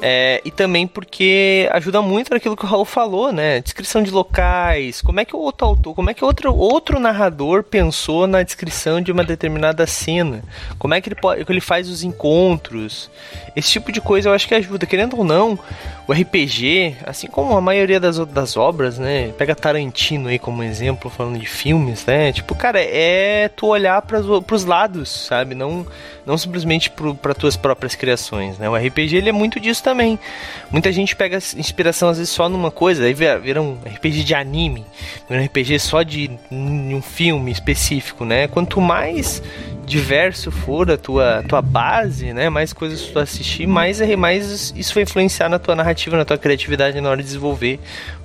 É, 0.01 0.43
e 0.45 0.51
também 0.51 0.87
porque 0.87 1.69
ajuda 1.73 2.03
muito 2.03 2.31
naquilo 2.31 2.57
que 2.57 2.65
o 2.65 2.69
Raul 2.69 2.85
falou, 2.85 3.33
né? 3.33 3.61
Descrição 3.61 4.03
de 4.03 4.11
locais, 4.11 5.01
como 5.01 5.21
é 5.21 5.25
que 5.25 5.35
o 5.35 5.39
outro 5.39 5.67
autor, 5.67 5.95
como 5.95 6.11
é 6.11 6.15
que 6.15 6.25
outro, 6.25 6.55
outro 6.55 7.01
narrador 7.01 7.63
pensou 7.63 8.27
na 8.27 8.43
descrição 8.43 9.01
de 9.01 9.11
uma 9.11 9.25
determinada 9.25 9.87
cena, 9.87 10.43
como 10.79 10.95
é 10.95 11.01
que 11.01 11.09
ele, 11.09 11.17
pode, 11.17 11.45
que 11.45 11.53
ele 11.53 11.61
faz 11.61 11.89
os 11.89 12.03
encontros, 12.03 13.11
esse 13.57 13.71
tipo 13.71 13.91
de 13.91 14.01
coisa 14.01 14.29
eu 14.29 14.35
acho 14.35 14.47
que 14.47 14.55
ajuda. 14.55 14.85
Querendo 14.85 15.17
ou 15.17 15.25
não, 15.25 15.59
o 16.07 16.13
RPG, 16.13 16.97
assim 17.07 17.27
como 17.27 17.57
a 17.57 17.61
maioria 17.61 17.99
das, 17.99 18.19
das 18.19 18.57
obras, 18.57 18.99
né? 18.99 19.33
Pega 19.39 19.55
Tarantino 19.55 20.29
aí 20.29 20.39
como 20.39 20.63
exemplo, 20.63 21.11
falando 21.11 21.39
de 21.39 21.47
filmes, 21.47 22.05
né? 22.05 22.33
Tipo, 22.33 22.55
cara, 22.55 22.81
é 22.81 23.49
tu 23.49 23.67
olhar 23.67 24.01
para 24.03 24.21
os 24.21 24.65
lados, 24.65 25.27
sabe? 25.27 25.55
Não, 25.55 25.87
não 26.27 26.37
simplesmente 26.37 26.91
para 26.91 27.33
tuas 27.33 27.57
próprias 27.57 27.95
criações, 27.95 28.59
né? 28.59 28.69
O 28.69 28.77
RPG 28.77 29.17
ele 29.17 29.31
é 29.31 29.33
muito 29.33 29.59
disso 29.59 29.83
também. 29.87 30.19
Muita 30.69 30.91
gente 30.91 31.15
pega 31.15 31.39
inspiração 31.57 32.09
às 32.09 32.19
vezes 32.19 32.33
só 32.33 32.49
numa 32.49 32.73
coisa, 32.73 33.05
aí 33.05 33.15
vira, 33.15 33.63
um 33.63 33.79
RPG 33.87 34.25
de 34.25 34.35
anime, 34.35 34.85
vira 35.29 35.41
um 35.41 35.45
RPG 35.45 35.79
só 35.79 36.03
de 36.03 36.29
um 36.51 37.01
filme 37.01 37.53
específico, 37.53 38.25
né? 38.25 38.49
Quanto 38.49 38.81
mais 38.81 39.41
diverso 39.85 40.51
for 40.51 40.91
a 40.91 40.97
tua, 40.97 41.45
tua 41.49 41.63
base, 41.63 42.33
né? 42.33 42.51
Mais 42.51 42.73
coisas 42.73 43.01
tu 43.03 43.17
assistir, 43.21 43.69
mais, 43.69 44.01
mais 44.17 44.75
isso 44.77 44.93
vai 44.93 45.05
influenciar 45.05 45.49
na 45.49 45.61
tua 45.61 45.77
narrativa, 45.77 46.17
na 46.17 46.25
tua 46.25 46.37
criatividade 46.37 47.01
na 47.01 47.09
hora 47.09 47.19
de 47.19 47.25
desenvolver 47.25 47.79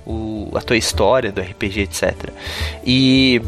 o, 0.04 0.50
a 0.56 0.60
tua 0.60 0.76
história 0.76 1.30
do 1.30 1.40
RPG, 1.40 1.82
etc. 1.82 2.30
E 2.84 3.40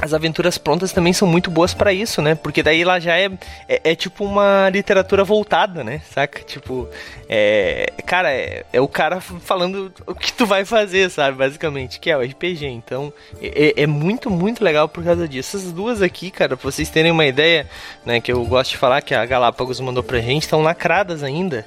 as 0.00 0.14
aventuras 0.14 0.56
prontas 0.56 0.92
também 0.92 1.12
são 1.12 1.26
muito 1.26 1.50
boas 1.50 1.74
para 1.74 1.92
isso, 1.92 2.22
né? 2.22 2.34
Porque 2.36 2.62
daí 2.62 2.82
ela 2.82 3.00
já 3.00 3.16
é, 3.16 3.30
é, 3.68 3.80
é, 3.84 3.94
tipo 3.96 4.24
uma 4.24 4.68
literatura 4.70 5.24
voltada, 5.24 5.82
né? 5.82 6.00
Saca? 6.12 6.40
Tipo, 6.44 6.88
é, 7.28 7.92
cara, 8.06 8.30
é, 8.32 8.64
é, 8.72 8.80
o 8.80 8.86
cara 8.86 9.20
falando 9.20 9.92
o 10.06 10.14
que 10.14 10.32
tu 10.32 10.46
vai 10.46 10.64
fazer, 10.64 11.10
sabe? 11.10 11.36
Basicamente, 11.36 11.98
que 11.98 12.10
é 12.10 12.16
o 12.16 12.22
RPG. 12.22 12.66
Então, 12.66 13.12
é, 13.42 13.82
é, 13.82 13.86
muito, 13.86 14.30
muito 14.30 14.62
legal 14.62 14.88
por 14.88 15.02
causa 15.02 15.26
disso. 15.26 15.56
Essas 15.56 15.72
duas 15.72 16.00
aqui, 16.00 16.30
cara, 16.30 16.56
pra 16.56 16.70
vocês 16.70 16.88
terem 16.88 17.10
uma 17.10 17.26
ideia, 17.26 17.66
né? 18.06 18.20
Que 18.20 18.30
eu 18.30 18.44
gosto 18.44 18.70
de 18.70 18.76
falar, 18.76 19.02
que 19.02 19.14
a 19.14 19.26
Galápagos 19.26 19.80
mandou 19.80 20.02
pra 20.02 20.20
gente, 20.20 20.42
estão 20.42 20.62
lacradas 20.62 21.24
ainda. 21.24 21.64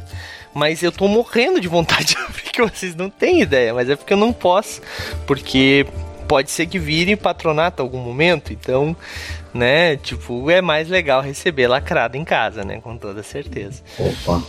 Mas 0.54 0.84
eu 0.84 0.92
tô 0.92 1.08
morrendo 1.08 1.60
de 1.60 1.68
vontade 1.68 2.16
de 2.16 2.18
abrir, 2.18 2.44
que 2.44 2.62
vocês 2.62 2.96
não 2.96 3.10
têm 3.10 3.42
ideia. 3.42 3.74
Mas 3.74 3.90
é 3.90 3.96
porque 3.98 4.14
eu 4.14 4.18
não 4.18 4.32
posso. 4.32 4.82
Porque 5.28 5.86
pode 6.32 6.50
ser 6.50 6.66
que 6.66 6.80
vire 6.80 7.18
patronato 7.18 7.82
em 7.82 7.86
algum 7.86 7.98
momento, 7.98 8.54
então, 8.54 8.96
né, 9.54 9.98
tipo, 9.98 10.50
é 10.50 10.62
mais 10.62 10.88
legal 10.88 11.20
receber 11.22 11.68
lacrado 11.68 12.16
em 12.16 12.24
casa, 12.24 12.64
né, 12.64 12.80
com 12.80 12.98
toda 12.98 13.22
certeza. 13.22 13.84
Opa. 14.00 14.42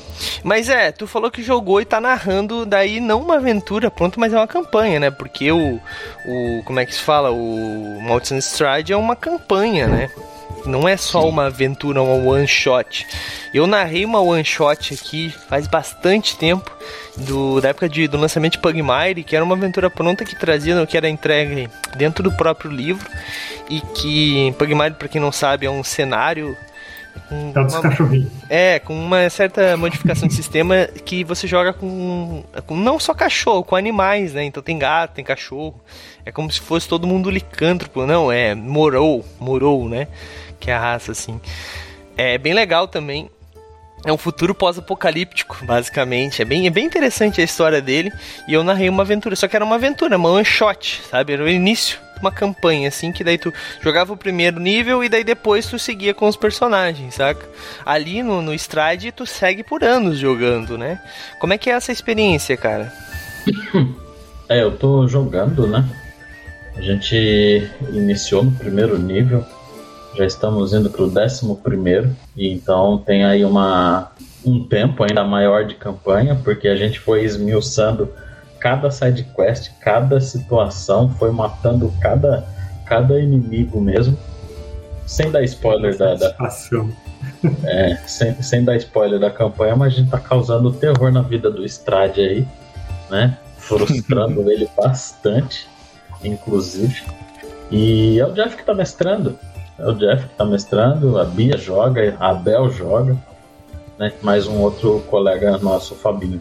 Mas 0.44 0.68
é, 0.68 0.92
tu 0.92 1.08
falou 1.08 1.28
que 1.28 1.42
jogou 1.42 1.80
e 1.80 1.84
tá 1.84 2.00
narrando 2.00 2.64
daí 2.64 3.00
não 3.00 3.20
uma 3.20 3.34
aventura 3.34 3.90
pronto, 3.90 4.20
mas 4.20 4.32
é 4.32 4.36
uma 4.36 4.46
campanha, 4.46 5.00
né, 5.00 5.10
porque 5.10 5.50
o, 5.50 5.80
o 6.24 6.62
como 6.64 6.78
é 6.78 6.86
que 6.86 6.94
se 6.94 7.00
fala, 7.00 7.32
o 7.32 7.98
Mountain 8.00 8.38
Stride 8.38 8.92
é 8.92 8.96
uma 8.96 9.16
campanha, 9.16 9.88
né, 9.88 10.08
não 10.64 10.88
é 10.88 10.96
só 10.96 11.28
uma 11.28 11.46
aventura, 11.46 12.02
uma 12.02 12.14
one 12.14 12.46
shot. 12.46 13.06
Eu 13.52 13.66
narrei 13.66 14.04
uma 14.04 14.20
one 14.20 14.44
shot 14.44 14.94
aqui 14.94 15.30
faz 15.48 15.66
bastante 15.66 16.36
tempo, 16.36 16.70
do, 17.16 17.60
da 17.60 17.70
época 17.70 17.88
de, 17.88 18.06
do 18.08 18.16
lançamento 18.16 18.52
de 18.52 18.58
Pugmire, 18.58 19.24
que 19.24 19.34
era 19.34 19.44
uma 19.44 19.54
aventura 19.54 19.90
pronta 19.90 20.24
que 20.24 20.36
trazia, 20.36 20.86
que 20.86 20.96
era 20.96 21.08
entregue 21.08 21.68
dentro 21.96 22.22
do 22.22 22.32
próprio 22.32 22.70
livro. 22.70 23.08
E 23.68 23.80
que 23.80 24.54
Pugmire, 24.58 24.94
para 24.94 25.08
quem 25.08 25.20
não 25.20 25.32
sabe, 25.32 25.66
é 25.66 25.70
um 25.70 25.82
cenário 25.82 26.56
com 27.28 27.52
é 27.54 27.78
uma, 27.78 28.28
é, 28.48 28.78
com 28.78 28.94
uma 28.94 29.30
certa 29.30 29.76
modificação 29.76 30.28
de 30.28 30.34
sistema 30.34 30.86
que 31.04 31.24
você 31.24 31.46
joga 31.46 31.72
com, 31.72 32.44
com, 32.66 32.76
não 32.76 32.98
só 32.98 33.14
cachorro, 33.14 33.64
com 33.64 33.76
animais, 33.76 34.34
né? 34.34 34.44
Então 34.44 34.62
tem 34.62 34.78
gato, 34.78 35.14
tem 35.14 35.24
cachorro. 35.24 35.80
É 36.24 36.30
como 36.30 36.50
se 36.50 36.60
fosse 36.60 36.88
todo 36.88 37.06
mundo 37.06 37.30
licântropo, 37.30 38.06
não, 38.06 38.30
é 38.30 38.54
morou, 38.54 39.24
morou, 39.40 39.88
né? 39.88 40.08
que 40.62 40.70
é 40.70 40.74
a 40.74 40.78
raça, 40.78 41.12
assim. 41.12 41.40
É 42.16 42.38
bem 42.38 42.54
legal 42.54 42.86
também. 42.86 43.28
É 44.04 44.12
um 44.12 44.16
futuro 44.16 44.54
pós-apocalíptico, 44.54 45.58
basicamente. 45.66 46.40
É 46.40 46.44
bem, 46.44 46.66
é 46.66 46.70
bem 46.70 46.86
interessante 46.86 47.40
a 47.40 47.44
história 47.44 47.82
dele. 47.82 48.12
E 48.48 48.54
eu 48.54 48.62
narrei 48.64 48.88
uma 48.88 49.02
aventura, 49.02 49.34
só 49.36 49.48
que 49.48 49.56
era 49.56 49.64
uma 49.64 49.74
aventura, 49.74 50.16
uma 50.16 50.30
one 50.30 50.44
shot, 50.44 51.02
sabe? 51.10 51.32
Era 51.32 51.42
o 51.42 51.48
início 51.48 51.98
uma 52.22 52.32
campanha, 52.32 52.88
assim, 52.88 53.12
que 53.12 53.22
daí 53.22 53.36
tu 53.36 53.52
jogava 53.82 54.12
o 54.12 54.16
primeiro 54.16 54.58
nível 54.58 55.04
e 55.04 55.08
daí 55.08 55.24
depois 55.24 55.66
tu 55.66 55.78
seguia 55.78 56.14
com 56.14 56.26
os 56.26 56.36
personagens, 56.36 57.16
saca? 57.16 57.46
Ali 57.84 58.22
no, 58.22 58.40
no 58.40 58.54
Stride 58.54 59.12
tu 59.12 59.26
segue 59.26 59.62
por 59.62 59.84
anos 59.84 60.18
jogando, 60.18 60.78
né? 60.78 61.00
Como 61.38 61.52
é 61.52 61.58
que 61.58 61.68
é 61.68 61.74
essa 61.74 61.92
experiência, 61.92 62.56
cara? 62.56 62.92
É, 64.48 64.60
eu 64.60 64.76
tô 64.76 65.08
jogando, 65.08 65.66
né? 65.66 65.82
A 66.76 66.82
gente 66.82 67.70
iniciou 67.90 68.42
no 68.42 68.52
primeiro 68.52 68.98
nível 68.98 69.46
já 70.14 70.26
estamos 70.26 70.72
indo 70.72 70.90
para 70.90 71.02
o 71.02 71.10
décimo 71.10 71.56
primeiro 71.56 72.14
e 72.36 72.52
então 72.52 72.98
tem 72.98 73.24
aí 73.24 73.44
uma 73.44 74.12
um 74.44 74.62
tempo 74.64 75.04
ainda 75.04 75.24
maior 75.24 75.64
de 75.64 75.74
campanha 75.74 76.38
porque 76.42 76.68
a 76.68 76.76
gente 76.76 76.98
foi 76.98 77.24
esmiuçando 77.24 78.08
cada 78.62 78.92
side 78.92 79.24
quest, 79.34 79.72
cada 79.80 80.20
situação, 80.20 81.10
foi 81.18 81.32
matando 81.32 81.92
cada 82.00 82.46
cada 82.86 83.18
inimigo 83.18 83.80
mesmo, 83.80 84.16
sem 85.04 85.30
dar 85.32 85.42
spoiler 85.42 85.96
da, 85.96 86.14
da 86.14 86.34
é, 87.64 87.96
sem, 88.06 88.40
sem 88.40 88.64
dar 88.64 88.76
spoiler 88.76 89.18
da 89.18 89.30
campanha, 89.30 89.74
mas 89.74 89.94
a 89.94 89.96
gente 89.96 90.10
tá 90.10 90.20
causando 90.20 90.72
terror 90.72 91.10
na 91.10 91.22
vida 91.22 91.50
do 91.50 91.64
Strade 91.64 92.20
aí, 92.20 92.48
né? 93.10 93.36
Frustrando 93.56 94.48
ele 94.50 94.68
bastante, 94.76 95.66
inclusive. 96.22 97.02
E 97.70 98.20
é 98.20 98.26
o 98.26 98.32
Jeff 98.32 98.56
que 98.56 98.64
tá 98.64 98.74
mestrando. 98.74 99.38
É 99.78 99.86
o 99.88 99.94
Jeff 99.94 100.26
que 100.26 100.32
está 100.32 100.44
mestrando, 100.44 101.18
a 101.18 101.24
Bia 101.24 101.56
joga, 101.56 102.14
a 102.20 102.30
Abel 102.30 102.70
joga, 102.70 103.16
né? 103.98 104.12
mais 104.22 104.46
um 104.46 104.60
outro 104.60 105.00
colega 105.08 105.58
nosso, 105.58 105.94
o 105.94 105.96
Fabinho. 105.96 106.40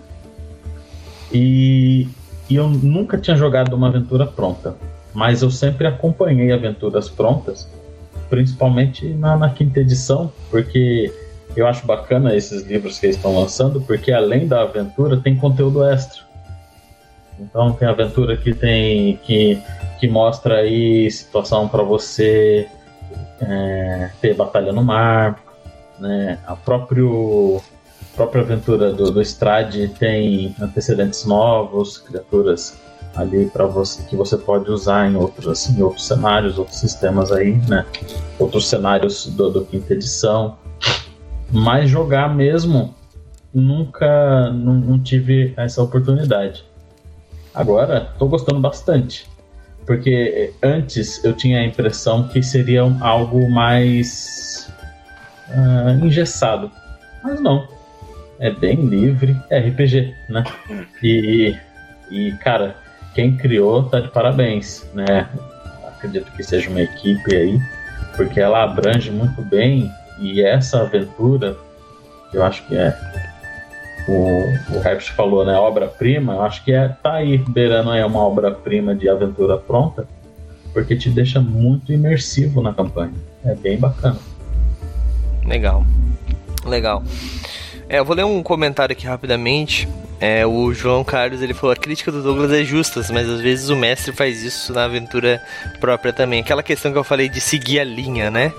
E, 1.34 2.08
e 2.50 2.56
eu 2.56 2.67
nunca 2.67 3.17
tinha 3.17 3.36
jogado 3.36 3.74
uma 3.74 3.88
aventura 3.88 4.26
pronta, 4.26 4.76
mas 5.13 5.41
eu 5.41 5.50
sempre 5.50 5.88
acompanhei 5.88 6.52
aventuras 6.52 7.10
prontas, 7.10 7.70
principalmente 8.30 9.08
na, 9.13 9.38
na 9.38 9.50
quinta 9.50 9.80
edição, 9.80 10.32
porque 10.50 11.12
eu 11.56 11.67
acho 11.67 11.86
bacana 11.86 12.36
esses 12.36 12.63
livros 12.63 12.98
que 12.98 13.06
eles 13.06 13.15
estão 13.15 13.36
lançando, 13.36 13.82
porque 13.82 14.12
além 14.12 14.48
da 14.48 14.62
aventura 14.62 15.17
tem 15.17 15.36
conteúdo 15.36 15.84
extra. 15.84 16.24
Então 17.39 17.74
tem 17.74 17.88
aventura 17.88 18.38
que 18.38 18.54
tem 18.54 19.17
que, 19.17 19.62
que 20.00 20.08
mostra 20.08 20.58
aí 20.58 21.10
situação 21.10 21.67
para 21.67 21.84
você 21.84 22.67
é, 23.41 24.10
ter 24.22 24.36
Batalha 24.36 24.72
no 24.72 24.84
Mar, 24.84 25.39
né? 26.00 26.38
A 26.46 26.56
próprio, 26.56 27.62
própria 28.15 28.41
aventura 28.41 28.91
do, 28.91 29.12
do 29.12 29.21
Strade 29.21 29.88
tem 30.00 30.56
antecedentes 30.60 31.26
novos, 31.26 31.97
criaturas 31.97 32.80
ali 33.15 33.45
para 33.47 33.65
você 33.65 34.04
que 34.04 34.15
você 34.15 34.38
pode 34.38 34.69
usar 34.71 35.10
em 35.10 35.15
outros, 35.15 35.69
em 35.69 35.82
outros 35.82 36.08
cenários, 36.08 36.58
outros 36.58 36.80
sistemas 36.80 37.32
aí, 37.32 37.54
né? 37.67 37.86
Outros 38.39 38.69
cenários 38.69 39.28
do, 39.28 39.50
do 39.50 39.65
quinta 39.65 39.93
edição. 39.93 40.58
Mas 41.52 41.89
jogar 41.89 42.34
mesmo 42.34 42.95
nunca 43.54 44.50
não, 44.52 44.76
não 44.76 45.00
tive 45.00 45.54
essa 45.58 45.82
oportunidade. 45.82 46.63
Agora 47.54 48.10
estou 48.13 48.30
gostando 48.30 48.62
bastante 48.62 49.30
porque 49.86 50.54
antes 50.62 51.24
eu 51.24 51.34
tinha 51.34 51.60
a 51.60 51.65
impressão 51.65 52.28
que 52.28 52.41
seria 52.41 52.82
algo 53.02 53.50
mais 53.50 54.71
uh, 55.50 56.06
engessado. 56.06 56.71
Mas 57.24 57.41
não. 57.41 57.67
É 58.42 58.50
bem 58.50 58.76
livre, 58.88 59.38
é 59.52 59.60
RPG, 59.60 60.16
né? 60.28 60.44
E, 61.02 61.56
e, 62.10 62.32
cara, 62.44 62.76
quem 63.14 63.38
criou 63.38 63.84
tá 63.84 64.00
de 64.00 64.10
parabéns, 64.10 64.84
né? 64.96 65.30
Acredito 65.88 66.32
que 66.32 66.44
seja 66.44 66.68
uma 66.70 66.82
equipe 66.82 67.36
aí, 67.36 67.60
porque 68.18 68.40
ela 68.40 68.64
abrange 68.64 69.12
muito 69.12 69.44
bem 69.44 69.92
e 70.20 70.42
essa 70.42 70.82
aventura, 70.82 71.56
eu 72.34 72.44
acho 72.44 72.66
que 72.68 72.76
é 72.76 72.98
o, 74.08 74.76
o 74.76 75.02
falou, 75.16 75.46
né? 75.46 75.54
Obra-prima, 75.54 76.34
eu 76.34 76.42
acho 76.42 76.64
que 76.64 76.74
é, 76.74 76.88
tá 76.90 77.14
aí 77.14 77.38
beirando 77.38 77.92
aí 77.92 78.04
uma 78.04 78.22
obra-prima 78.22 78.96
de 78.96 79.08
aventura 79.08 79.56
pronta, 79.56 80.08
porque 80.74 80.96
te 80.96 81.12
deixa 81.12 81.40
muito 81.40 81.94
imersivo 81.94 82.60
na 82.60 82.74
campanha. 82.74 83.14
É 83.46 83.54
bem 83.54 83.78
bacana. 83.78 84.18
Legal. 85.46 85.86
Legal. 86.66 87.04
É, 87.92 88.00
eu 88.00 88.06
vou 88.06 88.16
ler 88.16 88.24
um 88.24 88.42
comentário 88.42 88.94
aqui 88.94 89.06
rapidamente. 89.06 89.86
É, 90.18 90.46
o 90.46 90.74
João 90.74 91.04
Carlos 91.04 91.42
ele 91.42 91.54
falou: 91.54 91.74
a 91.74 91.76
crítica 91.76 92.10
do 92.10 92.24
Douglas 92.24 92.50
é 92.54 92.64
justa, 92.64 93.02
mas 93.12 93.30
às 93.30 93.42
vezes 93.42 93.68
o 93.68 93.76
mestre 93.76 94.14
faz 94.14 94.42
isso 94.42 94.72
na 94.72 94.86
aventura 94.86 95.42
própria 95.82 96.14
também. 96.14 96.40
Aquela 96.40 96.64
questão 96.64 96.94
que 96.94 96.98
eu 96.98 97.04
falei 97.04 97.28
de 97.28 97.42
seguir 97.42 97.82
a 97.82 97.84
linha, 97.84 98.32
né? 98.32 98.54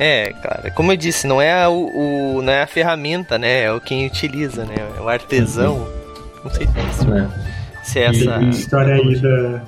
É, 0.00 0.32
cara, 0.42 0.70
como 0.70 0.90
eu 0.90 0.96
disse, 0.96 1.26
não 1.26 1.42
é 1.42 1.64
a, 1.64 1.68
o, 1.68 2.40
não 2.42 2.50
é 2.50 2.62
a 2.62 2.66
ferramenta, 2.66 3.36
né? 3.36 3.64
É 3.64 3.72
o 3.72 3.78
quem 3.78 4.06
utiliza, 4.06 4.64
né? 4.64 4.76
É 4.96 5.00
o 5.02 5.06
artesão. 5.06 5.74
Uhum. 5.74 5.88
Não 6.44 6.50
sei 6.50 6.66
se 6.66 6.78
é 6.78 6.84
isso. 6.88 7.14
É. 7.14 7.84
Se 7.84 7.98
é 7.98 8.04
essa. 8.04 8.42
E 8.42 8.48
história 8.48 8.94
aí 8.94 9.20
da, 9.20 9.62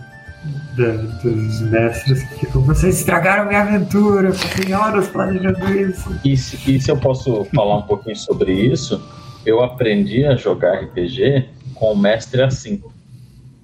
da, 0.80 0.92
dos 1.22 1.60
mestres 1.62 2.22
que 2.24 2.46
ficam, 2.46 2.62
vocês 2.62 2.98
estragaram 2.98 3.46
minha 3.46 3.62
aventura, 3.62 4.30
passei 4.30 4.72
horas 4.72 5.08
planejando 5.08 5.72
isso. 5.74 6.20
E 6.24 6.36
se, 6.36 6.56
e 6.70 6.80
se 6.80 6.90
eu 6.90 6.96
posso 6.96 7.44
falar 7.54 7.76
um 7.76 7.82
pouquinho 7.82 8.16
sobre 8.16 8.52
isso? 8.52 9.00
eu 9.44 9.62
aprendi 9.62 10.24
a 10.24 10.36
jogar 10.36 10.80
RPG 10.80 11.48
com 11.74 11.92
o 11.92 11.96
mestre 11.96 12.42
assim. 12.42 12.82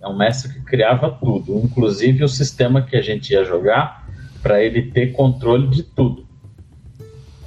É 0.01 0.09
um 0.09 0.17
mestre 0.17 0.53
que 0.53 0.61
criava 0.61 1.11
tudo, 1.11 1.59
inclusive 1.59 2.25
o 2.25 2.29
sistema 2.29 2.83
que 2.83 2.97
a 2.97 3.03
gente 3.03 3.33
ia 3.33 3.45
jogar 3.45 4.07
para 4.43 4.63
ele 4.63 4.91
ter 4.91 5.13
controle 5.13 5.67
de 5.69 5.83
tudo. 5.83 6.27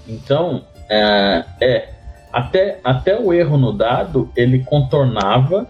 Então, 0.08 0.66
é, 0.90 1.46
é, 1.62 1.90
até, 2.32 2.80
até 2.84 3.20
o 3.20 3.34
erro 3.34 3.58
no 3.58 3.72
dado 3.72 4.30
ele 4.36 4.60
contornava 4.60 5.68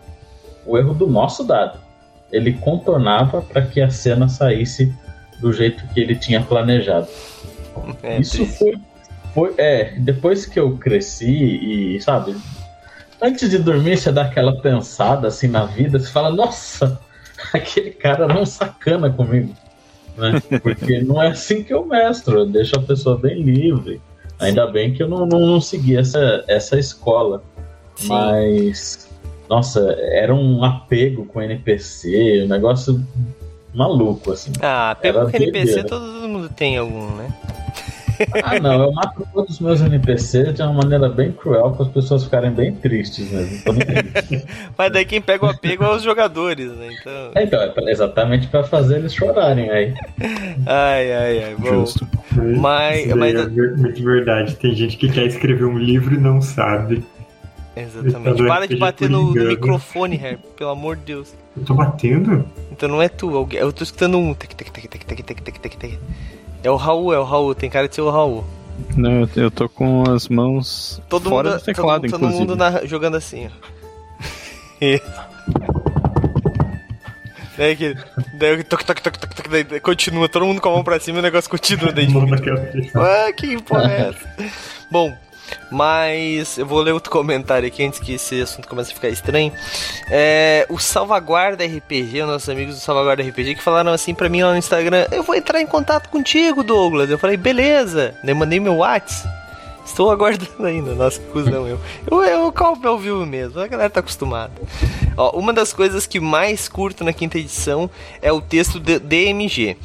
o 0.66 0.78
erro 0.78 0.94
do 0.94 1.08
nosso 1.08 1.44
dado. 1.44 1.80
Ele 2.32 2.54
contornava 2.54 3.42
para 3.42 3.62
que 3.62 3.82
a 3.82 3.90
cena 3.90 4.28
saísse 4.28 4.94
do 5.40 5.52
jeito 5.52 5.86
que 5.94 6.00
ele 6.00 6.16
tinha 6.16 6.42
planejado. 6.42 7.08
É, 8.04 8.20
Isso 8.20 8.46
foi 8.46 8.80
foi, 9.34 9.54
é, 9.58 9.94
depois 9.98 10.46
que 10.46 10.60
eu 10.60 10.78
cresci 10.78 11.96
e, 11.96 12.02
sabe, 12.02 12.36
antes 13.22 13.50
de 13.50 13.58
dormir 13.58 13.98
você 13.98 14.12
dá 14.12 14.24
aquela 14.24 14.60
pensada 14.60 15.28
assim 15.28 15.48
na 15.48 15.66
vida, 15.66 16.00
você 16.00 16.12
fala, 16.12 16.30
nossa, 16.32 17.00
aquele 17.54 17.92
cara 17.92 18.28
não 18.28 18.46
sacana 18.46 19.10
comigo. 19.10 19.54
Né? 20.18 20.42
Porque 20.62 21.02
não 21.02 21.22
é 21.22 21.28
assim 21.28 21.64
que 21.64 21.74
eu 21.74 21.86
mestro, 21.86 22.40
eu 22.40 22.46
deixo 22.46 22.76
a 22.76 22.82
pessoa 22.82 23.18
bem 23.18 23.42
livre. 23.42 24.02
Ainda 24.40 24.68
bem 24.68 24.94
que 24.94 25.04
eu 25.04 25.08
não, 25.08 25.26
não, 25.26 25.40
não 25.40 25.62
segui 25.62 25.98
essa, 25.98 26.46
essa 26.48 26.80
escola. 26.80 27.44
Sim. 27.96 28.08
Mas, 28.08 29.09
nossa, 29.50 29.80
era 30.00 30.34
um 30.34 30.64
apego 30.64 31.26
com 31.26 31.42
NPC, 31.42 32.44
um 32.46 32.48
negócio 32.48 33.04
maluco, 33.74 34.32
assim. 34.32 34.52
Ah, 34.62 34.92
apego 34.92 35.30
com 35.30 35.36
NPC 35.36 35.84
todo 35.84 36.28
mundo 36.28 36.50
tem 36.50 36.78
algum, 36.78 37.16
né? 37.16 37.34
Ah, 38.44 38.60
não, 38.60 38.84
eu 38.84 38.92
mato 38.92 39.26
todos 39.34 39.56
os 39.56 39.60
meus 39.62 39.82
NPCs 39.82 40.54
de 40.54 40.62
uma 40.62 40.74
maneira 40.74 41.08
bem 41.08 41.32
cruel 41.32 41.72
para 41.72 41.86
as 41.86 41.92
pessoas 41.92 42.26
ficarem 42.26 42.52
bem 42.52 42.74
tristes 42.76 43.32
mesmo. 43.32 43.64
Mas 44.78 44.92
daí 44.92 45.06
quem 45.06 45.22
pega 45.22 45.46
o 45.46 45.50
apego 45.50 45.86
é 45.86 45.96
os 45.96 46.04
jogadores, 46.04 46.70
né? 46.74 46.90
Então, 47.00 47.32
é, 47.36 47.44
então 47.44 47.60
é 47.62 47.92
exatamente 47.92 48.48
para 48.48 48.64
fazer 48.64 48.98
eles 48.98 49.14
chorarem 49.14 49.70
aí. 49.70 49.94
Ai, 50.66 51.14
ai, 51.14 51.44
ai. 51.44 51.56
Bom, 51.58 51.86
Justo. 51.86 52.06
Mas, 52.58 53.08
mas... 53.16 53.36
É 53.36 53.48
muito 53.48 54.04
verdade. 54.04 54.56
Tem 54.56 54.76
gente 54.76 54.98
que 54.98 55.10
quer 55.10 55.26
escrever 55.26 55.66
um 55.66 55.78
livro 55.78 56.14
e 56.14 56.20
não 56.20 56.42
sabe. 56.42 57.04
Exatamente. 57.84 58.46
Para 58.46 58.68
de 58.68 58.76
bater 58.76 59.10
no, 59.10 59.34
no, 59.34 59.46
microfone, 59.46 60.16
Herb, 60.16 60.40
pelo 60.58 60.70
amor 60.72 60.96
de 60.96 61.04
Deus. 61.04 61.34
Eu 61.56 61.64
tô 61.64 61.74
batendo? 61.74 62.46
Então 62.72 62.90
não 62.90 63.02
é 63.02 63.10
tu, 63.10 63.48
eu 63.52 63.74
tô 63.74 63.84
escutando 63.84 64.18
um. 64.18 64.36
É 66.64 66.70
o 66.70 66.76
Raul, 66.76 67.14
é 67.14 67.20
o 67.20 67.24
Raul, 67.24 67.56
tem 67.56 67.70
cara 67.70 67.88
de 67.88 67.96
ser 67.96 68.02
o 68.02 68.10
Raul. 68.10 68.44
Não, 68.96 69.28
eu 69.36 69.52
tô 69.52 69.68
com 69.68 70.04
as 70.10 70.28
mãos 70.28 71.02
todo 71.10 71.30
fora 71.30 71.50
mundo, 71.50 71.60
do 71.60 71.66
teclado, 71.66 72.10
todo, 72.10 72.20
todo 72.20 72.30
mundo 72.32 72.56
na, 72.56 72.86
jogando 72.86 73.18
assim, 73.18 73.48
ó. 73.48 73.50
Daí 77.58 77.76
que. 77.76 77.96
Daí 78.36 78.64
toque, 78.64 78.86
toque, 78.86 79.02
toque, 79.02 79.20
toque, 79.20 79.36
toque, 79.36 79.50
daí 79.50 79.80
continua, 79.80 80.30
todo 80.30 80.46
mundo 80.46 80.62
com 80.62 80.70
a 80.70 80.74
mão 80.74 80.84
pra 80.84 81.00
cima 81.00 81.18
e 81.18 81.20
o 81.20 81.24
negócio 81.24 81.50
continua 81.50 81.92
daí. 81.92 82.08
ah, 82.96 83.32
que 83.34 83.62
porra 83.62 83.92
é 83.92 84.10
essa? 84.10 84.54
Bom, 84.92 85.14
mas 85.72 86.58
eu 86.58 86.66
vou 86.66 86.82
ler 86.82 86.94
outro 86.94 87.12
comentário 87.12 87.68
aqui 87.68 87.84
antes 87.84 88.00
que 88.00 88.14
esse 88.14 88.42
assunto 88.42 88.68
comece 88.68 88.92
a 88.92 88.96
ficar 88.96 89.10
estranho. 89.10 89.52
É, 90.10 90.66
o 90.70 90.80
Salvaguarda 90.80 91.66
RPG, 91.66 92.22
os 92.22 92.28
nossos 92.28 92.50
amigos 92.50 92.76
do 92.76 92.82
Salvaguarda 92.82 93.24
RPG, 93.24 93.56
que 93.56 93.64
falaram 93.64 93.92
assim 93.92 94.14
pra 94.14 94.30
mim 94.30 94.44
lá 94.44 94.52
no 94.52 94.58
Instagram: 94.58 95.08
Eu 95.12 95.24
vou 95.24 95.36
entrar 95.36 95.62
em 95.62 95.68
contato 95.68 96.10
contigo, 96.10 96.64
Douglas. 96.64 97.10
Eu 97.10 97.18
falei: 97.18 97.38
Beleza. 97.38 98.16
Eu 98.24 98.36
mandei 98.36 98.60
meu 98.60 98.78
WhatsApp. 98.78 99.40
Estou 99.90 100.12
aguardando 100.12 100.66
ainda. 100.66 100.94
Nossa, 100.94 101.20
que 101.20 101.26
cuzão 101.28 101.68
eu. 101.68 101.80
Eu, 102.10 102.24
eu 102.24 102.52
calmo 102.52 102.88
ao 102.88 103.00
vivo 103.00 103.26
mesmo. 103.26 103.60
A 103.60 103.68
galera 103.68 103.90
tá 103.90 104.00
acostumada. 104.00 104.54
Ó, 105.18 105.32
uma 105.38 105.52
das 105.52 105.74
coisas 105.74 106.06
que 106.06 106.20
mais 106.20 106.70
curto 106.70 107.04
na 107.04 107.12
quinta 107.12 107.40
edição 107.40 107.90
é 108.22 108.32
o 108.32 108.40
texto 108.40 108.80
de 108.80 109.00
DMG. 109.00 109.76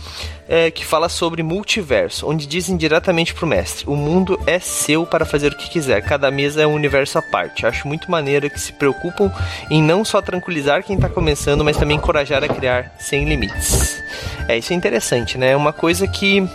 É, 0.46 0.70
que 0.70 0.84
fala 0.84 1.08
sobre 1.08 1.42
multiverso, 1.42 2.28
onde 2.28 2.46
dizem 2.46 2.76
diretamente 2.76 3.32
pro 3.32 3.46
mestre: 3.46 3.88
o 3.88 3.96
mundo 3.96 4.38
é 4.46 4.58
seu 4.58 5.06
para 5.06 5.24
fazer 5.24 5.52
o 5.52 5.56
que 5.56 5.70
quiser, 5.70 6.02
cada 6.02 6.30
mesa 6.30 6.60
é 6.60 6.66
um 6.66 6.74
universo 6.74 7.18
à 7.18 7.22
parte. 7.22 7.66
Acho 7.66 7.88
muito 7.88 8.10
maneiro 8.10 8.50
que 8.50 8.60
se 8.60 8.72
preocupam 8.74 9.32
em 9.70 9.82
não 9.82 10.04
só 10.04 10.20
tranquilizar 10.20 10.84
quem 10.84 10.98
tá 10.98 11.08
começando, 11.08 11.64
mas 11.64 11.78
também 11.78 11.96
encorajar 11.96 12.44
a 12.44 12.48
criar 12.48 12.94
sem 12.98 13.24
limites. 13.24 14.02
É, 14.46 14.58
isso 14.58 14.72
é 14.72 14.76
interessante, 14.76 15.38
né? 15.38 15.52
É 15.52 15.56
uma 15.56 15.72
coisa 15.72 16.06
que. 16.06 16.46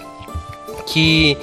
que 0.86 1.36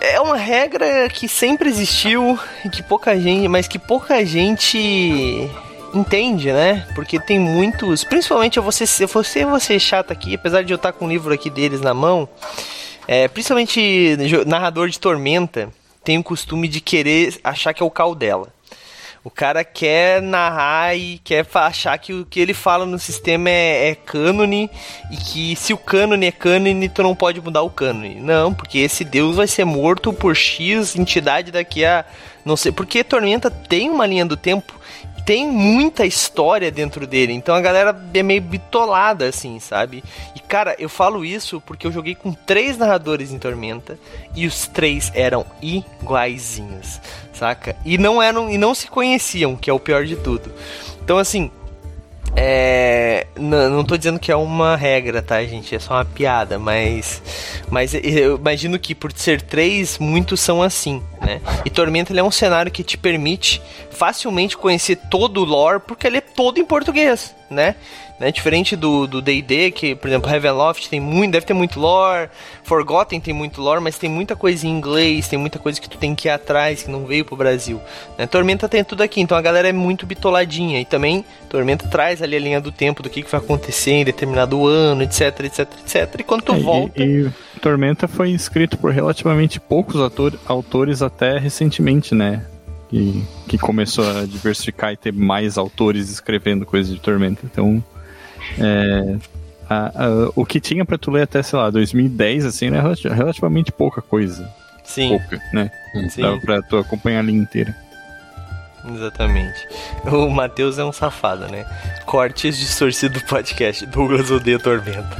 é 0.00 0.20
uma 0.20 0.36
regra 0.36 1.08
que 1.08 1.28
sempre 1.28 1.68
existiu 1.68 2.38
e 2.64 2.68
que 2.68 2.82
pouca 2.82 3.18
gente, 3.18 3.48
mas 3.48 3.66
que 3.66 3.78
pouca 3.78 4.24
gente 4.24 5.50
entende, 5.98 6.52
né? 6.52 6.86
Porque 6.94 7.18
tem 7.18 7.38
muitos, 7.38 8.04
principalmente 8.04 8.56
eu 8.56 8.62
vou 8.62 8.72
ser, 8.72 8.86
eu 9.02 9.08
vou 9.08 9.24
ser, 9.24 9.46
vou 9.46 9.60
ser 9.60 9.78
chato 9.78 10.12
aqui, 10.12 10.34
apesar 10.34 10.62
de 10.62 10.72
eu 10.72 10.76
estar 10.76 10.92
com 10.92 11.06
o 11.06 11.08
livro 11.08 11.32
aqui 11.32 11.50
deles 11.50 11.80
na 11.80 11.92
mão, 11.92 12.28
é, 13.06 13.28
principalmente 13.28 14.16
narrador 14.46 14.88
de 14.88 14.98
Tormenta 14.98 15.70
tem 16.04 16.18
o 16.18 16.22
costume 16.22 16.68
de 16.68 16.80
querer 16.80 17.38
achar 17.44 17.74
que 17.74 17.82
é 17.82 17.86
o 17.86 17.90
cal 17.90 18.14
dela. 18.14 18.48
O 19.24 19.30
cara 19.30 19.62
quer 19.64 20.22
narrar 20.22 20.96
e 20.96 21.18
quer 21.18 21.46
achar 21.52 21.98
que 21.98 22.14
o 22.14 22.24
que 22.24 22.40
ele 22.40 22.54
fala 22.54 22.86
no 22.86 22.98
sistema 22.98 23.50
é, 23.50 23.90
é 23.90 23.94
cânone 23.94 24.70
e 25.10 25.16
que 25.16 25.56
se 25.56 25.74
o 25.74 25.76
cânone 25.76 26.26
é 26.26 26.32
cânone, 26.32 26.88
tu 26.88 27.02
não 27.02 27.14
pode 27.14 27.40
mudar 27.40 27.62
o 27.62 27.68
cânone. 27.68 28.14
Não, 28.14 28.54
porque 28.54 28.78
esse 28.78 29.04
deus 29.04 29.36
vai 29.36 29.46
ser 29.46 29.66
morto 29.66 30.12
por 30.12 30.34
X 30.34 30.96
entidade 30.96 31.50
daqui 31.50 31.84
a 31.84 32.06
não 32.44 32.56
sei. 32.56 32.72
Porque 32.72 33.04
Tormenta 33.04 33.50
tem 33.50 33.90
uma 33.90 34.06
linha 34.06 34.24
do 34.24 34.36
tempo 34.36 34.77
tem 35.28 35.46
muita 35.46 36.06
história 36.06 36.70
dentro 36.70 37.06
dele. 37.06 37.34
Então 37.34 37.54
a 37.54 37.60
galera 37.60 37.94
é 38.14 38.22
meio 38.22 38.40
bitolada, 38.40 39.28
assim, 39.28 39.60
sabe? 39.60 40.02
E 40.34 40.40
cara, 40.40 40.74
eu 40.78 40.88
falo 40.88 41.22
isso 41.22 41.60
porque 41.60 41.86
eu 41.86 41.92
joguei 41.92 42.14
com 42.14 42.32
três 42.32 42.78
narradores 42.78 43.30
em 43.30 43.38
Tormenta 43.38 43.98
e 44.34 44.46
os 44.46 44.66
três 44.66 45.12
eram 45.14 45.44
iguaizinhos, 45.60 46.98
saca? 47.30 47.76
E 47.84 47.98
não 47.98 48.22
eram 48.22 48.48
e 48.48 48.56
não 48.56 48.74
se 48.74 48.88
conheciam, 48.88 49.54
que 49.54 49.68
é 49.68 49.72
o 49.72 49.78
pior 49.78 50.06
de 50.06 50.16
tudo. 50.16 50.50
Então 51.04 51.18
assim, 51.18 51.50
é, 52.36 53.26
não, 53.36 53.70
não 53.70 53.84
tô 53.84 53.96
dizendo 53.96 54.18
que 54.18 54.30
é 54.30 54.36
uma 54.36 54.76
regra, 54.76 55.22
tá, 55.22 55.42
gente? 55.44 55.74
É 55.74 55.78
só 55.78 55.94
uma 55.94 56.04
piada, 56.04 56.58
mas. 56.58 57.22
Mas 57.70 57.94
eu 57.94 58.36
imagino 58.36 58.78
que 58.78 58.94
por 58.94 59.12
ser 59.12 59.42
três, 59.42 59.98
muitos 59.98 60.40
são 60.40 60.62
assim, 60.62 61.02
né? 61.20 61.40
E 61.64 61.70
Tormenta 61.70 62.18
é 62.18 62.22
um 62.22 62.30
cenário 62.30 62.70
que 62.70 62.82
te 62.82 62.96
permite 62.96 63.60
facilmente 63.90 64.56
conhecer 64.56 64.96
todo 65.10 65.40
o 65.40 65.44
lore, 65.44 65.80
porque 65.86 66.06
ele 66.06 66.18
é 66.18 66.20
todo 66.20 66.58
em 66.58 66.64
português, 66.64 67.34
né? 67.50 67.74
Né? 68.18 68.32
Diferente 68.32 68.74
do 68.74 69.22
D&D, 69.22 69.70
que, 69.70 69.94
por 69.94 70.08
exemplo, 70.08 70.30
Heavenloft 70.30 70.88
tem 70.88 70.98
muito, 70.98 71.32
deve 71.32 71.46
ter 71.46 71.54
muito 71.54 71.78
lore, 71.78 72.28
Forgotten 72.64 73.20
tem 73.20 73.32
muito 73.32 73.60
lore, 73.60 73.80
mas 73.80 73.96
tem 73.96 74.10
muita 74.10 74.34
coisa 74.34 74.66
em 74.66 74.70
inglês, 74.70 75.28
tem 75.28 75.38
muita 75.38 75.58
coisa 75.58 75.80
que 75.80 75.88
tu 75.88 75.96
tem 75.96 76.14
que 76.14 76.26
ir 76.26 76.30
atrás, 76.30 76.82
que 76.82 76.90
não 76.90 77.06
veio 77.06 77.24
pro 77.24 77.36
Brasil. 77.36 77.80
Né? 78.16 78.26
Tormenta 78.26 78.68
tem 78.68 78.82
tudo 78.82 79.02
aqui, 79.02 79.20
então 79.20 79.38
a 79.38 79.40
galera 79.40 79.68
é 79.68 79.72
muito 79.72 80.04
bitoladinha. 80.04 80.80
E 80.80 80.84
também, 80.84 81.24
Tormenta 81.48 81.86
traz 81.86 82.20
ali 82.20 82.36
a 82.36 82.40
linha 82.40 82.60
do 82.60 82.72
tempo 82.72 83.02
do 83.02 83.08
que, 83.08 83.22
que 83.22 83.30
vai 83.30 83.40
acontecer 83.40 83.92
em 83.92 84.04
determinado 84.04 84.66
ano, 84.66 85.02
etc, 85.02 85.40
etc, 85.44 85.68
etc. 85.80 86.20
E 86.20 86.22
quando 86.24 86.42
tu 86.42 86.54
é, 86.54 86.58
volta... 86.58 87.02
E, 87.02 87.26
e, 87.26 87.30
Tormenta 87.60 88.08
foi 88.08 88.30
escrito 88.30 88.76
por 88.78 88.92
relativamente 88.92 89.60
poucos 89.60 90.00
autor, 90.00 90.38
autores 90.46 91.02
até 91.02 91.38
recentemente, 91.38 92.14
né? 92.14 92.44
Que, 92.88 93.22
que 93.46 93.58
começou 93.58 94.08
a 94.08 94.24
diversificar 94.24 94.92
e 94.92 94.96
ter 94.96 95.12
mais 95.12 95.58
autores 95.58 96.08
escrevendo 96.08 96.64
coisas 96.64 96.94
de 96.94 96.98
Tormenta. 96.98 97.42
Então, 97.44 97.84
é, 98.58 99.16
a, 99.68 100.06
a, 100.06 100.32
o 100.34 100.46
que 100.46 100.58
tinha 100.58 100.84
pra 100.84 100.96
tu 100.96 101.10
ler 101.10 101.22
até, 101.22 101.42
sei 101.42 101.58
lá, 101.58 101.68
2010, 101.68 102.46
assim, 102.46 102.68
era 102.68 102.94
relativamente 103.14 103.70
pouca 103.70 104.00
coisa. 104.00 104.48
Sim. 104.84 105.10
Pouca, 105.10 105.38
né? 105.52 105.70
Sim. 106.08 106.22
Dava 106.22 106.40
pra 106.40 106.62
tu 106.62 106.78
acompanhar 106.78 107.20
a 107.20 107.22
linha 107.22 107.42
inteira. 107.42 107.76
Exatamente. 108.94 109.68
O 110.10 110.30
Matheus 110.30 110.78
é 110.78 110.84
um 110.84 110.92
safado, 110.92 111.46
né? 111.48 111.66
Cortes 112.06 112.56
distorcido 112.56 113.18
do 113.18 113.26
podcast. 113.26 113.84
Douglas 113.86 114.30
odeia 114.30 114.58
Tormenta. 114.58 115.16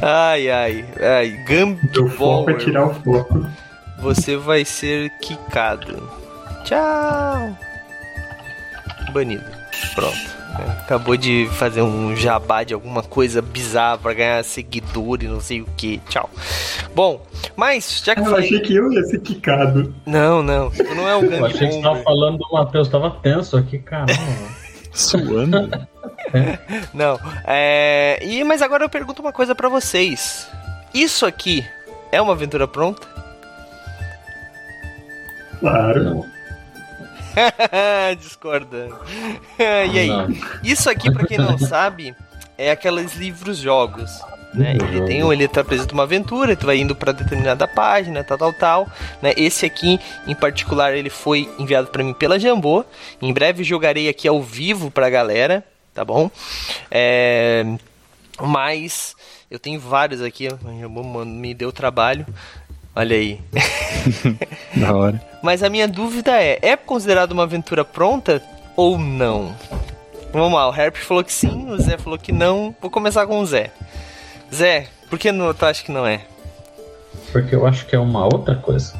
ai, 0.00 0.48
ai, 0.48 0.84
ai. 1.00 1.30
Gambi 1.46 1.98
O 1.98 2.08
foco 2.08 2.50
é 2.50 2.54
tirar 2.54 2.86
o 2.86 2.94
foco. 2.94 3.46
Você 4.04 4.36
vai 4.36 4.66
ser 4.66 5.08
quicado. 5.18 6.10
Tchau. 6.62 7.56
banido. 9.14 9.42
Pronto. 9.94 10.34
Acabou 10.82 11.16
de 11.16 11.48
fazer 11.52 11.80
um 11.80 12.14
jabá 12.14 12.64
de 12.64 12.74
alguma 12.74 13.02
coisa 13.02 13.40
bizarra 13.40 13.96
pra 13.96 14.12
ganhar 14.12 14.44
seguidor 14.44 15.22
e 15.22 15.26
não 15.26 15.40
sei 15.40 15.62
o 15.62 15.66
que. 15.74 16.02
Tchau. 16.06 16.28
Bom, 16.94 17.24
mas 17.56 18.02
já 18.04 18.14
que 18.14 18.20
eu, 18.20 18.24
eu 18.26 18.30
falei... 18.30 18.44
achei 18.44 18.60
que 18.60 18.74
eu 18.74 18.92
ia 18.92 19.02
ser 19.04 19.20
quicado. 19.20 19.94
Não, 20.04 20.42
não. 20.42 20.70
Tu 20.70 20.94
não 20.94 21.08
é 21.08 21.16
o 21.16 21.20
grande 21.22 21.38
Eu 21.38 21.46
achei 21.46 21.68
que 21.68 21.74
você 21.76 21.82
tava 21.82 22.02
falando 22.02 22.36
do 22.36 22.52
Matheus, 22.52 22.88
tava 22.90 23.10
tenso 23.10 23.56
aqui, 23.56 23.78
caramba. 23.78 24.12
Suando. 24.92 25.88
não. 26.92 27.18
É... 27.46 28.18
E, 28.22 28.44
mas 28.44 28.60
agora 28.60 28.84
eu 28.84 28.90
pergunto 28.90 29.22
uma 29.22 29.32
coisa 29.32 29.54
para 29.54 29.70
vocês. 29.70 30.46
Isso 30.92 31.24
aqui 31.24 31.64
é 32.12 32.20
uma 32.20 32.34
aventura 32.34 32.68
pronta? 32.68 33.13
Claro. 35.60 36.04
Não. 36.04 36.26
Discordando. 38.18 38.96
e 39.58 39.98
aí? 39.98 40.08
Não. 40.08 40.28
Isso 40.62 40.88
aqui, 40.88 41.10
para 41.10 41.26
quem 41.26 41.38
não 41.38 41.58
sabe, 41.58 42.14
é 42.56 42.70
aqueles 42.70 43.14
livros-jogos. 43.14 44.10
Né? 44.54 44.76
Ele 44.76 45.04
tem 45.04 45.20
ele 45.32 45.48
te 45.48 45.58
apresenta 45.58 45.92
uma 45.92 46.04
aventura, 46.04 46.54
tu 46.54 46.64
vai 46.64 46.78
indo 46.78 46.94
para 46.94 47.10
determinada 47.10 47.66
página, 47.66 48.22
tal, 48.22 48.38
tal, 48.38 48.52
tal. 48.52 48.88
Né? 49.20 49.32
Esse 49.36 49.66
aqui, 49.66 49.98
em 50.26 50.34
particular, 50.34 50.94
ele 50.94 51.10
foi 51.10 51.50
enviado 51.58 51.88
para 51.88 52.04
mim 52.04 52.14
pela 52.14 52.38
Jambô. 52.38 52.84
Em 53.20 53.32
breve 53.32 53.64
jogarei 53.64 54.08
aqui 54.08 54.28
ao 54.28 54.40
vivo 54.40 54.90
pra 54.90 55.10
galera, 55.10 55.64
tá 55.92 56.04
bom? 56.04 56.30
É... 56.88 57.64
Mas 58.40 59.16
eu 59.50 59.58
tenho 59.58 59.80
vários 59.80 60.22
aqui, 60.22 60.46
a 60.46 60.80
Jambô 60.80 61.24
me 61.24 61.52
deu 61.52 61.72
trabalho. 61.72 62.24
Olha 62.96 63.16
aí. 63.16 63.40
da 64.76 64.94
hora. 64.94 65.20
Mas 65.42 65.62
a 65.62 65.68
minha 65.68 65.88
dúvida 65.88 66.40
é: 66.40 66.58
é 66.62 66.76
considerado 66.76 67.32
uma 67.32 67.42
aventura 67.42 67.84
pronta 67.84 68.40
ou 68.76 68.98
não? 68.98 69.54
Vamos 70.32 70.52
lá, 70.52 70.68
o 70.68 70.74
Herp 70.74 70.96
falou 70.96 71.22
que 71.22 71.32
sim, 71.32 71.70
o 71.70 71.80
Zé 71.80 71.96
falou 71.96 72.18
que 72.18 72.32
não. 72.32 72.74
Vou 72.80 72.90
começar 72.90 73.26
com 73.26 73.38
o 73.38 73.46
Zé. 73.46 73.70
Zé, 74.52 74.88
por 75.08 75.18
que 75.18 75.30
não, 75.30 75.52
tu 75.54 75.64
acha 75.64 75.82
que 75.82 75.92
não 75.92 76.06
é? 76.06 76.22
Porque 77.30 77.54
eu 77.54 77.66
acho 77.66 77.86
que 77.86 77.94
é 77.94 77.98
uma 77.98 78.24
outra 78.24 78.54
coisa. 78.56 78.94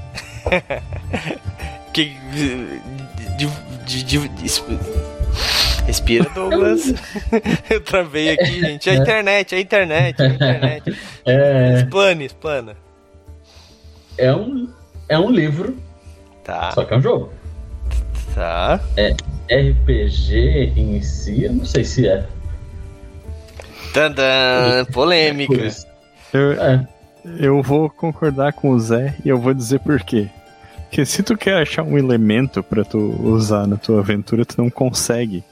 que. 1.93 2.17
De, 3.37 3.45
de, 3.87 4.03
de, 4.03 4.31
Respira, 5.87 6.29
Douglas. 6.35 6.95
eu 7.69 7.81
travei 7.81 8.31
aqui, 8.31 8.61
gente. 8.61 8.89
A 8.89 8.95
internet, 8.95 9.55
a 9.55 9.61
internet, 9.61 10.23
a 10.23 10.27
internet. 10.27 10.99
É... 11.27 11.75
Explane, 11.81 12.25
explana 12.25 12.84
é 14.19 14.35
um, 14.35 14.69
é 15.09 15.19
um 15.19 15.31
livro. 15.31 15.77
Tá. 16.43 16.73
Só 16.73 16.85
que 16.85 16.95
é 16.95 16.97
um 16.97 17.03
jogo. 17.03 17.33
Tá. 18.35 18.81
É 18.97 19.15
RPG 19.49 20.73
em 20.77 21.01
si, 21.03 21.45
eu 21.45 21.53
não 21.53 21.65
sei 21.65 21.85
se 21.85 22.09
é. 22.09 22.27
Tadã, 23.93 24.85
polêmica. 24.93 25.69
Eu, 26.33 26.53
é. 26.53 26.89
eu 27.39 27.63
vou 27.63 27.89
concordar 27.89 28.53
com 28.53 28.71
o 28.71 28.81
Zé 28.81 29.15
e 29.25 29.29
eu 29.29 29.39
vou 29.39 29.55
dizer 29.55 29.79
por 29.81 30.01
quê. 30.01 30.29
Porque 30.83 31.05
se 31.07 31.23
tu 31.23 31.37
quer 31.37 31.63
achar 31.63 31.83
um 31.83 31.97
elemento 31.97 32.63
para 32.63 32.85
tu 32.85 32.99
usar 33.23 33.67
na 33.67 33.77
tua 33.77 34.01
aventura, 34.01 34.45
tu 34.45 34.61
não 34.61 34.69
consegue. 34.69 35.45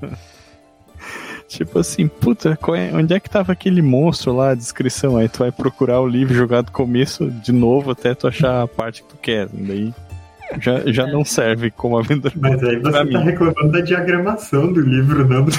Tipo 1.48 1.78
assim, 1.78 2.08
puta, 2.08 2.58
é, 2.76 2.94
onde 2.94 3.14
é 3.14 3.20
que 3.20 3.30
tava 3.30 3.52
aquele 3.52 3.82
monstro 3.82 4.34
lá, 4.34 4.50
a 4.50 4.54
descrição? 4.54 5.16
Aí 5.16 5.28
tu 5.28 5.40
vai 5.40 5.52
procurar 5.52 6.00
o 6.00 6.06
livro, 6.06 6.34
jogar 6.34 6.62
do 6.62 6.72
começo 6.72 7.30
de 7.30 7.52
novo 7.52 7.90
até 7.90 8.14
tu 8.14 8.26
achar 8.26 8.62
a 8.62 8.68
parte 8.68 9.02
que 9.02 9.08
tu 9.08 9.16
quer. 9.20 9.48
Daí 9.52 9.92
já, 10.60 10.80
já 10.86 11.06
não 11.06 11.24
serve 11.24 11.70
como 11.70 11.98
aventura. 11.98 12.34
Mas 12.36 12.62
aí 12.62 12.76
você 12.78 12.92
tá 12.92 13.04
mim. 13.04 13.16
reclamando 13.18 13.72
da 13.72 13.80
diagramação 13.80 14.72
do 14.72 14.80
livro, 14.80 15.26
não. 15.28 15.46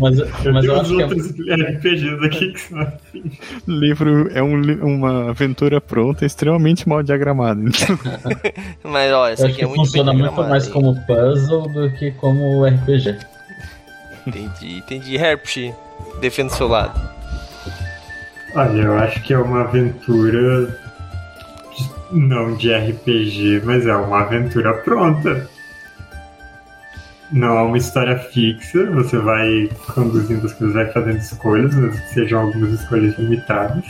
mas, 0.00 0.18
eu 0.18 0.52
mas 0.52 0.64
eu 0.64 0.80
acho 0.80 1.00
outros 1.00 1.32
que 1.32 1.50
é... 1.50 1.54
RPGs 1.54 2.26
aqui 2.26 2.52
que 2.52 2.60
são 2.60 2.80
assim. 2.80 3.30
Livro 3.66 4.30
é 4.32 4.42
um, 4.42 4.60
uma 4.82 5.30
aventura 5.30 5.80
pronta, 5.80 6.24
extremamente 6.24 6.88
mal 6.88 7.02
diagramada. 7.02 7.60
Então. 7.60 7.98
mas 8.84 9.12
olha, 9.12 9.32
essa 9.32 9.46
aqui 9.46 9.62
é 9.62 9.66
muito 9.66 9.86
funciona 9.86 10.12
muito 10.12 10.34
mais 10.34 10.68
como 10.68 10.94
puzzle 11.06 11.68
do 11.68 11.90
que 11.92 12.10
como 12.12 12.64
RPG. 12.66 13.16
Entendi, 14.26 14.78
entendi. 14.78 15.16
Herpsh, 15.16 15.72
defenda 16.20 16.52
o 16.52 16.56
seu 16.56 16.68
lado. 16.68 17.00
Olha, 18.54 18.82
eu 18.82 18.98
acho 18.98 19.22
que 19.22 19.34
é 19.34 19.38
uma 19.38 19.62
aventura 19.62 20.76
não 22.10 22.56
de 22.56 22.72
RPG, 22.72 23.62
mas 23.64 23.86
é 23.86 23.94
uma 23.94 24.20
aventura 24.20 24.72
pronta 24.74 25.48
não 27.32 27.58
é 27.58 27.62
uma 27.62 27.78
história 27.78 28.16
fixa, 28.18 28.86
você 28.90 29.18
vai 29.18 29.68
conduzindo 29.94 30.46
as 30.46 30.52
coisas, 30.52 30.74
vai 30.74 30.86
fazendo 30.92 31.18
escolhas, 31.18 31.74
mesmo 31.74 32.00
que 32.00 32.14
sejam 32.14 32.40
algumas 32.40 32.80
escolhas 32.80 33.18
limitadas, 33.18 33.84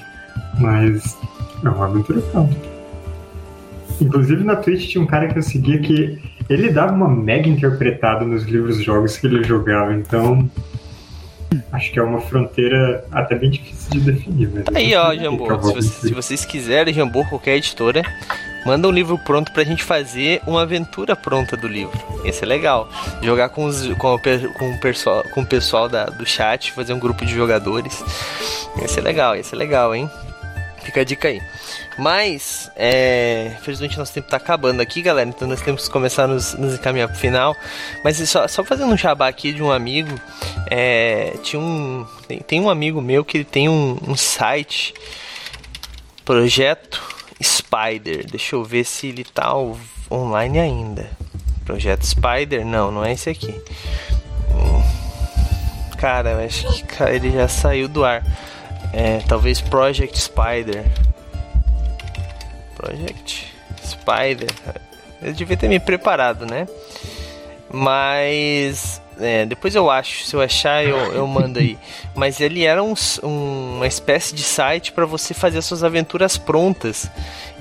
mas 0.59 1.16
é 1.64 1.68
uma 1.68 1.87
aventura 1.87 2.20
pronta. 2.20 2.57
Inclusive 4.01 4.44
na 4.44 4.57
Twitch 4.57 4.90
tinha 4.90 5.03
um 5.03 5.07
cara 5.07 5.29
que 5.29 5.38
eu 5.38 5.42
seguia 5.42 5.79
que 5.81 6.18
ele 6.49 6.70
dava 6.70 6.92
uma 6.92 7.09
mega 7.09 7.49
interpretada 7.49 8.25
nos 8.25 8.44
livros 8.44 8.83
jogos 8.83 9.16
que 9.16 9.27
ele 9.27 9.42
jogava, 9.42 9.94
então 9.94 10.49
acho 11.72 11.92
que 11.92 11.99
é 11.99 12.03
uma 12.03 12.20
fronteira 12.20 13.05
até 13.11 13.35
bem 13.35 13.51
difícil 13.51 13.90
de 13.90 14.01
definir. 14.12 14.51
Mas 14.53 14.64
Aí 14.75 14.94
ó, 14.94 15.14
Jambô, 15.14 15.46
se, 15.46 15.72
vocês, 15.72 15.85
se 15.85 16.14
vocês 16.14 16.44
quiserem, 16.44 16.92
Jambô, 16.92 17.25
qualquer 17.25 17.57
editora, 17.57 18.03
manda 18.67 18.89
um 18.89 18.91
livro 18.91 19.17
pronto 19.17 19.53
pra 19.53 19.63
gente 19.63 19.85
fazer 19.85 20.43
uma 20.45 20.63
aventura 20.63 21.15
pronta 21.15 21.57
do 21.57 21.69
livro. 21.69 21.97
Esse 22.25 22.43
é 22.43 22.47
legal. 22.47 22.89
Jogar 23.23 23.49
com, 23.51 23.65
os, 23.65 23.87
com, 23.95 24.15
o, 24.15 24.19
com, 24.19 24.71
o, 24.73 24.81
pessoal, 24.81 25.23
com 25.33 25.41
o 25.43 25.47
pessoal 25.47 25.89
da, 25.89 26.07
do 26.07 26.27
chat, 26.27 26.73
fazer 26.73 26.93
um 26.93 26.99
grupo 26.99 27.25
de 27.25 27.33
jogadores. 27.33 28.03
Esse 28.83 28.99
é 28.99 29.03
legal, 29.03 29.37
esse 29.37 29.55
é 29.55 29.57
legal, 29.57 29.95
hein? 29.95 30.11
Fica 30.83 31.03
a 31.03 31.05
dica 31.05 31.29
aí. 31.29 31.41
Mas, 31.97 32.69
é, 32.75 33.53
infelizmente 33.57 33.97
nosso 33.97 34.13
tempo 34.13 34.29
tá 34.29 34.37
acabando 34.37 34.81
aqui, 34.81 35.01
galera. 35.01 35.29
Então 35.29 35.47
nós 35.47 35.61
temos 35.61 35.87
que 35.87 35.93
começar 35.93 36.25
a 36.25 36.27
nos, 36.27 36.55
nos 36.55 36.75
encaminhar 36.75 37.09
pro 37.09 37.17
final. 37.17 37.55
Mas 38.03 38.17
só, 38.29 38.49
só 38.49 38.65
fazendo 38.65 38.93
um 38.93 38.97
jabá 38.97 39.29
aqui 39.29 39.53
de 39.53 39.63
um 39.63 39.71
amigo. 39.71 40.13
É, 40.69 41.35
tinha 41.45 41.61
um. 41.61 42.05
Tem, 42.27 42.41
tem, 42.41 42.61
um 42.61 42.69
amigo 42.69 43.01
meu 43.01 43.25
que 43.25 43.37
ele 43.37 43.45
tem 43.45 43.69
um, 43.69 43.97
um 44.09 44.17
site. 44.17 44.93
Projeto 46.25 47.16
Spider. 47.42 48.27
Deixa 48.27 48.57
eu 48.57 48.64
ver 48.64 48.85
se 48.85 49.09
ele 49.09 49.25
tá 49.25 49.53
online 50.11 50.59
ainda. 50.59 51.11
Projeto 51.64 52.07
Spider? 52.07 52.64
Não, 52.64 52.90
não 52.90 53.05
é 53.05 53.12
esse 53.12 53.29
aqui. 53.29 53.55
Cara, 55.99 56.31
eu 56.31 56.44
acho 56.44 56.85
que 56.85 57.03
ele 57.03 57.33
já 57.33 57.49
saiu 57.49 57.88
do 57.88 58.05
ar. 58.05 58.22
É, 58.92 59.18
talvez 59.27 59.61
Project 59.61 60.18
Spider. 60.20 60.85
Project 62.77 63.53
Spider. 63.83 64.49
Eu 65.22 65.33
devia 65.33 65.57
ter 65.57 65.68
me 65.68 65.81
preparado, 65.81 66.46
né? 66.46 66.68
Mas 67.70 69.01
é, 69.19 69.47
depois 69.47 69.75
eu 69.75 69.91
acho, 69.91 70.25
se 70.25 70.35
eu 70.35 70.41
achar 70.41 70.85
eu, 70.85 70.97
eu 71.13 71.27
mando 71.27 71.59
aí. 71.59 71.79
Mas 72.15 72.41
ele 72.41 72.65
era 72.65 72.83
um, 72.83 72.95
um, 73.23 73.77
uma 73.77 73.87
espécie 73.87 74.35
de 74.35 74.43
site 74.43 74.93
para 74.93 75.07
você 75.07 75.33
fazer 75.33 75.59
as 75.59 75.65
suas 75.65 75.83
aventuras 75.83 76.37
prontas. 76.37 77.11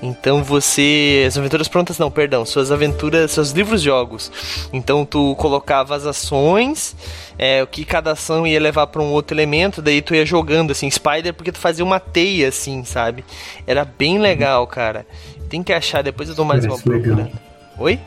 Então 0.02 0.44
você. 0.44 1.24
As 1.26 1.38
aventuras 1.38 1.68
prontas 1.68 1.98
não, 1.98 2.12
perdão, 2.12 2.46
suas 2.46 2.72
aventuras, 2.72 3.32
seus 3.32 3.52
livros 3.52 3.82
jogos. 3.82 4.32
Então 4.74 5.06
tu 5.06 5.36
colocava 5.36 5.96
as 5.96 6.06
ações, 6.06 6.96
é, 7.38 7.63
o 7.63 7.68
que 7.68 7.86
cada 7.86 8.12
ação 8.12 8.46
ia 8.46 8.60
levar 8.60 8.88
para 8.88 9.02
um 9.02 9.12
outro 9.12 9.36
elemento, 9.36 9.82
daí 9.82 10.02
tu 10.02 10.13
ia 10.13 10.26
jogando 10.26 10.72
assim, 10.72 10.89
Spider, 10.89 11.34
porque 11.34 11.52
tu 11.52 11.60
fazia 11.60 11.86
uma 11.86 12.00
teia 12.00 12.50
assim, 12.50 12.84
sabe? 12.84 13.24
Era 13.65 13.86
bem 13.86 14.20
legal, 14.20 14.68
cara. 14.68 15.06
Tem 15.50 15.63
que 15.63 15.72
achar, 15.72 16.02
depois 16.04 16.28
eu 16.28 16.36
dou 16.36 16.46
mais 16.46 16.65
Parece 16.65 16.88
uma 16.88 17.00
procura. 17.00 17.32
Oi? 17.78 18.00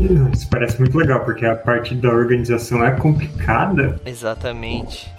Isso 0.00 0.48
parece 0.48 0.78
muito 0.78 0.96
legal, 0.96 1.24
porque 1.24 1.44
a 1.44 1.56
parte 1.56 1.94
da 1.94 2.08
organização 2.08 2.84
é 2.84 2.92
complicada. 2.92 4.00
Exatamente. 4.06 5.12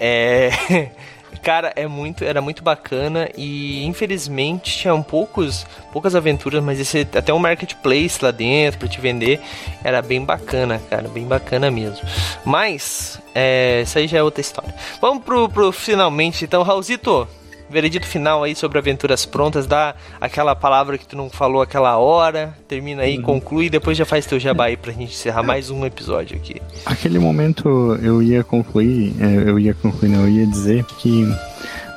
É. 0.00 0.50
Cara, 1.42 1.72
é 1.74 1.88
muito, 1.88 2.22
era 2.22 2.40
muito 2.40 2.62
bacana 2.62 3.28
e 3.36 3.84
infelizmente 3.84 4.78
tinham 4.78 5.02
poucos, 5.02 5.66
poucas 5.90 6.14
aventuras, 6.14 6.62
mas 6.62 6.78
esse 6.78 7.00
até 7.00 7.32
um 7.34 7.38
marketplace 7.38 8.22
lá 8.22 8.30
dentro 8.30 8.78
para 8.78 8.86
te 8.86 9.00
vender 9.00 9.40
era 9.82 10.00
bem 10.00 10.24
bacana, 10.24 10.80
cara, 10.88 11.08
bem 11.08 11.26
bacana 11.26 11.68
mesmo. 11.68 12.06
Mas 12.44 13.20
é, 13.34 13.80
isso 13.82 13.98
aí 13.98 14.06
já 14.06 14.18
é 14.18 14.22
outra 14.22 14.40
história. 14.40 14.72
Vamos 15.00 15.24
pro, 15.24 15.48
pro 15.48 15.72
finalmente, 15.72 16.44
então, 16.44 16.62
Raulzito 16.62 17.26
veredito 17.72 18.06
final 18.06 18.44
aí 18.44 18.54
sobre 18.54 18.78
aventuras 18.78 19.24
prontas, 19.24 19.66
dá 19.66 19.94
aquela 20.20 20.54
palavra 20.54 20.98
que 20.98 21.06
tu 21.06 21.16
não 21.16 21.30
falou 21.30 21.62
aquela 21.62 21.96
hora, 21.96 22.54
termina 22.68 23.02
aí, 23.02 23.16
uhum. 23.16 23.22
conclui 23.22 23.66
e 23.66 23.70
depois 23.70 23.96
já 23.96 24.04
faz 24.04 24.26
teu 24.26 24.38
jabá 24.38 24.66
aí 24.66 24.76
pra 24.76 24.92
gente 24.92 25.12
encerrar 25.12 25.42
mais 25.42 25.70
um 25.70 25.84
episódio 25.84 26.36
aqui. 26.36 26.60
Aquele 26.84 27.18
momento 27.18 27.98
eu 28.02 28.22
ia 28.22 28.44
concluir, 28.44 29.14
é, 29.18 29.48
eu 29.48 29.58
ia 29.58 29.74
concluir, 29.74 30.10
não, 30.10 30.22
eu 30.22 30.28
ia 30.28 30.46
dizer 30.46 30.84
que 30.84 31.26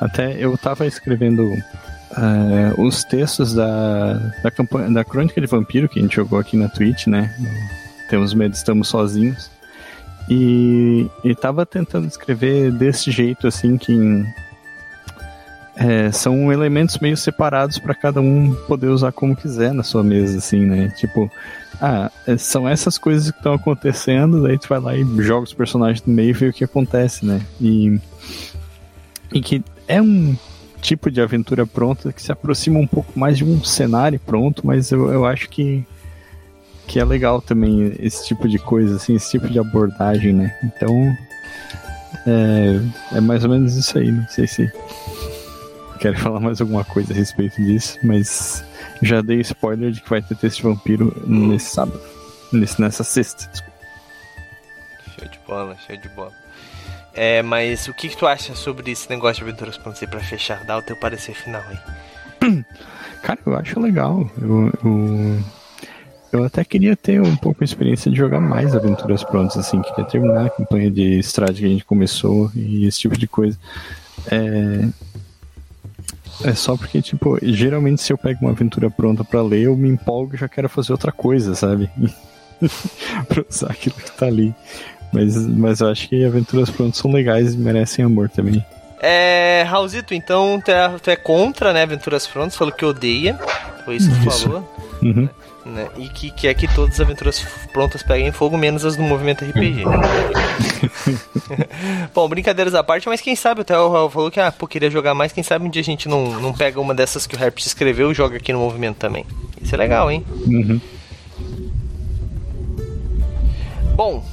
até 0.00 0.36
eu 0.42 0.56
tava 0.58 0.86
escrevendo 0.86 1.42
uh, 1.44 2.82
os 2.82 3.04
textos 3.04 3.54
da, 3.54 4.14
da, 4.42 4.50
campanha, 4.50 4.90
da 4.90 5.04
Crônica 5.04 5.40
de 5.40 5.46
Vampiro 5.46 5.88
que 5.88 5.98
a 5.98 6.02
gente 6.02 6.16
jogou 6.16 6.38
aqui 6.38 6.56
na 6.56 6.68
Twitch, 6.68 7.06
né? 7.06 7.34
Temos 8.08 8.34
medo, 8.34 8.54
estamos 8.54 8.88
sozinhos. 8.88 9.50
E 10.28 11.06
ele 11.22 11.34
tava 11.34 11.64
tentando 11.64 12.06
escrever 12.06 12.72
desse 12.72 13.10
jeito, 13.10 13.46
assim, 13.46 13.76
que 13.76 13.92
em, 13.92 14.26
é, 15.76 16.10
são 16.10 16.50
elementos 16.50 16.98
meio 16.98 17.16
separados 17.16 17.78
para 17.78 17.94
cada 17.94 18.20
um 18.20 18.54
poder 18.66 18.88
usar 18.88 19.12
como 19.12 19.36
quiser 19.36 19.72
na 19.72 19.82
sua 19.82 20.02
mesa, 20.02 20.38
assim, 20.38 20.60
né? 20.60 20.88
Tipo, 20.96 21.30
ah, 21.80 22.10
é, 22.26 22.36
são 22.38 22.66
essas 22.68 22.96
coisas 22.96 23.30
que 23.30 23.36
estão 23.36 23.52
acontecendo, 23.52 24.42
daí 24.42 24.58
tu 24.58 24.68
vai 24.68 24.80
lá 24.80 24.96
e 24.96 25.04
joga 25.22 25.44
os 25.44 25.52
personagens 25.52 26.02
no 26.06 26.14
meio 26.14 26.30
e 26.30 26.32
vê 26.32 26.48
o 26.48 26.52
que 26.52 26.64
acontece, 26.64 27.26
né? 27.26 27.42
E, 27.60 28.00
e 29.32 29.40
que 29.40 29.62
é 29.86 30.00
um 30.00 30.34
tipo 30.80 31.10
de 31.10 31.20
aventura 31.20 31.66
pronta 31.66 32.12
que 32.12 32.22
se 32.22 32.32
aproxima 32.32 32.78
um 32.78 32.86
pouco 32.86 33.18
mais 33.18 33.36
de 33.36 33.44
um 33.44 33.62
cenário 33.62 34.18
pronto, 34.20 34.66
mas 34.66 34.90
eu, 34.90 35.12
eu 35.12 35.26
acho 35.26 35.48
que 35.48 35.84
que 36.86 37.00
é 37.00 37.04
legal 37.04 37.42
também 37.42 37.92
esse 37.98 38.24
tipo 38.26 38.48
de 38.48 38.58
coisa, 38.58 38.94
assim, 38.94 39.16
esse 39.16 39.32
tipo 39.32 39.48
de 39.48 39.58
abordagem, 39.58 40.32
né? 40.32 40.56
Então, 40.62 41.16
é, 42.24 43.16
é 43.16 43.20
mais 43.20 43.42
ou 43.42 43.50
menos 43.50 43.74
isso 43.74 43.98
aí. 43.98 44.10
Não 44.10 44.26
sei 44.28 44.46
se 44.46 44.70
querem 45.96 46.18
falar 46.18 46.40
mais 46.40 46.60
alguma 46.60 46.84
coisa 46.84 47.12
a 47.12 47.16
respeito 47.16 47.62
disso, 47.62 47.98
mas 48.02 48.64
já 49.02 49.20
dei 49.20 49.40
spoiler 49.40 49.90
de 49.90 50.00
que 50.00 50.08
vai 50.08 50.22
ter 50.22 50.36
texto 50.36 50.58
de 50.58 50.62
vampiro 50.62 51.22
nesse 51.26 51.70
sábado. 51.70 52.00
Nesse, 52.52 52.80
nessa 52.80 53.02
sexta, 53.02 53.48
desculpa. 53.50 53.76
Show 55.18 55.28
de 55.28 55.38
bola, 55.46 55.76
show 55.86 55.96
de 55.96 56.08
bola. 56.10 56.32
É, 57.14 57.40
mas 57.42 57.88
o 57.88 57.94
que, 57.94 58.10
que 58.10 58.16
tu 58.16 58.26
acha 58.26 58.54
sobre 58.54 58.90
esse 58.90 59.08
negócio 59.08 59.42
de 59.42 59.50
aventuras 59.50 59.78
você 59.78 60.06
pra 60.06 60.20
fechar? 60.20 60.62
Dá 60.64 60.76
o 60.76 60.82
teu 60.82 60.94
parecer 60.96 61.34
final 61.34 61.62
aí. 61.68 62.64
Cara, 63.22 63.40
eu 63.46 63.56
acho 63.56 63.80
legal. 63.80 64.30
Eu, 64.40 64.72
eu, 64.84 65.38
eu 66.30 66.44
até 66.44 66.62
queria 66.62 66.94
ter 66.94 67.20
um 67.20 67.34
pouco 67.34 67.62
a 67.62 67.64
experiência 67.64 68.10
de 68.10 68.16
jogar 68.16 68.40
mais 68.40 68.74
aventuras 68.76 69.24
prontas, 69.24 69.56
assim, 69.56 69.80
queria 69.80 70.04
terminar 70.04 70.46
a 70.46 70.50
campanha 70.50 70.90
de 70.90 71.18
estrada 71.18 71.54
que 71.54 71.64
a 71.64 71.68
gente 71.68 71.84
começou 71.84 72.50
e 72.54 72.86
esse 72.86 73.00
tipo 73.00 73.16
de 73.16 73.26
coisa. 73.26 73.58
É, 74.30 74.86
é 76.44 76.54
só 76.54 76.76
porque, 76.76 77.00
tipo, 77.00 77.38
geralmente 77.42 78.02
se 78.02 78.12
eu 78.12 78.18
pego 78.18 78.40
uma 78.42 78.50
aventura 78.50 78.90
pronta 78.90 79.24
para 79.24 79.42
ler, 79.42 79.62
eu 79.62 79.76
me 79.76 79.88
empolgo 79.88 80.34
e 80.34 80.38
já 80.38 80.48
quero 80.48 80.68
fazer 80.68 80.92
outra 80.92 81.12
coisa, 81.12 81.54
sabe? 81.54 81.90
pra 83.28 83.44
usar 83.48 83.70
aquilo 83.70 83.96
que 83.96 84.12
tá 84.12 84.26
ali. 84.26 84.54
Mas, 85.12 85.36
mas 85.36 85.80
eu 85.80 85.88
acho 85.88 86.08
que 86.08 86.24
aventuras 86.24 86.70
prontas 86.70 86.98
são 86.98 87.10
legais 87.10 87.54
e 87.54 87.58
merecem 87.58 88.04
amor 88.04 88.28
também. 88.28 88.64
É, 89.00 89.64
Raulzito, 89.68 90.14
então 90.14 90.60
tu 90.64 90.70
é, 90.70 90.88
tu 91.02 91.10
é 91.10 91.16
contra, 91.16 91.72
né, 91.72 91.82
aventuras 91.82 92.26
prontas, 92.26 92.56
falou 92.56 92.72
que 92.72 92.84
odeia, 92.84 93.38
foi 93.84 93.96
isso 93.96 94.10
que 94.10 94.24
tu 94.24 94.30
falou. 94.30 94.76
Uhum. 95.02 95.28
Né? 95.66 95.88
E 95.96 96.08
que 96.08 96.30
quer 96.30 96.54
que 96.54 96.72
todas 96.72 96.94
as 96.94 97.00
aventuras 97.00 97.44
prontas 97.72 98.00
peguem 98.00 98.30
fogo, 98.30 98.56
menos 98.56 98.84
as 98.84 98.94
do 98.94 99.02
movimento 99.02 99.44
RPG. 99.44 99.82
Bom, 102.14 102.28
brincadeiras 102.28 102.72
à 102.72 102.84
parte, 102.84 103.08
mas 103.08 103.20
quem 103.20 103.34
sabe, 103.34 103.62
até 103.62 103.76
o 103.76 103.90
Raul 103.90 104.08
falou 104.08 104.30
que 104.30 104.38
ah, 104.38 104.52
pô, 104.52 104.68
queria 104.68 104.88
jogar 104.88 105.12
mais, 105.12 105.32
quem 105.32 105.42
sabe 105.42 105.66
um 105.66 105.68
dia 105.68 105.82
a 105.82 105.84
gente 105.84 106.08
não, 106.08 106.40
não 106.40 106.52
pega 106.52 106.80
uma 106.80 106.94
dessas 106.94 107.26
que 107.26 107.34
o 107.34 107.42
Herpes 107.42 107.66
escreveu 107.66 108.12
e 108.12 108.14
joga 108.14 108.36
aqui 108.36 108.52
no 108.52 108.60
movimento 108.60 108.98
também. 108.98 109.26
Isso 109.60 109.74
é 109.74 109.78
legal, 109.78 110.08
hein? 110.08 110.24
Uhum. 110.46 110.80
Bom, 113.96 114.24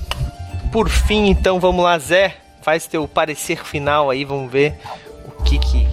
por 0.71 0.87
fim, 0.87 1.29
então, 1.29 1.59
vamos 1.59 1.83
lá, 1.83 1.97
Zé. 1.97 2.37
Faz 2.61 2.85
teu 2.85 3.07
parecer 3.07 3.65
final 3.65 4.09
aí, 4.09 4.23
vamos 4.23 4.51
ver 4.51 4.75
o 5.25 5.43
que 5.43 5.57
que 5.57 5.87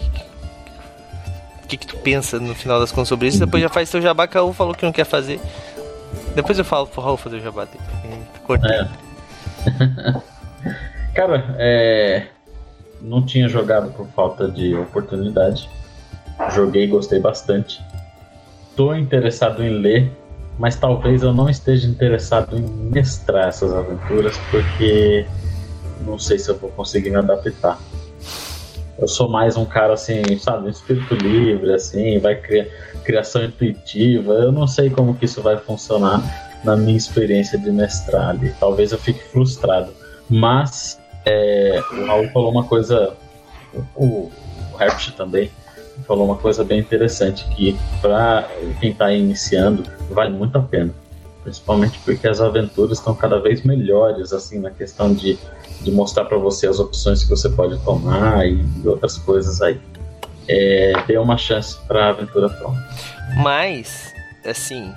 que, 1.71 1.77
que 1.77 1.87
tu 1.87 1.97
pensa 1.99 2.39
no 2.41 2.55
final 2.55 2.81
das 2.81 2.91
contas 2.91 3.09
sobre 3.09 3.29
isso. 3.29 3.39
Depois 3.39 3.63
já 3.63 3.69
faz 3.69 3.91
teu 3.91 4.03
jabá 4.03 4.27
que 4.27 4.37
o 4.37 4.41
Raul 4.41 4.53
falou 4.53 4.75
que 4.75 4.85
não 4.85 4.93
quer 4.93 5.05
fazer. 5.05 5.41
Depois 6.35 6.59
eu 6.59 6.65
falo 6.65 6.87
pro 6.87 7.01
Raul 7.01 7.17
fazer 7.17 7.37
o 7.37 7.41
jabá 7.41 7.65
dele. 7.65 7.85
É. 8.69 8.89
Cara, 11.15 11.55
é... 11.59 12.27
não 13.01 13.25
tinha 13.25 13.49
jogado 13.49 13.93
por 13.93 14.07
falta 14.09 14.51
de 14.51 14.75
oportunidade. 14.75 15.69
Joguei, 16.53 16.87
gostei 16.87 17.21
bastante. 17.21 17.81
Tô 18.75 18.95
interessado 18.95 19.63
em 19.63 19.71
ler, 19.81 20.11
mas 20.59 20.75
talvez 20.75 21.23
eu 21.23 21.33
não 21.33 21.49
esteja 21.49 21.87
interessado 21.87 22.57
em 22.57 22.63
mestrar 22.63 23.49
essas 23.49 23.73
aventuras 23.73 24.39
porque 24.51 25.27
não 26.05 26.19
sei 26.19 26.39
se 26.39 26.51
eu 26.51 26.57
vou 26.57 26.71
conseguir 26.71 27.11
me 27.11 27.17
adaptar 27.17 27.79
eu 29.01 29.09
sou 29.09 29.29
mais 29.29 29.57
um 29.57 29.65
cara 29.65 29.95
assim, 29.95 30.23
sabe, 30.39 30.69
espírito 30.69 31.15
livre, 31.15 31.73
assim, 31.73 32.19
vai 32.19 32.37
criar 32.37 32.67
criação 33.03 33.43
intuitiva. 33.43 34.35
Eu 34.35 34.53
não 34.53 34.67
sei 34.67 34.91
como 34.91 35.15
que 35.15 35.25
isso 35.25 35.41
vai 35.41 35.57
funcionar 35.57 36.23
na 36.63 36.77
minha 36.77 36.97
experiência 36.97 37.59
de 37.59 37.73
mestrado. 37.73 38.41
ali. 38.41 38.55
Talvez 38.61 38.93
eu 38.93 38.99
fique 38.99 39.23
frustrado. 39.25 39.93
Mas 40.29 41.01
é, 41.25 41.83
o 41.93 42.07
Raul 42.07 42.29
falou 42.29 42.51
uma 42.51 42.65
coisa, 42.65 43.15
o, 43.97 44.05
o 44.05 44.31
também 45.17 45.51
falou 46.07 46.27
uma 46.27 46.37
coisa 46.37 46.63
bem 46.63 46.79
interessante 46.79 47.45
que 47.55 47.77
para 48.01 48.49
quem 48.81 48.91
está 48.91 49.13
iniciando 49.13 49.83
vale 50.11 50.31
muito 50.31 50.57
a 50.57 50.63
pena, 50.63 50.95
principalmente 51.43 51.99
porque 52.05 52.29
as 52.29 52.41
aventuras 52.41 52.99
estão 52.99 53.15
cada 53.15 53.41
vez 53.41 53.63
melhores 53.63 54.33
assim 54.33 54.59
na 54.59 54.71
questão 54.71 55.15
de 55.15 55.39
de 55.83 55.91
mostrar 55.91 56.25
para 56.27 56.37
você 56.37 56.67
as 56.67 56.79
opções 56.79 57.25
que 57.25 57.31
você 57.31 57.49
pode 57.49 57.79
tomar 57.85 58.47
e, 58.47 58.65
outras 58.85 59.17
coisas 59.19 59.61
aí. 59.63 59.81
É, 60.49 60.93
dê 61.07 61.17
uma 61.17 61.37
chance 61.37 61.79
para 61.87 62.07
a 62.07 62.09
aventura 62.11 62.49
pronta. 62.49 62.79
Mas, 63.37 64.13
assim, 64.45 64.93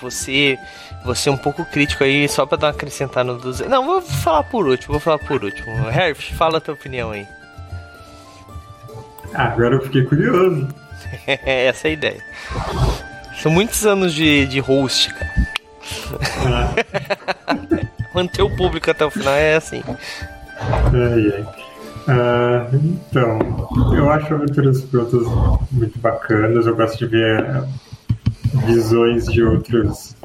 você 0.00 0.58
você 1.04 1.28
é 1.28 1.32
um 1.32 1.36
pouco 1.36 1.64
crítico 1.64 2.02
aí, 2.02 2.28
só 2.28 2.44
para 2.44 2.58
dar 2.58 2.66
uma 2.68 2.72
acrescentada 2.72 3.32
no 3.32 3.38
200. 3.38 3.70
Não, 3.70 3.84
vou 3.84 4.02
falar 4.02 4.42
por 4.44 4.66
último, 4.66 4.94
vou 4.94 5.00
falar 5.00 5.18
por 5.18 5.44
último. 5.44 5.88
Herf, 5.88 6.34
fala 6.34 6.58
a 6.58 6.60
tua 6.60 6.74
opinião 6.74 7.12
aí. 7.12 7.26
Ah, 9.34 9.44
agora 9.44 9.76
eu 9.76 9.82
fiquei 9.82 10.04
curioso. 10.04 10.68
Essa 11.26 11.88
é 11.88 11.90
a 11.90 11.92
ideia. 11.92 12.24
São 13.40 13.52
muitos 13.52 13.86
anos 13.86 14.12
de, 14.12 14.46
de 14.46 14.58
host, 14.58 15.14
cara. 15.14 15.57
Ah. 16.46 16.74
manter 18.14 18.42
o 18.42 18.50
público 18.56 18.90
até 18.90 19.04
o 19.04 19.10
final 19.10 19.34
é 19.34 19.56
assim. 19.56 19.82
Ai, 20.58 21.34
ai. 21.34 21.46
Uh, 22.08 22.76
então, 23.10 23.68
eu 23.94 24.10
acho 24.10 24.34
aventuras 24.34 24.80
prontas 24.82 25.22
muito 25.70 25.98
bacanas. 25.98 26.66
Eu 26.66 26.74
gosto 26.74 26.98
de 26.98 27.06
ver 27.06 27.64
visões 28.66 29.26
de 29.26 29.42
outros, 29.42 30.16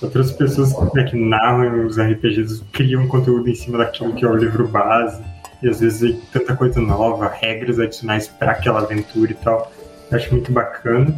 outras 0.00 0.30
pessoas 0.30 0.72
né, 0.94 1.02
que 1.04 1.16
narram 1.16 1.86
os 1.86 1.98
RPGs, 1.98 2.62
criam 2.72 3.08
conteúdo 3.08 3.50
em 3.50 3.54
cima 3.54 3.78
daquilo 3.78 4.14
que 4.14 4.24
é 4.24 4.28
o 4.28 4.36
livro 4.36 4.66
base. 4.68 5.20
E 5.62 5.68
às 5.68 5.80
vezes 5.80 6.16
tanta 6.32 6.54
coisa 6.54 6.80
nova, 6.80 7.28
regras 7.28 7.78
adicionais 7.78 8.28
para 8.28 8.52
aquela 8.52 8.80
aventura 8.80 9.32
e 9.32 9.34
tal. 9.34 9.72
Eu 10.10 10.16
acho 10.16 10.32
muito 10.32 10.52
bacana. 10.52 11.14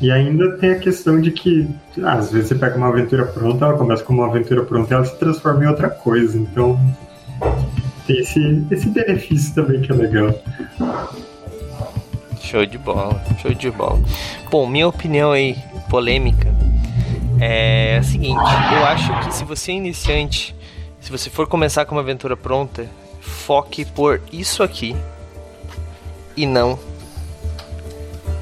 E 0.00 0.10
ainda 0.10 0.56
tem 0.58 0.72
a 0.72 0.78
questão 0.78 1.20
de 1.20 1.30
que, 1.30 1.68
ah, 2.02 2.14
às 2.14 2.30
vezes 2.30 2.48
você 2.48 2.54
pega 2.54 2.76
uma 2.76 2.88
aventura 2.88 3.24
pronta, 3.24 3.64
ela 3.64 3.78
começa 3.78 4.04
como 4.04 4.20
uma 4.20 4.28
aventura 4.28 4.62
pronta 4.62 4.92
e 4.92 4.94
ela 4.94 5.04
se 5.04 5.16
transforma 5.16 5.64
em 5.64 5.68
outra 5.68 5.88
coisa. 5.88 6.36
Então, 6.36 6.78
tem 8.06 8.18
esse, 8.18 8.66
esse 8.70 8.88
benefício 8.88 9.54
também 9.54 9.80
que 9.80 9.90
é 9.90 9.94
legal. 9.94 10.34
Show 12.40 12.66
de 12.66 12.78
bola, 12.78 13.20
show 13.40 13.52
de 13.52 13.70
bola. 13.70 14.00
Bom, 14.50 14.66
minha 14.66 14.86
opinião 14.86 15.32
aí, 15.32 15.56
polêmica, 15.88 16.54
é 17.40 17.96
a 17.98 18.02
seguinte: 18.02 18.38
eu 18.72 18.84
acho 18.84 19.18
que 19.20 19.34
se 19.34 19.44
você 19.44 19.72
é 19.72 19.76
iniciante, 19.76 20.54
se 21.00 21.10
você 21.10 21.30
for 21.30 21.46
começar 21.46 21.86
com 21.86 21.94
uma 21.94 22.02
aventura 22.02 22.36
pronta, 22.36 22.86
foque 23.20 23.84
por 23.84 24.20
isso 24.32 24.62
aqui 24.62 24.94
e 26.36 26.46
não 26.46 26.78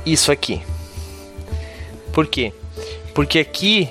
isso 0.04 0.30
aqui. 0.32 0.60
Por 2.14 2.28
quê? 2.28 2.52
Porque 3.12 3.40
aqui 3.40 3.88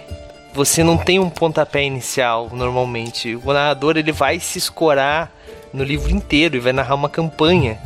você 0.54 0.82
não 0.82 0.98
tem 0.98 1.20
um 1.20 1.30
pontapé 1.30 1.84
inicial 1.84 2.50
normalmente. 2.54 3.36
O 3.44 3.52
narrador 3.52 3.98
ele 3.98 4.14
vai 4.14 4.40
se 4.40 4.58
escorar 4.58 5.30
no 5.74 5.84
livro 5.84 6.10
inteiro 6.10 6.56
e 6.56 6.60
vai 6.60 6.72
narrar 6.72 6.96
uma 6.96 7.10
campanha 7.10 7.78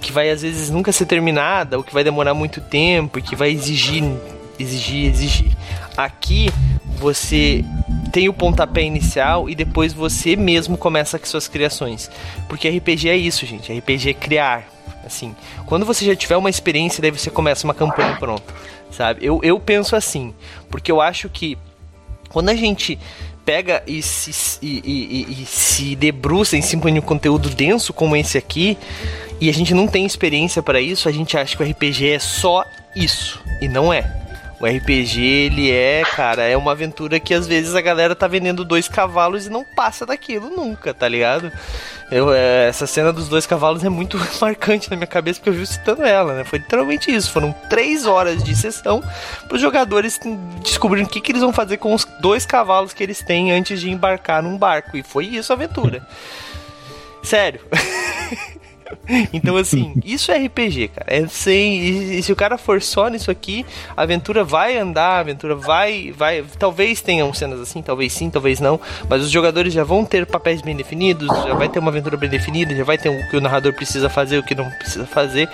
que 0.00 0.12
vai 0.12 0.30
às 0.30 0.42
vezes 0.42 0.70
nunca 0.70 0.92
ser 0.92 1.06
terminada 1.06 1.76
ou 1.76 1.82
que 1.82 1.92
vai 1.92 2.04
demorar 2.04 2.32
muito 2.32 2.60
tempo 2.60 3.18
e 3.18 3.22
que 3.22 3.34
vai 3.34 3.50
exigir, 3.50 4.04
exigir, 4.56 5.10
exigir. 5.10 5.56
Aqui 5.96 6.48
você 6.98 7.64
tem 8.12 8.28
o 8.28 8.32
pontapé 8.32 8.82
inicial 8.82 9.50
e 9.50 9.54
depois 9.54 9.92
você 9.92 10.36
mesmo 10.36 10.78
começa 10.78 11.18
com 11.18 11.26
suas 11.26 11.48
criações. 11.48 12.08
Porque 12.48 12.68
RPG 12.68 13.08
é 13.08 13.16
isso, 13.16 13.44
gente. 13.44 13.76
RPG 13.76 14.10
é 14.10 14.14
criar. 14.14 14.68
Assim, 15.04 15.34
quando 15.66 15.86
você 15.86 16.04
já 16.04 16.16
tiver 16.16 16.36
uma 16.36 16.50
experiência, 16.50 17.00
daí 17.00 17.12
você 17.12 17.30
começa 17.30 17.64
uma 17.64 17.74
campanha 17.74 18.16
pronta 18.16 18.52
sabe? 18.90 19.24
Eu, 19.24 19.40
eu 19.42 19.58
penso 19.58 19.96
assim, 19.96 20.34
porque 20.70 20.90
eu 20.90 21.00
acho 21.00 21.28
que 21.28 21.56
quando 22.28 22.48
a 22.48 22.54
gente 22.54 22.98
pega 23.44 23.82
e 23.86 24.02
se, 24.02 24.58
e, 24.60 24.82
e, 24.84 25.42
e 25.42 25.46
se 25.46 25.94
debruça 25.94 26.56
em 26.56 26.62
cima 26.62 26.90
de 26.90 26.98
um 26.98 27.02
conteúdo 27.02 27.48
denso 27.48 27.92
como 27.92 28.16
esse 28.16 28.36
aqui, 28.36 28.76
e 29.40 29.48
a 29.48 29.52
gente 29.52 29.72
não 29.72 29.86
tem 29.86 30.04
experiência 30.04 30.62
para 30.62 30.80
isso, 30.80 31.08
a 31.08 31.12
gente 31.12 31.36
acha 31.36 31.56
que 31.56 31.62
o 31.62 31.66
RPG 31.66 32.08
é 32.08 32.18
só 32.18 32.64
isso. 32.94 33.40
E 33.60 33.68
não 33.68 33.92
é. 33.92 34.25
O 34.58 34.66
RPG, 34.66 35.20
ele 35.20 35.70
é, 35.70 36.02
cara, 36.02 36.42
é 36.44 36.56
uma 36.56 36.72
aventura 36.72 37.20
que 37.20 37.34
às 37.34 37.46
vezes 37.46 37.74
a 37.74 37.80
galera 37.82 38.16
tá 38.16 38.26
vendendo 38.26 38.64
dois 38.64 38.88
cavalos 38.88 39.46
e 39.46 39.50
não 39.50 39.62
passa 39.62 40.06
daquilo 40.06 40.48
nunca, 40.48 40.94
tá 40.94 41.06
ligado? 41.06 41.52
Eu, 42.10 42.32
é, 42.32 42.68
essa 42.68 42.86
cena 42.86 43.12
dos 43.12 43.28
dois 43.28 43.46
cavalos 43.46 43.84
é 43.84 43.88
muito 43.90 44.18
marcante 44.40 44.90
na 44.90 44.96
minha 44.96 45.06
cabeça 45.06 45.38
porque 45.38 45.50
eu 45.50 45.54
vi 45.54 45.66
citando 45.66 46.02
ela, 46.02 46.34
né? 46.34 46.44
Foi 46.44 46.58
literalmente 46.58 47.14
isso. 47.14 47.30
Foram 47.30 47.54
três 47.68 48.06
horas 48.06 48.42
de 48.42 48.56
sessão 48.56 49.02
para 49.46 49.56
os 49.56 49.60
jogadores 49.60 50.18
descobrirem 50.62 51.04
o 51.06 51.08
que, 51.08 51.20
que 51.20 51.32
eles 51.32 51.42
vão 51.42 51.52
fazer 51.52 51.76
com 51.76 51.92
os 51.92 52.06
dois 52.20 52.46
cavalos 52.46 52.94
que 52.94 53.02
eles 53.02 53.20
têm 53.20 53.52
antes 53.52 53.78
de 53.78 53.90
embarcar 53.90 54.42
num 54.42 54.56
barco. 54.56 54.96
E 54.96 55.02
foi 55.02 55.26
isso 55.26 55.52
a 55.52 55.56
aventura. 55.56 56.06
Sério. 57.22 57.60
então, 59.32 59.56
assim, 59.56 59.94
isso 60.04 60.30
é 60.30 60.38
RPG, 60.46 60.88
cara. 60.88 61.06
É 61.06 61.26
sem. 61.26 61.78
E, 61.78 62.18
e, 62.18 62.22
se 62.22 62.32
o 62.32 62.36
cara 62.36 62.58
for 62.58 62.80
só 62.82 63.08
nisso 63.08 63.30
aqui, 63.30 63.64
a 63.96 64.02
aventura 64.02 64.44
vai 64.44 64.76
andar, 64.76 65.16
a 65.16 65.20
aventura 65.20 65.54
vai. 65.54 66.12
vai 66.12 66.44
Talvez 66.58 67.00
tenham 67.00 67.32
cenas 67.32 67.60
assim, 67.60 67.82
talvez 67.82 68.12
sim, 68.12 68.30
talvez 68.30 68.60
não. 68.60 68.80
Mas 69.08 69.22
os 69.22 69.30
jogadores 69.30 69.72
já 69.72 69.84
vão 69.84 70.04
ter 70.04 70.26
papéis 70.26 70.62
bem 70.62 70.76
definidos, 70.76 71.28
já 71.28 71.54
vai 71.54 71.68
ter 71.68 71.78
uma 71.78 71.90
aventura 71.90 72.16
bem 72.16 72.28
definida, 72.28 72.74
já 72.74 72.84
vai 72.84 72.98
ter 72.98 73.08
o 73.08 73.30
que 73.30 73.36
o 73.36 73.40
narrador 73.40 73.72
precisa 73.72 74.08
fazer, 74.08 74.38
o 74.38 74.42
que 74.42 74.54
não 74.54 74.68
precisa 74.70 75.06
fazer. 75.06 75.48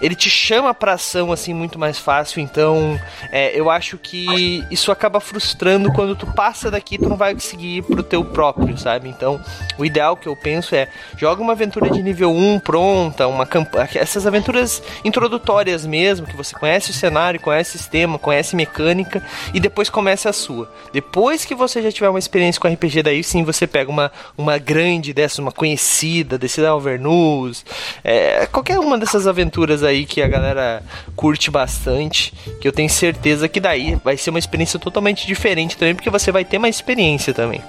Ele 0.00 0.14
te 0.14 0.30
chama 0.30 0.72
pra 0.74 0.94
ação, 0.94 1.32
assim, 1.32 1.54
muito 1.54 1.78
mais 1.78 1.98
fácil. 1.98 2.40
Então, 2.40 2.98
é, 3.30 3.58
eu 3.58 3.70
acho 3.70 3.98
que 3.98 4.64
isso 4.70 4.90
acaba 4.90 5.20
frustrando 5.20 5.92
quando 5.92 6.14
tu 6.14 6.26
passa 6.26 6.70
daqui, 6.70 6.98
tu 6.98 7.08
não 7.08 7.16
vai 7.16 7.34
conseguir 7.34 7.78
ir 7.78 7.82
pro 7.82 8.02
teu 8.02 8.24
próprio, 8.24 8.76
sabe? 8.76 9.08
Então, 9.08 9.40
o 9.78 9.84
ideal 9.84 10.16
que 10.16 10.26
eu 10.26 10.36
penso 10.36 10.74
é 10.74 10.88
joga 11.16 11.42
uma 11.42 11.52
aventura 11.52 11.90
de 11.90 12.02
nível 12.02 12.30
1 12.30 12.60
pronta, 12.66 13.28
uma 13.28 13.46
campanha, 13.46 13.88
essas 13.94 14.26
aventuras 14.26 14.82
introdutórias 15.04 15.86
mesmo, 15.86 16.26
que 16.26 16.36
você 16.36 16.52
conhece 16.52 16.90
o 16.90 16.92
cenário, 16.92 17.38
conhece 17.38 17.76
o 17.76 17.78
sistema, 17.78 18.18
conhece 18.18 18.56
mecânica 18.56 19.22
e 19.54 19.60
depois 19.60 19.88
começa 19.88 20.28
a 20.28 20.32
sua. 20.32 20.68
Depois 20.92 21.44
que 21.44 21.54
você 21.54 21.80
já 21.80 21.92
tiver 21.92 22.08
uma 22.08 22.18
experiência 22.18 22.60
com 22.60 22.66
RPG, 22.66 23.04
daí 23.04 23.22
sim 23.22 23.44
você 23.44 23.68
pega 23.68 23.88
uma, 23.88 24.10
uma 24.36 24.58
grande 24.58 25.12
dessas, 25.12 25.38
uma 25.38 25.52
conhecida, 25.52 26.36
Descida 26.36 26.70
Alvernus, 26.70 27.64
é, 28.02 28.46
qualquer 28.46 28.80
uma 28.80 28.98
dessas 28.98 29.28
aventuras 29.28 29.84
aí 29.84 30.04
que 30.04 30.20
a 30.20 30.26
galera 30.26 30.82
curte 31.14 31.52
bastante, 31.52 32.34
que 32.60 32.66
eu 32.66 32.72
tenho 32.72 32.90
certeza 32.90 33.48
que 33.48 33.60
daí 33.60 33.94
vai 34.02 34.16
ser 34.16 34.30
uma 34.30 34.40
experiência 34.40 34.80
totalmente 34.80 35.24
diferente 35.24 35.76
também, 35.76 35.94
porque 35.94 36.10
você 36.10 36.32
vai 36.32 36.44
ter 36.44 36.58
mais 36.58 36.74
experiência 36.74 37.32
também. 37.32 37.62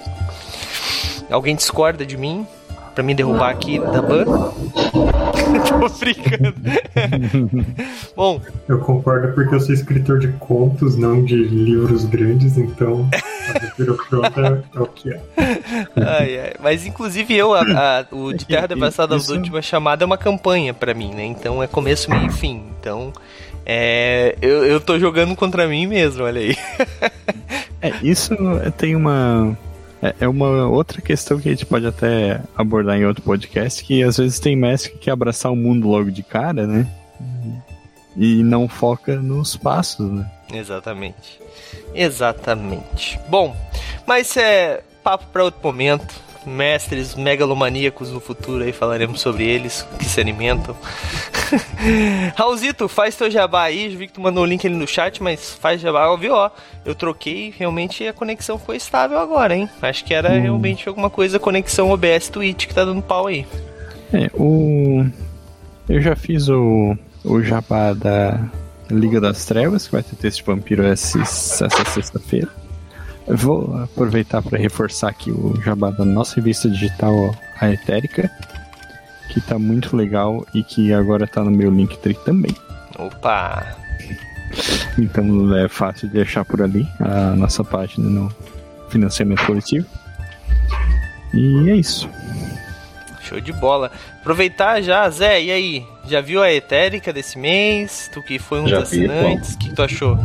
Alguém 1.30 1.54
discorda 1.54 2.04
de 2.04 2.16
mim? 2.16 2.44
Pra 2.98 3.04
me 3.04 3.14
derrubar 3.14 3.50
aqui 3.50 3.78
da 3.78 4.02
ban. 4.02 4.24
Tô 5.68 5.88
brincando. 6.00 6.52
Bom. 8.16 8.40
Eu 8.68 8.80
concordo 8.80 9.32
porque 9.34 9.54
eu 9.54 9.60
sou 9.60 9.72
escritor 9.72 10.18
de 10.18 10.26
contos, 10.40 10.96
não 10.96 11.22
de 11.22 11.36
livros 11.36 12.04
grandes, 12.04 12.58
então 12.58 13.08
a 13.12 14.30
pronta 14.30 14.64
é 14.74 14.80
o 14.80 14.86
que 14.86 15.12
é. 15.12 15.20
Ai, 15.94 16.40
ai. 16.40 16.52
Mas 16.60 16.84
inclusive 16.84 17.36
eu, 17.36 17.54
a, 17.54 17.60
a, 17.60 18.04
o 18.10 18.32
de 18.32 18.44
Terra 18.44 18.66
Devastada 18.66 19.14
Isso... 19.14 19.32
Última 19.32 19.62
Chamada 19.62 20.02
é 20.02 20.06
uma 20.06 20.18
campanha 20.18 20.74
para 20.74 20.92
mim, 20.92 21.14
né? 21.14 21.24
Então 21.24 21.62
é 21.62 21.68
começo, 21.68 22.10
meio 22.10 22.26
e 22.26 22.32
fim. 22.32 22.64
Então. 22.80 23.12
É, 23.64 24.34
eu, 24.42 24.64
eu 24.64 24.80
tô 24.80 24.98
jogando 24.98 25.36
contra 25.36 25.68
mim 25.68 25.86
mesmo, 25.86 26.24
olha 26.24 26.40
aí. 26.40 26.56
é, 27.80 27.92
isso 28.02 28.34
tem 28.76 28.96
uma 28.96 29.56
é, 30.02 30.14
é 30.20 30.28
uma 30.28 30.68
outra 30.68 31.00
questão 31.00 31.38
que 31.38 31.48
a 31.48 31.52
gente 31.52 31.66
pode 31.66 31.86
até 31.86 32.40
abordar 32.56 32.96
em 32.96 33.04
outro 33.04 33.22
podcast, 33.22 33.82
que 33.84 34.02
às 34.02 34.16
vezes 34.16 34.38
tem 34.38 34.56
mestre 34.56 34.92
que 34.92 34.98
quer 34.98 35.10
abraçar 35.12 35.52
o 35.52 35.56
mundo 35.56 35.88
logo 35.88 36.10
de 36.10 36.22
cara, 36.22 36.66
né? 36.66 36.86
E 38.16 38.42
não 38.42 38.68
foca 38.68 39.16
nos 39.16 39.56
passos, 39.56 40.10
né? 40.10 40.30
Exatamente. 40.52 41.40
Exatamente. 41.94 43.18
Bom, 43.28 43.56
mas 44.06 44.36
é 44.36 44.82
papo 45.02 45.26
para 45.32 45.44
outro 45.44 45.60
momento 45.62 46.27
mestres 46.48 47.14
megalomaníacos 47.14 48.10
no 48.10 48.20
futuro 48.20 48.64
aí, 48.64 48.72
falaremos 48.72 49.20
sobre 49.20 49.44
eles, 49.46 49.86
que 49.98 50.04
se 50.04 50.20
alimentam. 50.20 50.76
Raulzito, 52.34 52.88
faz 52.88 53.14
teu 53.14 53.30
jabá 53.30 53.64
aí, 53.64 53.94
vi 53.94 54.06
que 54.06 54.14
tu 54.14 54.20
mandou 54.20 54.42
o 54.42 54.46
link 54.46 54.66
ali 54.66 54.76
no 54.76 54.86
chat, 54.86 55.22
mas 55.22 55.54
faz 55.54 55.80
jabá, 55.80 56.14
viu, 56.16 56.34
ó, 56.34 56.50
eu 56.84 56.94
troquei, 56.94 57.54
realmente 57.56 58.06
a 58.06 58.12
conexão 58.12 58.58
foi 58.58 58.76
estável 58.76 59.18
agora, 59.18 59.54
hein? 59.54 59.68
Acho 59.80 60.04
que 60.04 60.14
era 60.14 60.32
hum. 60.32 60.40
realmente 60.40 60.88
alguma 60.88 61.10
coisa, 61.10 61.38
conexão 61.38 61.90
OBS 61.90 62.28
Twitch 62.28 62.66
que 62.66 62.74
tá 62.74 62.84
dando 62.84 63.02
pau 63.02 63.26
aí. 63.26 63.46
É, 64.12 64.30
o... 64.34 65.06
Eu 65.88 66.00
já 66.00 66.14
fiz 66.14 66.48
o, 66.48 66.96
o 67.24 67.42
jabá 67.42 67.92
da 67.92 68.40
Liga 68.90 69.20
das 69.20 69.44
Trevas, 69.44 69.86
que 69.86 69.92
vai 69.92 70.02
ter 70.02 70.16
texto 70.16 70.38
de 70.38 70.44
vampiro 70.44 70.84
essa, 70.84 71.20
essa 71.20 71.68
sexta-feira. 71.68 72.48
Vou 73.30 73.76
aproveitar 73.82 74.42
para 74.42 74.58
reforçar 74.58 75.10
aqui 75.10 75.30
o 75.30 75.60
jabá 75.62 75.90
da 75.90 76.04
nossa 76.04 76.36
revista 76.36 76.68
digital, 76.68 77.34
a 77.60 77.70
Etérica, 77.70 78.30
que 79.32 79.40
tá 79.40 79.58
muito 79.58 79.96
legal 79.96 80.46
e 80.54 80.62
que 80.62 80.92
agora 80.92 81.26
tá 81.26 81.44
no 81.44 81.50
meu 81.50 81.70
Linktree 81.70 82.14
também. 82.24 82.54
Opa! 82.98 83.76
Então 84.98 85.54
é 85.56 85.68
fácil 85.68 86.08
de 86.08 86.20
achar 86.20 86.44
por 86.44 86.62
ali 86.62 86.88
a 87.00 87.34
nossa 87.36 87.62
página 87.62 88.08
no 88.08 88.34
financiamento 88.88 89.44
coletivo. 89.44 89.86
E 91.34 91.70
é 91.70 91.76
isso. 91.76 92.08
Show 93.20 93.40
de 93.40 93.52
bola. 93.52 93.92
Aproveitar 94.20 94.80
já, 94.80 95.08
Zé, 95.10 95.42
e 95.42 95.50
aí? 95.50 95.86
Já 96.06 96.22
viu 96.22 96.42
a 96.42 96.50
Etérica 96.50 97.12
desse 97.12 97.38
mês? 97.38 98.10
Tu 98.14 98.22
que 98.22 98.38
foi 98.38 98.60
um 98.60 98.68
já 98.68 98.78
dos 98.78 98.88
assinantes, 98.88 99.54
o 99.54 99.58
que 99.58 99.74
tu 99.74 99.82
achou? 99.82 100.18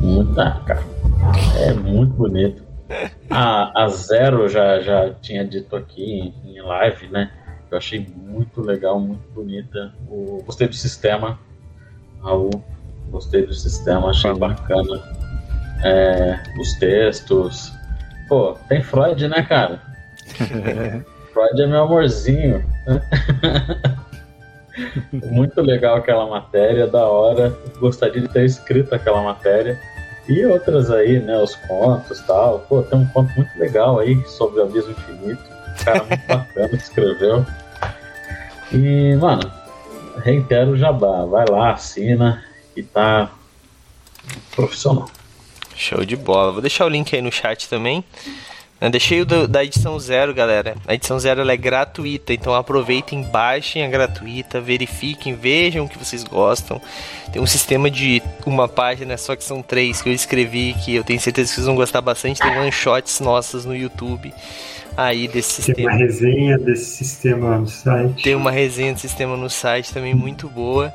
Muita, 0.00 0.60
cara. 0.64 0.91
É 1.60 1.72
muito 1.72 2.14
bonito. 2.14 2.62
A, 3.30 3.84
a 3.84 3.88
Zero 3.88 4.48
já, 4.48 4.80
já 4.80 5.14
tinha 5.14 5.44
dito 5.44 5.74
aqui 5.76 6.02
em, 6.02 6.56
em 6.56 6.60
live, 6.60 7.08
né? 7.08 7.30
Eu 7.70 7.78
achei 7.78 8.06
muito 8.14 8.60
legal, 8.60 9.00
muito 9.00 9.26
bonita. 9.32 9.94
O, 10.08 10.42
gostei 10.44 10.68
do 10.68 10.74
sistema, 10.74 11.38
Raul. 12.22 12.62
Gostei 13.10 13.46
do 13.46 13.54
sistema, 13.54 14.10
achei 14.10 14.32
bacana. 14.34 15.02
É, 15.82 16.38
os 16.60 16.74
textos. 16.74 17.72
Pô, 18.28 18.56
tem 18.68 18.82
Freud, 18.82 19.26
né, 19.28 19.42
cara? 19.42 19.80
Freud 21.32 21.62
é 21.62 21.66
meu 21.66 21.82
amorzinho. 21.82 22.64
muito 25.30 25.60
legal 25.60 25.96
aquela 25.96 26.26
matéria, 26.28 26.86
da 26.86 27.06
hora. 27.06 27.56
Gostaria 27.78 28.20
de 28.20 28.28
ter 28.28 28.44
escrito 28.44 28.94
aquela 28.94 29.22
matéria. 29.22 29.80
E 30.28 30.44
outras 30.46 30.90
aí, 30.90 31.20
né? 31.20 31.36
Os 31.38 31.54
contos 31.56 32.18
e 32.18 32.26
tal. 32.26 32.60
Pô, 32.60 32.82
tem 32.82 32.98
um 32.98 33.06
conto 33.06 33.32
muito 33.34 33.58
legal 33.58 33.98
aí 33.98 34.22
sobre 34.26 34.60
o 34.60 34.64
Abismo 34.64 34.92
Infinito. 34.92 35.42
Um 35.42 35.84
cara 35.84 36.04
muito 36.04 36.26
bacana 36.28 36.68
que 36.68 36.76
escreveu. 36.76 37.46
E, 38.72 39.16
mano, 39.16 39.50
reitero 40.22 40.72
o 40.72 40.76
jabá. 40.76 41.24
Vai 41.24 41.44
lá, 41.48 41.72
assina 41.72 42.44
e 42.76 42.82
tá 42.82 43.30
profissional. 44.54 45.08
Show 45.74 46.04
de 46.04 46.16
bola. 46.16 46.52
Vou 46.52 46.60
deixar 46.60 46.86
o 46.86 46.88
link 46.88 47.14
aí 47.14 47.22
no 47.22 47.32
chat 47.32 47.68
também. 47.68 48.04
Eu 48.82 48.90
deixei 48.90 49.20
o 49.20 49.24
do, 49.24 49.46
da 49.46 49.62
edição 49.62 49.96
zero, 50.00 50.34
galera. 50.34 50.74
A 50.88 50.94
edição 50.94 51.16
zero 51.16 51.48
é 51.48 51.56
gratuita, 51.56 52.32
então 52.32 52.52
aproveitem, 52.52 53.22
baixem 53.22 53.84
a 53.84 53.88
gratuita, 53.88 54.60
verifiquem, 54.60 55.36
vejam 55.36 55.84
o 55.84 55.88
que 55.88 55.96
vocês 55.96 56.24
gostam. 56.24 56.80
Tem 57.32 57.40
um 57.40 57.46
sistema 57.46 57.88
de 57.88 58.20
uma 58.44 58.66
página, 58.66 59.16
só 59.16 59.36
que 59.36 59.44
são 59.44 59.62
três 59.62 60.02
que 60.02 60.08
eu 60.08 60.12
escrevi, 60.12 60.74
que 60.84 60.96
eu 60.96 61.04
tenho 61.04 61.20
certeza 61.20 61.50
que 61.50 61.54
vocês 61.54 61.66
vão 61.68 61.76
gostar 61.76 62.00
bastante. 62.00 62.40
Tem 62.40 62.58
one 62.58 62.72
shots 62.72 63.20
nossas 63.20 63.64
no 63.64 63.76
YouTube 63.76 64.34
aí 64.96 65.28
desse 65.28 65.62
sistema. 65.62 65.76
Tem 65.76 65.86
uma 65.86 65.96
resenha 65.96 66.58
desse 66.58 66.84
sistema 66.84 67.58
no 67.58 67.66
site. 67.66 68.22
Tem 68.22 68.34
uma 68.34 68.50
resenha 68.50 68.92
desse 68.92 69.08
sistema 69.08 69.36
no 69.36 69.48
site 69.48 69.92
também 69.92 70.14
muito 70.14 70.48
boa. 70.48 70.92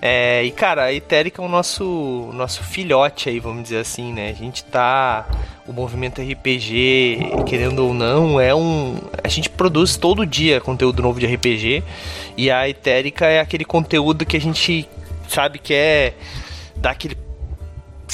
É, 0.00 0.42
e 0.44 0.50
cara, 0.50 0.84
a 0.84 0.92
Eterica 0.92 1.42
é 1.42 1.44
o 1.44 1.48
nosso, 1.48 2.30
nosso 2.34 2.62
filhote 2.62 3.28
aí, 3.28 3.40
vamos 3.40 3.64
dizer 3.64 3.78
assim, 3.78 4.12
né? 4.12 4.30
A 4.30 4.34
gente 4.34 4.64
tá. 4.64 5.26
O 5.66 5.72
movimento 5.72 6.20
RPG, 6.20 7.44
querendo 7.46 7.86
ou 7.86 7.94
não, 7.94 8.38
é 8.38 8.54
um. 8.54 8.98
A 9.22 9.28
gente 9.28 9.48
produz 9.48 9.96
todo 9.96 10.26
dia 10.26 10.60
conteúdo 10.60 11.02
novo 11.02 11.18
de 11.18 11.26
RPG. 11.26 11.82
E 12.36 12.50
a 12.50 12.68
Eterica 12.68 13.26
é 13.26 13.40
aquele 13.40 13.64
conteúdo 13.64 14.26
que 14.26 14.36
a 14.36 14.40
gente 14.40 14.86
sabe 15.26 15.58
que 15.58 15.72
é 15.72 16.12
dar 16.76 16.90
aquele 16.90 17.16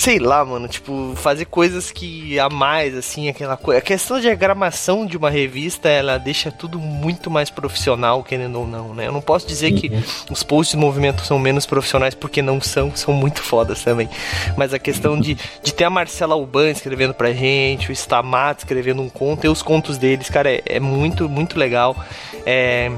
sei 0.01 0.19
lá, 0.19 0.43
mano, 0.43 0.67
tipo, 0.67 1.13
fazer 1.15 1.45
coisas 1.45 1.91
que 1.91 2.41
a 2.41 2.49
mais, 2.49 2.97
assim, 2.97 3.29
aquela 3.29 3.55
coisa. 3.55 3.81
A 3.81 3.83
questão 3.83 4.17
de 4.17 4.23
diagramação 4.23 5.05
de 5.05 5.15
uma 5.15 5.29
revista, 5.29 5.91
ela 5.91 6.17
deixa 6.17 6.51
tudo 6.51 6.79
muito 6.79 7.31
mais 7.31 7.51
profissional, 7.51 8.25
querendo 8.25 8.61
ou 8.61 8.67
não, 8.67 8.95
né? 8.95 9.09
Eu 9.09 9.13
não 9.13 9.21
posso 9.21 9.47
dizer 9.47 9.71
uhum. 9.71 9.79
que 9.79 9.93
os 10.31 10.43
posts 10.43 10.75
de 10.75 10.79
movimento 10.79 11.23
são 11.27 11.39
menos 11.39 11.67
profissionais 11.67 12.15
porque 12.15 12.41
não 12.41 12.63
são, 12.63 12.97
são 12.97 13.13
muito 13.13 13.43
fodas 13.43 13.85
também. 13.85 14.09
Mas 14.57 14.73
a 14.73 14.79
questão 14.79 15.21
de, 15.21 15.37
de 15.63 15.75
ter 15.75 15.85
a 15.85 15.91
Marcela 15.91 16.33
Alban 16.33 16.71
escrevendo 16.71 17.13
pra 17.13 17.35
gente, 17.35 17.91
o 17.91 17.93
Stamato 17.93 18.61
escrevendo 18.61 19.03
um 19.03 19.11
conto 19.11 19.45
e 19.45 19.51
os 19.51 19.61
contos 19.61 19.99
deles, 19.99 20.31
cara, 20.31 20.51
é, 20.51 20.63
é 20.65 20.81
muito, 20.81 21.29
muito 21.29 21.59
legal. 21.59 21.95
É. 22.47 22.91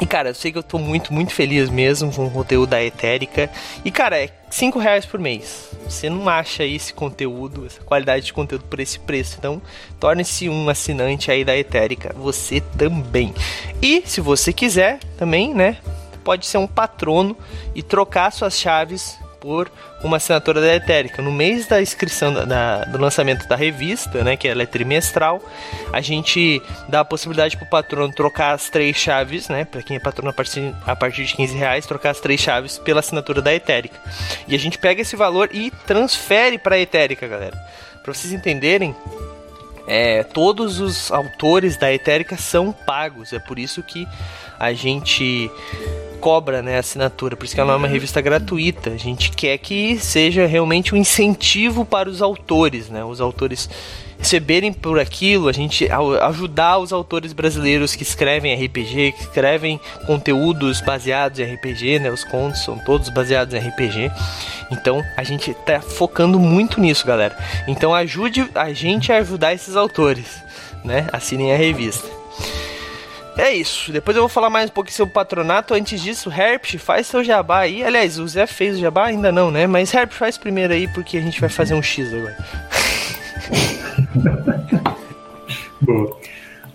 E, 0.00 0.06
cara, 0.06 0.30
eu 0.30 0.34
sei 0.34 0.50
que 0.50 0.56
eu 0.56 0.62
tô 0.62 0.78
muito, 0.78 1.12
muito 1.12 1.34
feliz 1.34 1.68
mesmo 1.68 2.10
com 2.10 2.24
o 2.24 2.30
conteúdo 2.30 2.70
da 2.70 2.82
Etérica. 2.82 3.50
E, 3.84 3.90
cara, 3.90 4.18
é 4.18 4.30
5 4.50 4.78
reais 4.78 5.06
por 5.06 5.20
mês. 5.20 5.70
Você 5.84 6.10
não 6.10 6.28
acha 6.28 6.64
esse 6.64 6.92
conteúdo, 6.92 7.66
essa 7.66 7.80
qualidade 7.82 8.26
de 8.26 8.32
conteúdo 8.32 8.64
por 8.64 8.80
esse 8.80 8.98
preço. 8.98 9.36
Então, 9.38 9.62
torne-se 9.98 10.48
um 10.48 10.68
assinante 10.68 11.30
aí 11.30 11.44
da 11.44 11.56
Etérica. 11.56 12.14
Você 12.18 12.60
também. 12.60 13.32
E, 13.80 14.02
se 14.04 14.20
você 14.20 14.52
quiser, 14.52 14.98
também, 15.16 15.54
né? 15.54 15.78
Pode 16.24 16.46
ser 16.46 16.58
um 16.58 16.66
patrono 16.66 17.36
e 17.74 17.82
trocar 17.82 18.30
suas 18.30 18.58
chaves 18.58 19.18
por 19.40 19.70
uma 20.02 20.18
assinatura 20.18 20.60
da 20.60 20.74
Etérica. 20.74 21.22
No 21.22 21.32
mês 21.32 21.66
da 21.66 21.80
inscrição 21.80 22.32
da, 22.32 22.44
da, 22.44 22.84
do 22.84 22.98
lançamento 22.98 23.48
da 23.48 23.56
revista, 23.56 24.22
né, 24.22 24.36
que 24.36 24.46
ela 24.46 24.62
é 24.62 24.66
trimestral, 24.66 25.42
a 25.92 26.00
gente 26.00 26.62
dá 26.88 27.00
a 27.00 27.04
possibilidade 27.04 27.56
para 27.56 27.66
o 27.66 27.68
patrono 27.68 28.12
trocar 28.12 28.54
as 28.54 28.68
três 28.68 28.96
chaves, 28.96 29.48
né, 29.48 29.64
para 29.64 29.82
quem 29.82 29.96
é 29.96 30.00
patrono 30.00 30.30
a 30.30 30.32
partir, 30.32 30.74
a 30.86 30.94
partir 30.94 31.24
de 31.24 31.34
15 31.34 31.56
reais, 31.56 31.86
trocar 31.86 32.10
as 32.10 32.20
três 32.20 32.40
chaves 32.40 32.78
pela 32.78 33.00
assinatura 33.00 33.40
da 33.40 33.52
Etérica. 33.52 33.98
E 34.46 34.54
a 34.54 34.58
gente 34.58 34.78
pega 34.78 35.02
esse 35.02 35.16
valor 35.16 35.48
e 35.52 35.70
transfere 35.86 36.58
para 36.58 36.76
a 36.76 36.78
Etérica, 36.78 37.26
galera. 37.26 37.56
Para 38.02 38.14
vocês 38.14 38.32
entenderem, 38.32 38.94
é, 39.86 40.22
todos 40.22 40.80
os 40.80 41.10
autores 41.10 41.76
da 41.76 41.92
Etérica 41.92 42.36
são 42.36 42.72
pagos. 42.72 43.32
É 43.32 43.38
por 43.38 43.58
isso 43.58 43.82
que 43.82 44.06
a 44.58 44.72
gente 44.72 45.50
cobra 46.20 46.60
né, 46.60 46.76
a 46.76 46.80
assinatura, 46.80 47.34
por 47.34 47.44
isso 47.44 47.54
que 47.54 47.60
ela 47.60 47.68
não 47.68 47.74
é 47.74 47.78
uma 47.78 47.88
revista 47.88 48.20
gratuita. 48.20 48.90
A 48.90 48.96
gente 48.96 49.30
quer 49.30 49.56
que 49.58 49.98
seja 49.98 50.46
realmente 50.46 50.94
um 50.94 50.98
incentivo 50.98 51.84
para 51.84 52.08
os 52.08 52.20
autores, 52.20 52.88
né? 52.88 53.02
Os 53.04 53.20
autores 53.20 53.68
receberem 54.20 54.72
por 54.72 55.00
aquilo, 55.00 55.48
a 55.48 55.52
gente 55.52 55.88
ajudar 55.90 56.78
os 56.78 56.92
autores 56.92 57.32
brasileiros 57.32 57.96
que 57.96 58.02
escrevem 58.02 58.54
RPG, 58.54 59.12
que 59.12 59.22
escrevem 59.22 59.80
conteúdos 60.06 60.80
baseados 60.82 61.38
em 61.40 61.54
RPG, 61.54 61.98
né? 61.98 62.10
Os 62.10 62.22
contos 62.22 62.62
são 62.62 62.78
todos 62.78 63.08
baseados 63.08 63.54
em 63.54 63.58
RPG. 63.58 64.12
Então 64.70 65.02
a 65.16 65.24
gente 65.24 65.54
tá 65.54 65.80
focando 65.80 66.38
muito 66.38 66.80
nisso, 66.80 67.06
galera. 67.06 67.36
Então 67.66 67.94
ajude 67.94 68.48
a 68.54 68.72
gente 68.72 69.10
a 69.10 69.16
ajudar 69.16 69.54
esses 69.54 69.74
autores, 69.74 70.26
né? 70.84 71.08
Assinem 71.12 71.52
a 71.52 71.56
revista. 71.56 72.06
É 73.38 73.50
isso. 73.52 73.90
Depois 73.90 74.14
eu 74.14 74.22
vou 74.22 74.28
falar 74.28 74.50
mais 74.50 74.68
um 74.68 74.72
pouquinho 74.74 74.96
sobre 74.96 75.12
o 75.12 75.14
patronato. 75.14 75.72
Antes 75.72 76.02
disso, 76.02 76.30
Herp, 76.30 76.66
faz 76.78 77.06
seu 77.06 77.24
jabá 77.24 77.60
aí. 77.60 77.82
Aliás, 77.82 78.18
o 78.18 78.28
Zé 78.28 78.46
fez 78.46 78.76
o 78.76 78.80
jabá? 78.80 79.06
Ainda 79.06 79.32
não, 79.32 79.50
né? 79.50 79.66
Mas 79.66 79.94
Herp, 79.94 80.12
faz 80.12 80.36
primeiro 80.36 80.74
aí, 80.74 80.86
porque 80.88 81.16
a 81.16 81.22
gente 81.22 81.40
vai 81.40 81.48
fazer 81.48 81.72
um 81.72 81.82
X 81.82 82.12
agora. 82.12 82.36
Boa. 85.82 86.16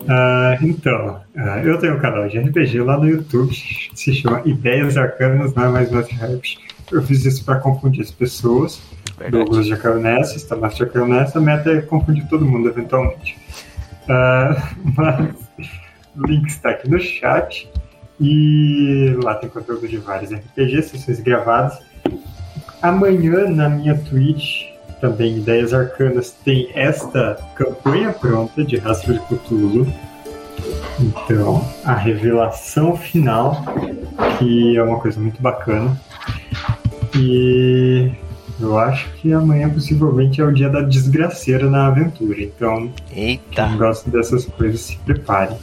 Uh, 0.01 0.53
então, 0.61 1.21
uh, 1.36 1.59
eu 1.63 1.80
tenho 1.80 1.95
um 1.95 1.99
canal 1.99 2.28
de 2.28 2.38
RPG 2.38 2.82
lá 2.82 2.97
no 2.97 3.09
YouTube, 3.09 3.55
se 3.55 4.13
chama 4.13 4.41
Ideias 4.45 4.97
Arcanas, 4.97 5.55
não 5.55 5.65
é 5.65 5.69
mais 5.69 5.91
Herp. 5.91 6.43
Eu 6.91 7.01
fiz 7.01 7.26
isso 7.26 7.43
para 7.43 7.59
confundir 7.59 8.03
as 8.03 8.11
pessoas. 8.11 8.80
Verdade. 9.17 9.45
Douglas 9.45 9.65
já 9.67 9.78
caiu 9.78 9.99
nessa, 9.99 10.38
Stamás 10.38 10.78
já 10.78 10.86
caiu 10.86 11.07
nessa, 11.07 11.39
a 11.39 11.41
meta 11.41 11.71
é 11.71 11.82
confundir 11.82 12.28
todo 12.28 12.45
mundo 12.45 12.69
eventualmente. 12.69 13.36
Uh, 14.03 14.61
mas 14.95 15.36
o 16.15 16.28
link 16.28 16.47
está 16.47 16.69
aqui 16.71 16.89
no 16.89 16.99
chat. 16.99 17.67
E 18.19 19.13
lá 19.21 19.36
tem 19.36 19.49
conteúdo 19.49 19.88
de 19.88 19.97
vários 19.97 20.32
RPGs, 20.32 20.89
sessões 20.89 21.19
gravadas. 21.19 21.80
Amanhã 22.82 23.49
na 23.49 23.67
minha 23.67 23.97
Twitch, 23.97 24.74
também 25.00 25.38
Ideias 25.38 25.74
Arcanas, 25.74 26.32
tem 26.43 26.70
esta 26.74 27.38
campanha 27.56 28.12
pronta 28.12 28.64
de 28.64 28.78
Rastro 28.78 29.14
de 29.14 29.20
Cthulhu. 29.20 29.88
Então, 31.00 31.68
a 31.84 31.93
revelação 31.93 32.96
final, 32.96 33.64
que 34.38 34.78
é 34.78 34.84
uma 34.84 35.00
coisa 35.00 35.20
muito 35.20 35.41
bacana. 35.41 36.00
E 37.16 38.12
eu 38.60 38.78
acho 38.78 39.12
que 39.16 39.34
amanhã 39.34 39.70
possivelmente 39.70 40.39
é 40.39 40.43
o 40.43 40.52
dia 40.52 40.70
da 40.70 40.82
desgraceira 40.82 41.70
na 41.70 41.88
aventura. 41.88 42.41
Então, 42.41 42.91
Eita. 43.14 43.68
quem 43.68 43.78
gosta 43.78 44.10
dessas 44.10 44.46
coisas 44.46 44.82
se 44.82 44.98
prepare. 45.00 45.56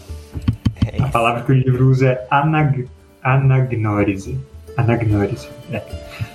É 0.87 1.03
a 1.03 1.09
palavra 1.09 1.43
que 1.43 1.53
o 1.53 1.55
livro 1.55 1.89
usa 1.89 2.09
é 2.09 2.27
anag 2.31 2.89
anagnórise. 3.23 4.39
Anagnórise. 4.77 5.49
É. 5.71 5.83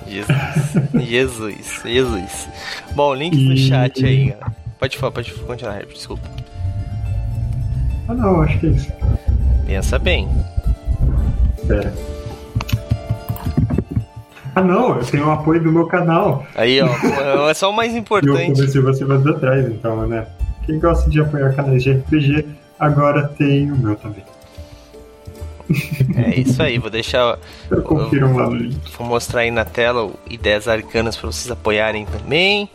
Jesus. 0.07 0.37
Jesus. 1.07 1.81
Jesus. 1.83 2.49
Bom, 2.95 3.13
link 3.13 3.35
e... 3.35 3.49
no 3.49 3.57
chat 3.57 4.05
aí. 4.05 4.33
Pode 4.79 4.97
falar, 4.97 5.11
pode 5.11 5.33
continuar, 5.33 5.85
desculpa. 5.85 6.27
Ah 8.07 8.13
não, 8.13 8.41
acho 8.41 8.59
que 8.59 8.67
é 8.67 8.69
isso. 8.69 8.91
Pensa 9.65 9.99
bem. 9.99 10.29
Pera. 11.67 11.93
Ah 14.55 14.61
não, 14.61 14.97
eu 14.97 15.05
tenho 15.05 15.27
o 15.27 15.31
apoio 15.31 15.61
do 15.61 15.71
meu 15.71 15.85
canal. 15.87 16.45
Aí, 16.55 16.81
ó, 16.81 16.87
é 17.49 17.53
só 17.53 17.69
o 17.69 17.73
mais 17.73 17.95
importante. 17.95 18.49
eu 18.49 18.55
comecei 18.55 18.81
você 18.81 19.05
mais 19.05 19.25
atrás, 19.27 19.67
então, 19.67 20.07
né? 20.07 20.25
Quem 20.65 20.79
gosta 20.79 21.09
de 21.09 21.21
apoiar 21.21 21.53
canais 21.53 21.83
de 21.83 21.91
RPG, 21.91 22.45
agora 22.79 23.27
tem 23.27 23.71
o 23.71 23.77
meu 23.77 23.95
também. 23.95 24.23
É 26.15 26.39
isso 26.39 26.61
aí, 26.61 26.77
vou 26.77 26.89
deixar. 26.89 27.37
Eu 27.69 27.81
confiro 27.81 28.35
lá 28.35 28.49
no 28.49 28.55
link. 28.55 28.79
Vou 28.97 29.07
mostrar 29.07 29.41
aí 29.41 29.51
na 29.51 29.65
tela 29.65 30.11
ideias 30.29 30.67
arcanas 30.67 31.15
para 31.15 31.31
vocês 31.31 31.49
apoiarem 31.51 32.05
também. 32.05 32.69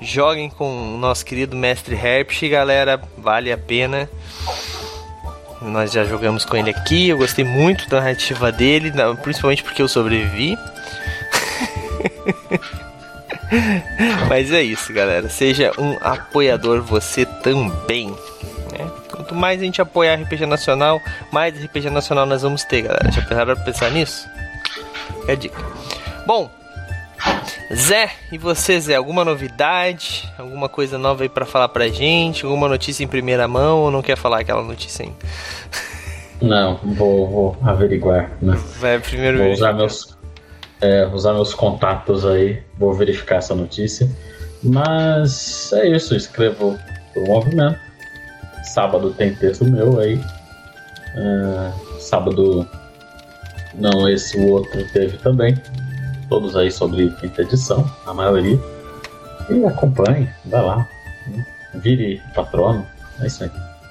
Joguem 0.00 0.50
com 0.50 0.94
o 0.94 0.98
nosso 0.98 1.24
querido 1.24 1.56
mestre 1.56 1.94
Herpsch, 1.94 2.48
galera, 2.50 3.00
vale 3.16 3.50
a 3.50 3.58
pena. 3.58 4.08
Nós 5.62 5.92
já 5.92 6.04
jogamos 6.04 6.44
com 6.44 6.56
ele 6.56 6.70
aqui, 6.70 7.08
eu 7.08 7.16
gostei 7.16 7.44
muito 7.44 7.88
da 7.88 8.00
narrativa 8.00 8.52
dele, 8.52 8.92
principalmente 9.22 9.62
porque 9.62 9.80
eu 9.80 9.88
sobrevivi. 9.88 10.56
Mas 14.28 14.52
é 14.52 14.62
isso, 14.62 14.92
galera. 14.92 15.28
Seja 15.28 15.72
um 15.78 15.96
apoiador 16.00 16.82
você 16.82 17.24
também. 17.24 18.14
Quanto 19.26 19.34
mais 19.34 19.60
a 19.60 19.64
gente 19.64 19.82
apoiar 19.82 20.14
RPG 20.14 20.46
Nacional, 20.46 21.02
mais 21.32 21.60
RPG 21.60 21.90
Nacional 21.90 22.26
nós 22.26 22.42
vamos 22.42 22.62
ter, 22.62 22.82
galera. 22.82 23.10
Já 23.10 23.22
pensaram 23.22 23.56
pra 23.56 23.64
pensar 23.64 23.90
nisso? 23.90 24.28
É 25.26 25.32
a 25.32 25.34
dica. 25.34 25.60
Bom, 26.24 26.48
Zé, 27.74 28.08
e 28.30 28.38
você, 28.38 28.78
Zé? 28.78 28.94
Alguma 28.94 29.24
novidade? 29.24 30.32
Alguma 30.38 30.68
coisa 30.68 30.96
nova 30.96 31.24
aí 31.24 31.28
pra 31.28 31.44
falar 31.44 31.68
pra 31.70 31.88
gente? 31.88 32.44
Alguma 32.44 32.68
notícia 32.68 33.02
em 33.02 33.08
primeira 33.08 33.48
mão 33.48 33.80
ou 33.80 33.90
não 33.90 34.00
quer 34.00 34.16
falar 34.16 34.42
aquela 34.42 34.62
notícia 34.62 35.04
ainda? 35.04 35.16
Não, 36.40 36.76
vou, 36.84 37.28
vou 37.28 37.58
averiguar, 37.64 38.30
né? 38.40 38.56
Vai 38.78 39.00
primeiro 39.00 39.38
vou 39.38 39.50
usar 39.50 39.72
meus, 39.72 40.16
é, 40.80 41.04
usar 41.06 41.32
meus 41.32 41.52
contatos 41.52 42.24
aí, 42.24 42.62
vou 42.78 42.94
verificar 42.94 43.38
essa 43.38 43.56
notícia. 43.56 44.08
Mas 44.62 45.72
é 45.72 45.88
isso, 45.88 46.14
escrevo 46.14 46.78
pro 47.12 47.26
movimento 47.26 47.85
sábado 48.66 49.12
tem 49.12 49.34
texto 49.34 49.64
meu 49.64 49.98
aí. 49.98 50.16
Uh, 50.16 52.00
sábado, 52.00 52.68
não, 53.74 54.08
esse 54.08 54.38
outro 54.38 54.84
teve 54.92 55.16
também. 55.18 55.54
Todos 56.28 56.56
aí 56.56 56.70
sobre 56.70 57.10
quinta 57.20 57.42
edição, 57.42 57.88
a 58.06 58.12
maioria. 58.12 58.58
E 59.48 59.64
acompanhe, 59.64 60.28
vai 60.44 60.62
lá. 60.62 60.88
Vire 61.74 62.20
patrono. 62.34 62.86
É 63.20 63.26
isso 63.26 63.44
aí. 63.44 63.50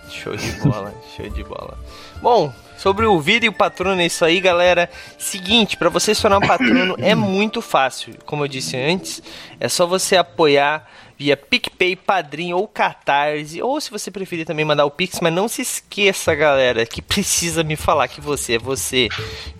Show 0.09 0.36
de 0.36 0.51
bola, 0.61 0.93
show 1.15 1.30
de 1.30 1.43
bola. 1.43 1.78
Bom, 2.21 2.53
sobre 2.78 3.05
o 3.05 3.19
vire 3.19 3.45
e 3.45 3.49
o 3.49 3.53
patrono 3.53 4.01
é 4.01 4.05
isso 4.05 4.23
aí, 4.23 4.39
galera. 4.39 4.89
Seguinte, 5.17 5.78
para 5.78 5.89
você 5.89 6.13
se 6.13 6.21
tornar 6.21 6.38
um 6.38 6.47
patrono 6.47 6.95
é 6.99 7.15
muito 7.15 7.61
fácil. 7.61 8.15
Como 8.26 8.43
eu 8.43 8.47
disse 8.47 8.78
antes, 8.78 9.21
é 9.59 9.67
só 9.67 9.88
você 9.88 10.17
apoiar 10.17 10.88
via 11.18 11.38
PicPay, 11.38 11.95
Padrim 11.95 12.53
ou 12.53 12.68
Catarse, 12.68 13.61
ou 13.61 13.80
se 13.80 13.89
você 13.89 14.11
preferir 14.11 14.45
também 14.45 14.66
mandar 14.66 14.86
o 14.86 14.91
Pix, 14.91 15.20
mas 15.22 15.34
não 15.34 15.47
se 15.47 15.61
esqueça, 15.61 16.36
galera, 16.36 16.86
que 16.86 17.01
precisa 17.01 17.63
me 17.63 17.76
falar 17.76 18.07
que 18.07 18.20
você 18.20 18.53
é 18.53 18.59
você. 18.59 19.09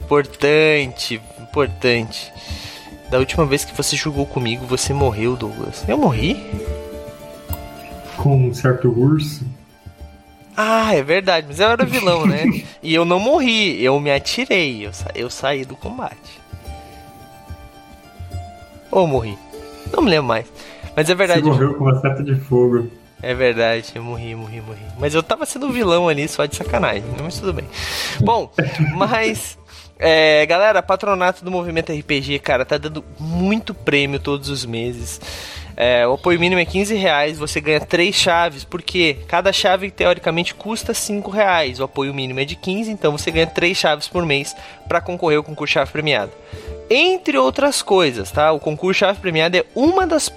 Importante, 0.02 1.22
importante. 1.40 2.32
Da 3.10 3.20
última 3.20 3.46
vez 3.46 3.64
que 3.64 3.76
você 3.76 3.96
jogou 3.96 4.26
comigo, 4.26 4.66
você 4.66 4.94
morreu, 4.94 5.36
Douglas. 5.36 5.88
Eu 5.88 5.98
morri? 5.98 6.44
Com 8.18 8.48
um 8.48 8.54
certo 8.54 8.90
urso. 8.90 9.46
Ah, 10.58 10.96
é 10.96 11.04
verdade, 11.04 11.48
mas 11.50 11.60
eu 11.60 11.68
era 11.68 11.86
vilão, 11.86 12.26
né? 12.26 12.46
e 12.82 12.94
eu 12.96 13.04
não 13.04 13.20
morri, 13.20 13.84
eu 13.84 14.00
me 14.00 14.10
atirei, 14.10 14.86
eu, 14.86 14.94
sa 14.94 15.12
eu 15.14 15.30
saí 15.30 15.66
do 15.66 15.76
combate. 15.76 16.40
Ou 18.90 19.06
morri? 19.06 19.38
Não 19.92 20.02
me 20.02 20.10
lembro 20.10 20.28
mais. 20.28 20.46
Mas 20.96 21.10
é 21.10 21.16
verdade. 21.16 21.42
Você 21.42 21.50
morreu 21.50 21.74
com 21.76 21.84
uma 21.84 22.00
seta 22.00 22.24
de 22.24 22.36
fogo. 22.36 22.90
É 23.22 23.34
verdade, 23.34 23.94
eu 23.96 24.04
morri, 24.04 24.36
morri, 24.36 24.62
morri. 24.62 24.86
Mas 25.00 25.16
eu 25.16 25.24
tava 25.24 25.46
sendo 25.46 25.72
vilão 25.72 26.08
ali, 26.08 26.28
só 26.28 26.46
de 26.46 26.56
sacanagem, 26.56 27.04
mas 27.24 27.40
tudo 27.40 27.54
bem. 27.54 27.66
Bom, 28.22 28.52
mas. 28.96 29.58
É, 29.98 30.46
galera, 30.46 30.84
patronato 30.84 31.44
do 31.44 31.50
Movimento 31.50 31.94
RPG, 31.94 32.40
cara, 32.40 32.66
tá 32.66 32.78
dando 32.78 33.04
muito 33.18 33.74
prêmio 33.74 34.20
todos 34.20 34.50
os 34.50 34.66
meses. 34.66 35.22
É, 35.78 36.08
o 36.08 36.14
apoio 36.14 36.40
mínimo 36.40 36.62
é 36.62 36.66
15 36.66 36.96
reais, 36.96 37.38
você 37.38 37.60
ganha 37.60 37.82
três 37.82 38.16
chaves, 38.16 38.64
porque 38.64 39.18
cada 39.28 39.52
chave 39.52 39.92
teoricamente 39.92 40.56
custa 40.56 40.94
5 40.94 41.30
reais. 41.30 41.80
O 41.80 41.84
apoio 41.84 42.14
mínimo 42.14 42.40
é 42.40 42.46
de 42.46 42.56
15, 42.56 42.92
então 42.92 43.12
você 43.12 43.30
ganha 43.30 43.48
três 43.48 43.78
chaves 43.78 44.08
por 44.08 44.26
mês 44.26 44.56
para 44.88 45.02
concorrer 45.02 45.38
ao 45.38 45.44
concurso 45.44 45.74
chave 45.74 45.92
premiada. 45.92 46.32
Entre 46.90 47.38
outras 47.38 47.82
coisas, 47.82 48.32
tá? 48.32 48.52
O 48.52 48.60
concurso 48.60 49.00
chave 49.00 49.20
premiada 49.20 49.58
é 49.58 49.66
uma 49.76 50.08
das, 50.08 50.32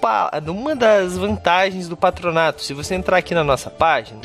uma 0.46 0.74
das 0.74 1.16
vantagens 1.16 1.88
do 1.88 1.96
patronato. 1.96 2.62
Se 2.62 2.74
você 2.74 2.94
entrar 2.94 3.18
aqui 3.18 3.34
na 3.34 3.44
nossa 3.44 3.70
página, 3.70 4.20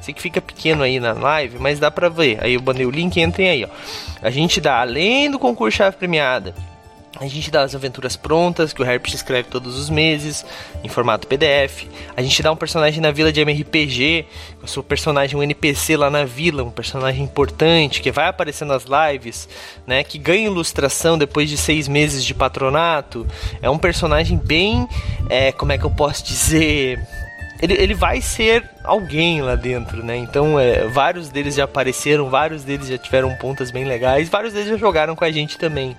sei 0.00 0.14
que 0.14 0.22
fica 0.22 0.40
pequeno 0.40 0.82
aí 0.82 0.98
na 0.98 1.12
live, 1.12 1.58
mas 1.60 1.78
dá 1.78 1.90
pra 1.90 2.08
ver. 2.08 2.38
Aí 2.42 2.54
eu 2.54 2.60
bandei 2.60 2.86
o 2.86 2.90
link, 2.90 3.20
entrem 3.20 3.50
aí, 3.50 3.64
ó. 3.64 3.68
A 4.22 4.30
gente 4.30 4.60
dá, 4.60 4.80
além 4.80 5.30
do 5.30 5.38
concurso 5.38 5.76
chave 5.76 5.96
premiada, 5.96 6.54
a 7.20 7.26
gente 7.26 7.50
dá 7.50 7.62
as 7.62 7.74
aventuras 7.74 8.16
prontas, 8.16 8.72
que 8.72 8.82
o 8.82 8.84
Herpes 8.84 9.14
escreve 9.14 9.48
todos 9.48 9.76
os 9.76 9.88
meses, 9.88 10.44
em 10.84 10.88
formato 10.88 11.26
PDF. 11.26 11.84
A 12.16 12.22
gente 12.22 12.42
dá 12.42 12.52
um 12.52 12.56
personagem 12.56 13.00
na 13.00 13.10
vila 13.10 13.32
de 13.32 13.40
MRPG, 13.40 14.26
eu 14.60 14.68
sou 14.68 14.82
personagem, 14.82 15.36
um 15.36 15.42
NPC 15.42 15.96
lá 15.96 16.10
na 16.10 16.24
vila, 16.24 16.62
um 16.62 16.70
personagem 16.70 17.24
importante, 17.24 18.00
que 18.00 18.12
vai 18.12 18.28
aparecer 18.28 18.64
nas 18.64 18.84
lives, 18.84 19.48
né? 19.86 20.04
Que 20.04 20.18
ganha 20.18 20.46
ilustração 20.46 21.16
depois 21.16 21.48
de 21.48 21.56
seis 21.56 21.88
meses 21.88 22.24
de 22.24 22.34
patronato. 22.34 23.26
É 23.62 23.70
um 23.70 23.78
personagem 23.78 24.36
bem. 24.36 24.86
É, 25.28 25.52
como 25.52 25.72
é 25.72 25.78
que 25.78 25.84
eu 25.84 25.90
posso 25.90 26.24
dizer? 26.24 27.00
Ele, 27.60 27.74
ele 27.74 27.94
vai 27.94 28.20
ser 28.20 28.68
alguém 28.84 29.42
lá 29.42 29.56
dentro, 29.56 30.04
né? 30.04 30.16
Então, 30.16 30.58
é, 30.58 30.86
vários 30.86 31.28
deles 31.28 31.54
já 31.54 31.64
apareceram, 31.64 32.30
vários 32.30 32.62
deles 32.62 32.88
já 32.88 32.96
tiveram 32.96 33.34
pontas 33.36 33.70
bem 33.70 33.84
legais, 33.84 34.28
vários 34.28 34.52
deles 34.52 34.68
já 34.68 34.76
jogaram 34.76 35.16
com 35.16 35.24
a 35.24 35.30
gente 35.30 35.58
também. 35.58 35.96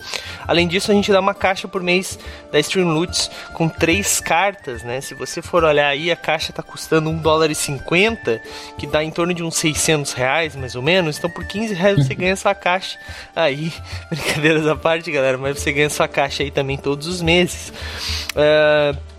Além 0.47 0.67
disso, 0.67 0.91
a 0.91 0.93
gente 0.93 1.11
dá 1.11 1.19
uma 1.19 1.33
caixa 1.33 1.67
por 1.67 1.81
mês 1.83 2.17
da 2.51 2.59
Stream 2.59 2.87
Loots 2.87 3.29
com 3.53 3.67
três 3.67 4.19
cartas, 4.19 4.83
né? 4.83 5.01
Se 5.01 5.13
você 5.13 5.41
for 5.41 5.63
olhar 5.63 5.87
aí, 5.87 6.11
a 6.11 6.15
caixa 6.15 6.53
tá 6.53 6.63
custando 6.63 7.09
um 7.09 7.17
dólar 7.17 7.51
e 7.51 7.55
cinquenta, 7.55 8.41
que 8.77 8.87
dá 8.87 9.03
em 9.03 9.11
torno 9.11 9.33
de 9.33 9.43
uns 9.43 9.57
600 9.57 10.13
reais, 10.13 10.55
mais 10.55 10.75
ou 10.75 10.81
menos. 10.81 11.17
Então, 11.17 11.29
por 11.29 11.45
15 11.45 11.73
reais 11.73 12.05
você 12.05 12.15
ganha 12.15 12.33
essa 12.33 12.53
caixa 12.55 12.97
aí. 13.35 13.73
Brincadeiras 14.09 14.65
à 14.67 14.75
parte, 14.75 15.11
galera, 15.11 15.37
mas 15.37 15.59
você 15.59 15.71
ganha 15.71 15.89
sua 15.89 16.07
caixa 16.07 16.43
aí 16.43 16.51
também 16.51 16.77
todos 16.77 17.07
os 17.07 17.21
meses. 17.21 17.73
Uh, 18.31 19.16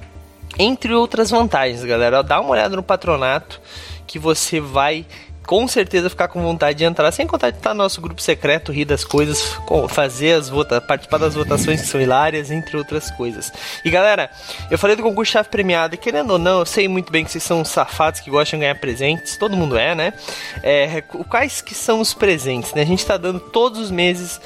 entre 0.59 0.92
outras 0.94 1.30
vantagens, 1.30 1.84
galera. 1.84 2.22
Dá 2.22 2.40
uma 2.40 2.50
olhada 2.50 2.76
no 2.76 2.82
patronato 2.82 3.61
que 4.06 4.18
você 4.18 4.61
vai 4.61 5.06
com 5.48 5.66
certeza 5.66 6.11
ficar 6.11 6.28
com 6.28 6.42
vontade 6.42 6.76
de 6.76 6.84
entrar, 6.84 7.11
sem 7.11 7.26
contar 7.26 7.48
de 7.48 7.56
estar 7.56 7.72
no 7.72 7.82
nosso 7.82 8.02
grupo 8.02 8.20
secreto, 8.20 8.70
rir 8.70 8.84
das 8.84 9.02
coisas, 9.02 9.56
fazer 9.88 10.32
as 10.32 10.50
votações, 10.50 10.86
participar 10.86 11.16
das 11.16 11.34
votações 11.34 11.80
que 11.80 11.86
são 11.86 11.98
hilárias, 11.98 12.50
entre 12.50 12.76
outras 12.76 13.11
coisas. 13.12 13.50
E 13.82 13.90
galera, 13.90 14.30
eu 14.70 14.76
falei 14.76 14.94
do 14.94 15.02
concurso 15.02 15.32
chave 15.32 15.48
premiado, 15.48 15.94
e 15.94 15.98
querendo 15.98 16.32
ou 16.32 16.38
não, 16.38 16.59
eu 16.59 16.66
sei 16.66 16.86
muito 16.86 17.11
bem 17.11 17.24
que 17.24 17.30
vocês 17.30 17.42
são 17.42 17.64
safados 17.64 18.20
que 18.20 18.28
gostam 18.28 18.59
de 18.59 18.64
ganhar 18.66 18.74
presentes, 18.74 19.38
todo 19.38 19.56
mundo 19.56 19.78
é, 19.78 19.94
né? 19.94 20.12
É, 20.62 21.00
quais 21.00 21.62
que 21.62 21.74
são 21.74 21.98
os 21.98 22.12
presentes, 22.12 22.74
né? 22.74 22.82
A 22.82 22.86
gente 22.86 23.06
tá 23.06 23.16
dando 23.16 23.40
todos 23.40 23.80
os 23.80 23.90
meses 23.90 24.38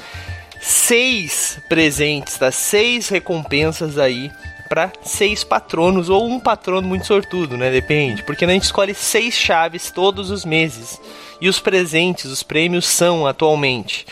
seis 0.61 1.59
presentes, 1.67 2.37
tá? 2.37 2.49
Seis 2.49 3.09
recompensas 3.09 3.97
aí 3.97 4.31
para 4.73 4.91
seis 5.03 5.43
patronos 5.43 6.09
ou 6.09 6.27
um 6.27 6.39
patrono 6.39 6.87
muito 6.87 7.05
sortudo, 7.05 7.55
né? 7.55 7.69
Depende, 7.69 8.23
porque 8.23 8.43
a 8.43 8.47
gente 8.47 8.63
escolhe 8.63 8.95
seis 8.95 9.35
chaves 9.35 9.91
todos 9.91 10.31
os 10.31 10.43
meses. 10.43 10.99
E 11.39 11.47
os 11.47 11.59
presentes, 11.59 12.25
os 12.25 12.41
prêmios 12.41 12.87
são 12.87 13.27
atualmente 13.27 14.03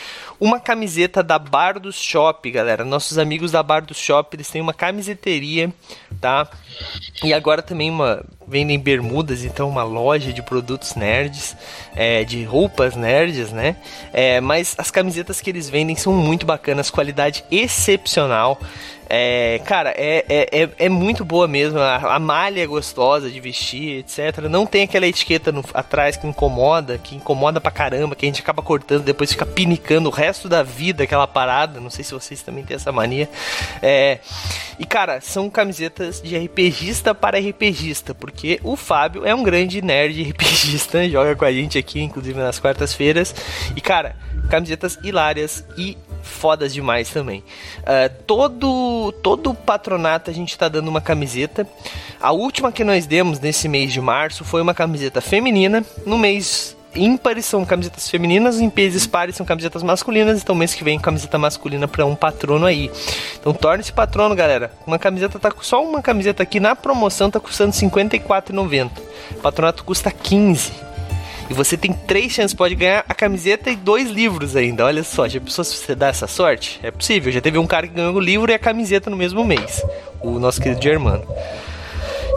uma 0.42 0.58
camiseta 0.58 1.22
da 1.22 1.38
Bar 1.38 1.78
do 1.78 1.92
Shop, 1.92 2.50
galera. 2.50 2.84
Nossos 2.84 3.16
amigos 3.16 3.52
da 3.52 3.62
Bar 3.62 3.84
do 3.84 3.94
Shop, 3.94 4.34
eles 4.34 4.50
têm 4.50 4.60
uma 4.60 4.74
camiseteria, 4.74 5.72
tá? 6.20 6.48
E 7.22 7.32
agora 7.32 7.62
também 7.62 7.88
uma 7.88 8.24
vendem 8.44 8.76
bermudas, 8.76 9.44
então 9.44 9.68
uma 9.68 9.84
loja 9.84 10.32
de 10.32 10.42
produtos 10.42 10.96
nerds, 10.96 11.56
é, 11.94 12.24
de 12.24 12.42
roupas 12.42 12.96
nerds, 12.96 13.52
né? 13.52 13.76
É, 14.12 14.40
mas 14.40 14.74
as 14.76 14.90
camisetas 14.90 15.40
que 15.40 15.48
eles 15.48 15.70
vendem 15.70 15.94
são 15.94 16.12
muito 16.12 16.44
bacanas, 16.44 16.90
qualidade 16.90 17.44
excepcional. 17.48 18.60
É, 19.14 19.60
cara, 19.66 19.90
é, 19.90 20.24
é, 20.26 20.62
é, 20.62 20.68
é, 20.78 20.88
muito 20.88 21.22
boa 21.22 21.46
mesmo. 21.46 21.78
A, 21.78 22.14
a, 22.14 22.18
malha 22.18 22.62
é 22.62 22.66
gostosa 22.66 23.30
de 23.30 23.38
vestir, 23.40 23.98
etc. 23.98 24.38
Não 24.48 24.64
tem 24.64 24.84
aquela 24.84 25.06
etiqueta 25.06 25.52
no, 25.52 25.62
atrás 25.74 26.16
que 26.16 26.26
incomoda, 26.26 26.96
que 26.96 27.14
incomoda 27.14 27.60
pra 27.60 27.70
caramba, 27.70 28.16
que 28.16 28.24
a 28.24 28.28
gente 28.30 28.40
acaba 28.40 28.62
cortando, 28.62 29.04
depois 29.04 29.30
fica 29.30 29.44
pinicando 29.44 30.08
o 30.08 30.10
resto 30.10 30.48
da 30.48 30.62
vida 30.62 31.04
aquela 31.04 31.26
parada. 31.26 31.78
Não 31.78 31.90
sei 31.90 32.02
se 32.02 32.14
vocês 32.14 32.40
também 32.40 32.64
têm 32.64 32.74
essa 32.74 32.90
mania. 32.90 33.28
É, 33.82 34.18
e, 34.78 34.86
cara, 34.86 35.20
são 35.20 35.50
camisetas 35.50 36.22
de 36.22 36.34
RPGista 36.34 37.14
para 37.14 37.38
RPGista, 37.38 38.14
porque 38.14 38.60
o 38.64 38.76
Fábio 38.76 39.26
é 39.26 39.34
um 39.34 39.42
grande 39.42 39.82
nerd 39.82 40.22
RPGista, 40.32 41.06
joga 41.06 41.36
com 41.36 41.44
a 41.44 41.52
gente 41.52 41.76
aqui, 41.76 42.00
inclusive 42.00 42.40
nas 42.40 42.58
quartas-feiras. 42.58 43.34
E, 43.76 43.80
cara, 43.82 44.16
camisetas 44.48 44.98
hilárias 45.04 45.66
e 45.76 45.98
fodas 46.22 46.72
demais 46.72 47.10
também. 47.10 47.44
Uh, 47.80 48.22
todo 48.26 49.12
todo 49.22 49.54
patronato 49.54 50.30
a 50.30 50.34
gente 50.34 50.56
tá 50.56 50.68
dando 50.68 50.88
uma 50.88 51.00
camiseta. 51.00 51.66
A 52.20 52.32
última 52.32 52.72
que 52.72 52.84
nós 52.84 53.06
demos 53.06 53.40
nesse 53.40 53.68
mês 53.68 53.92
de 53.92 54.00
março 54.00 54.44
foi 54.44 54.62
uma 54.62 54.74
camiseta 54.74 55.20
feminina. 55.20 55.84
No 56.06 56.16
mês 56.16 56.76
ímpares 56.94 57.46
são 57.46 57.64
camisetas 57.64 58.08
femininas, 58.08 58.60
em 58.60 58.68
pesos 58.68 59.06
pares 59.06 59.36
são 59.36 59.46
camisetas 59.46 59.82
masculinas, 59.82 60.42
então 60.42 60.54
mês 60.54 60.74
que 60.74 60.84
vem 60.84 60.98
camiseta 60.98 61.38
masculina 61.38 61.88
para 61.88 62.04
um 62.04 62.14
patrono 62.14 62.66
aí. 62.66 62.90
Então 63.40 63.52
torne-se 63.52 63.92
patrono, 63.92 64.34
galera. 64.34 64.70
Uma 64.86 64.98
camiseta 64.98 65.38
tá 65.38 65.52
só 65.60 65.82
uma 65.82 66.02
camiseta 66.02 66.42
aqui 66.42 66.60
na 66.60 66.76
promoção 66.76 67.30
tá 67.30 67.40
custando 67.40 67.72
R$ 67.72 67.80
54,90. 67.80 68.90
Patronato 69.42 69.84
custa 69.84 70.10
15. 70.10 70.91
E 71.52 71.54
você 71.54 71.76
tem 71.76 71.92
três 71.92 72.32
chances, 72.32 72.54
pode 72.54 72.74
ganhar 72.74 73.04
a 73.06 73.14
camiseta 73.14 73.70
e 73.70 73.76
dois 73.76 74.08
livros 74.08 74.56
ainda. 74.56 74.86
Olha 74.86 75.04
só, 75.04 75.28
já 75.28 75.38
pensou 75.38 75.62
se 75.62 75.76
você 75.76 75.94
dá 75.94 76.08
essa 76.08 76.26
sorte? 76.26 76.80
É 76.82 76.90
possível. 76.90 77.30
Já 77.30 77.42
teve 77.42 77.58
um 77.58 77.66
cara 77.66 77.86
que 77.86 77.92
ganhou 77.92 78.14
o 78.14 78.20
livro 78.20 78.50
e 78.50 78.54
a 78.54 78.58
camiseta 78.58 79.10
no 79.10 79.18
mesmo 79.18 79.44
mês. 79.44 79.84
O 80.22 80.38
nosso 80.38 80.62
querido 80.62 80.82
Germano. 80.82 81.22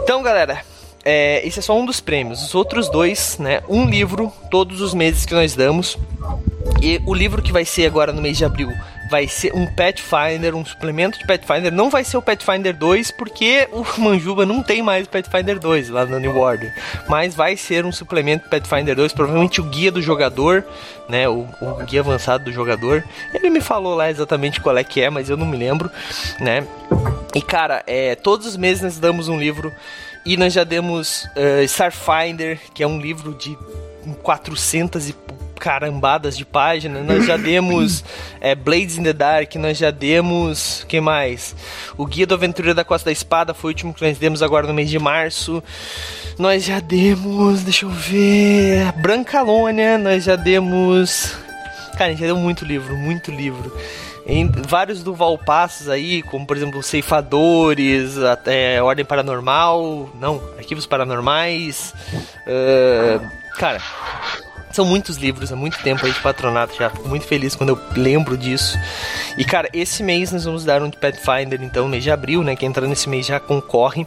Então, 0.03 0.21
galera, 0.21 0.61
é, 1.05 1.47
esse 1.47 1.59
é 1.59 1.61
só 1.61 1.79
um 1.79 1.85
dos 1.85 2.01
prêmios. 2.01 2.43
Os 2.43 2.53
outros 2.53 2.89
dois, 2.89 3.37
né? 3.39 3.61
Um 3.69 3.85
livro 3.85 4.33
todos 4.51 4.81
os 4.81 4.93
meses 4.93 5.25
que 5.25 5.33
nós 5.33 5.55
damos. 5.55 5.97
E 6.81 7.01
o 7.05 7.13
livro 7.13 7.41
que 7.41 7.53
vai 7.53 7.63
ser 7.63 7.85
agora 7.85 8.11
no 8.11 8.21
mês 8.21 8.37
de 8.37 8.43
abril 8.43 8.69
vai 9.09 9.27
ser 9.27 9.53
um 9.53 9.65
Pathfinder, 9.65 10.55
um 10.55 10.65
suplemento 10.65 11.17
de 11.19 11.25
Pathfinder. 11.25 11.71
Não 11.71 11.89
vai 11.89 12.03
ser 12.03 12.17
o 12.17 12.21
Pathfinder 12.21 12.75
2, 12.75 13.11
porque 13.11 13.67
o 13.71 13.85
Manjuba 14.01 14.45
não 14.45 14.63
tem 14.63 14.81
mais 14.81 15.05
o 15.05 15.09
Pathfinder 15.09 15.59
2 15.59 15.89
lá 15.89 16.05
no 16.05 16.19
New 16.19 16.37
Order. 16.37 16.73
Mas 17.07 17.35
vai 17.35 17.55
ser 17.55 17.85
um 17.85 17.91
suplemento 17.91 18.49
Pathfinder 18.49 18.95
2, 18.95 19.13
provavelmente 19.13 19.61
o 19.61 19.63
guia 19.63 19.91
do 19.91 20.01
jogador, 20.01 20.65
né? 21.07 21.27
O, 21.27 21.47
o, 21.61 21.85
guia 21.85 22.01
avançado 22.01 22.45
do 22.45 22.51
jogador. 22.51 23.03
Ele 23.33 23.49
me 23.49 23.61
falou 23.61 23.95
lá 23.95 24.09
exatamente 24.09 24.59
qual 24.59 24.77
é 24.77 24.83
que 24.83 25.01
é, 25.01 25.09
mas 25.09 25.29
eu 25.29 25.37
não 25.37 25.45
me 25.45 25.57
lembro, 25.57 25.91
né? 26.39 26.65
E 27.33 27.41
cara, 27.41 27.83
é, 27.85 28.15
todos 28.15 28.47
os 28.47 28.57
meses 28.57 28.81
nós 28.81 28.97
damos 28.97 29.27
um 29.27 29.39
livro. 29.39 29.71
E 30.25 30.37
nós 30.37 30.53
já 30.53 30.63
demos 30.63 31.25
uh, 31.35 31.63
Starfinder, 31.65 32.59
que 32.73 32.81
é 32.81 32.87
um 32.87 32.99
livro 32.99 33.35
de 33.35 33.55
400 34.23 35.09
e 35.09 35.15
carambadas 35.65 36.37
de 36.37 36.45
página. 36.45 37.01
Nós 37.01 37.25
já 37.25 37.37
demos 37.37 38.03
é, 38.39 38.53
Blades 38.53 38.99
in 38.99 39.03
the 39.03 39.13
Dark, 39.13 39.55
nós 39.55 39.75
já 39.79 39.89
demos. 39.89 40.85
que 40.87 41.01
mais? 41.01 41.55
O 41.97 42.05
Guia 42.05 42.27
do 42.27 42.35
Aventureiro 42.35 42.75
da 42.75 42.83
Costa 42.83 43.05
da 43.05 43.11
Espada 43.11 43.51
foi 43.51 43.69
o 43.69 43.73
último 43.73 43.91
que 43.91 44.05
nós 44.05 44.15
demos 44.19 44.43
agora 44.43 44.67
no 44.67 44.75
mês 44.75 44.91
de 44.91 44.99
março. 44.99 45.63
Nós 46.37 46.63
já 46.63 46.79
demos. 46.79 47.63
Deixa 47.63 47.87
eu 47.87 47.89
ver. 47.89 48.91
Brancalônia, 48.97 49.97
nós 49.97 50.25
já 50.25 50.35
demos. 50.35 51.35
Cara, 51.93 52.05
a 52.05 52.09
gente 52.09 52.19
já 52.19 52.27
deu 52.27 52.37
muito 52.37 52.63
livro, 52.63 52.95
muito 52.95 53.31
livro 53.31 53.75
em 54.27 54.47
vários 54.47 55.03
do 55.03 55.13
Valpassos 55.13 55.87
aí, 55.87 56.21
como 56.23 56.47
por 56.47 56.57
exemplo 56.57 56.81
Ceifadores, 56.81 58.17
até 58.17 58.81
Ordem 58.81 59.05
Paranormal, 59.05 60.09
não, 60.19 60.41
Arquivos 60.57 60.87
Paranormais, 60.87 61.93
uh, 62.47 63.55
cara, 63.57 63.79
são 64.75 64.83
muitos 64.83 65.15
livros, 65.15 65.53
há 65.53 65.55
muito 65.55 65.81
tempo 65.81 66.05
aí 66.05 66.11
de 66.11 66.19
patronato, 66.19 66.75
já 66.75 66.89
fico 66.89 67.07
muito 67.07 67.25
feliz 67.25 67.55
quando 67.55 67.69
eu 67.69 67.79
lembro 67.95 68.37
disso. 68.37 68.77
E 69.37 69.45
cara, 69.45 69.69
esse 69.73 70.03
mês 70.03 70.33
nós 70.33 70.43
vamos 70.43 70.65
dar 70.65 70.83
um 70.83 70.89
de 70.89 70.97
Pathfinder, 70.97 71.63
então, 71.63 71.87
mês 71.87 72.03
de 72.03 72.11
abril, 72.11 72.43
né? 72.43 72.55
Quem 72.57 72.67
entrar 72.67 72.85
nesse 72.85 73.07
mês 73.07 73.25
já 73.25 73.39
concorre. 73.39 74.05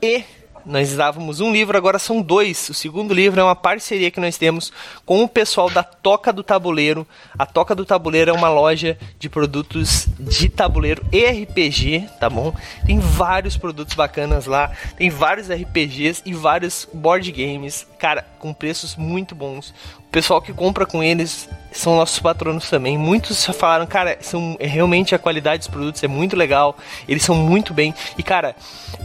E 0.00 0.24
nós 0.68 0.94
dávamos 0.94 1.40
um 1.40 1.50
livro, 1.50 1.76
agora 1.76 1.98
são 1.98 2.20
dois. 2.20 2.68
O 2.68 2.74
segundo 2.74 3.14
livro 3.14 3.40
é 3.40 3.42
uma 3.42 3.56
parceria 3.56 4.10
que 4.10 4.20
nós 4.20 4.36
temos 4.36 4.70
com 5.04 5.22
o 5.22 5.28
pessoal 5.28 5.70
da 5.70 5.82
Toca 5.82 6.32
do 6.32 6.42
Tabuleiro. 6.42 7.06
A 7.38 7.46
Toca 7.46 7.74
do 7.74 7.86
Tabuleiro 7.86 8.30
é 8.30 8.34
uma 8.34 8.50
loja 8.50 8.98
de 9.18 9.28
produtos 9.28 10.06
de 10.18 10.48
tabuleiro 10.48 11.02
e 11.10 11.24
RPG, 11.24 12.08
tá 12.20 12.28
bom? 12.28 12.54
Tem 12.84 12.98
vários 12.98 13.56
produtos 13.56 13.94
bacanas 13.94 14.44
lá, 14.44 14.70
tem 14.96 15.08
vários 15.08 15.48
RPGs 15.48 16.22
e 16.26 16.34
vários 16.34 16.86
board 16.92 17.32
games, 17.32 17.86
cara, 17.98 18.26
com 18.38 18.54
preços 18.54 18.96
muito 18.96 19.34
bons. 19.34 19.74
O 19.98 20.10
pessoal 20.10 20.40
que 20.40 20.52
compra 20.52 20.86
com 20.86 21.02
eles 21.02 21.48
são 21.70 21.96
nossos 21.96 22.18
patronos 22.18 22.70
também. 22.70 22.96
Muitos 22.96 23.44
falaram, 23.44 23.86
cara, 23.86 24.16
são 24.20 24.56
é, 24.58 24.66
realmente 24.66 25.14
a 25.14 25.18
qualidade 25.18 25.58
dos 25.58 25.68
produtos 25.68 26.02
é 26.02 26.08
muito 26.08 26.34
legal. 26.34 26.76
Eles 27.06 27.22
são 27.22 27.34
muito 27.34 27.74
bem. 27.74 27.94
E 28.16 28.22
cara, 28.22 28.56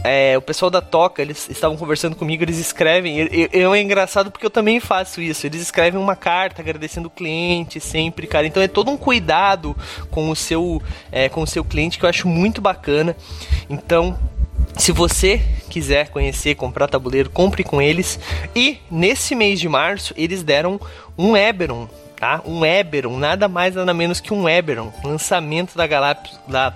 é, 0.02 0.36
o 0.38 0.42
pessoal 0.42 0.70
da 0.70 0.80
Toca, 0.80 1.20
eles 1.20 1.48
estavam 1.50 1.76
conversando 1.76 2.16
comigo, 2.16 2.42
eles 2.42 2.58
escrevem. 2.58 3.18
Eu, 3.18 3.48
eu, 3.52 3.74
é 3.74 3.80
engraçado 3.80 4.30
porque 4.30 4.46
eu 4.46 4.50
também 4.50 4.80
faço 4.80 5.20
isso. 5.20 5.46
Eles 5.46 5.60
escrevem 5.60 6.00
uma 6.00 6.16
carta 6.16 6.62
agradecendo 6.62 7.08
o 7.08 7.10
cliente 7.10 7.80
sempre, 7.80 8.26
cara. 8.26 8.46
Então 8.46 8.62
é 8.62 8.68
todo 8.68 8.90
um 8.90 8.96
cuidado 8.96 9.76
com 10.10 10.30
o 10.30 10.36
seu, 10.36 10.82
é, 11.12 11.28
com 11.28 11.42
o 11.42 11.46
seu 11.46 11.64
cliente 11.64 11.98
que 11.98 12.04
eu 12.04 12.08
acho 12.08 12.26
muito 12.26 12.62
bacana. 12.62 13.14
Então 13.68 14.18
se 14.76 14.92
você 14.92 15.40
quiser 15.70 16.08
conhecer, 16.08 16.54
comprar 16.54 16.88
tabuleiro, 16.88 17.30
compre 17.30 17.62
com 17.64 17.80
eles. 17.80 18.18
E 18.54 18.78
nesse 18.90 19.34
mês 19.34 19.60
de 19.60 19.68
março 19.68 20.14
eles 20.16 20.42
deram 20.42 20.80
um 21.16 21.36
Eberon, 21.36 21.88
tá? 22.16 22.42
Um 22.44 22.64
Eberon, 22.64 23.16
nada 23.18 23.48
mais 23.48 23.74
nada 23.74 23.94
menos 23.94 24.20
que 24.20 24.32
um 24.32 24.48
Eberon, 24.48 24.92
lançamento 25.02 25.76
da 25.76 25.86
Galápagos, 25.86 26.38
da 26.48 26.74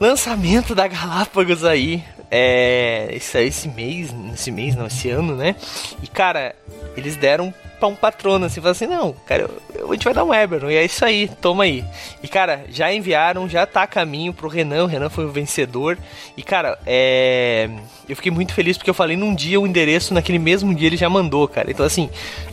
lançamento 0.00 0.74
da 0.74 0.86
Galápagos 0.86 1.64
aí. 1.64 2.02
É, 2.30 3.08
esse, 3.12 3.42
esse 3.42 3.68
mês, 3.68 4.14
esse 4.34 4.50
mês 4.50 4.76
não, 4.76 4.86
esse 4.86 5.08
ano, 5.08 5.34
né? 5.34 5.56
E 6.02 6.06
cara, 6.06 6.54
eles 6.94 7.16
deram 7.16 7.54
pra 7.78 7.88
um 7.88 7.94
patrono, 7.94 8.44
assim, 8.44 8.60
falando 8.60 8.72
assim, 8.72 8.86
não, 8.86 9.12
cara, 9.24 9.48
eu, 9.74 9.77
a 9.90 9.94
gente 9.94 10.04
vai 10.04 10.14
dar 10.14 10.24
um 10.24 10.34
Eberron, 10.34 10.70
e 10.70 10.76
é 10.76 10.84
isso 10.84 11.04
aí, 11.04 11.28
toma 11.40 11.64
aí. 11.64 11.84
E, 12.22 12.28
cara, 12.28 12.64
já 12.68 12.92
enviaram, 12.92 13.48
já 13.48 13.66
tá 13.66 13.82
a 13.82 13.86
caminho 13.86 14.32
pro 14.32 14.48
Renan, 14.48 14.84
o 14.84 14.86
Renan 14.86 15.08
foi 15.08 15.24
o 15.24 15.30
vencedor, 15.30 15.98
e, 16.36 16.42
cara, 16.42 16.78
é... 16.86 17.70
Eu 18.08 18.16
fiquei 18.16 18.32
muito 18.32 18.54
feliz 18.54 18.78
porque 18.78 18.88
eu 18.88 18.94
falei 18.94 19.18
num 19.18 19.34
dia 19.34 19.60
o 19.60 19.66
endereço, 19.66 20.14
naquele 20.14 20.38
mesmo 20.38 20.74
dia 20.74 20.86
ele 20.86 20.96
já 20.96 21.10
mandou, 21.10 21.46
cara. 21.46 21.70
Então, 21.70 21.84
assim, 21.84 22.08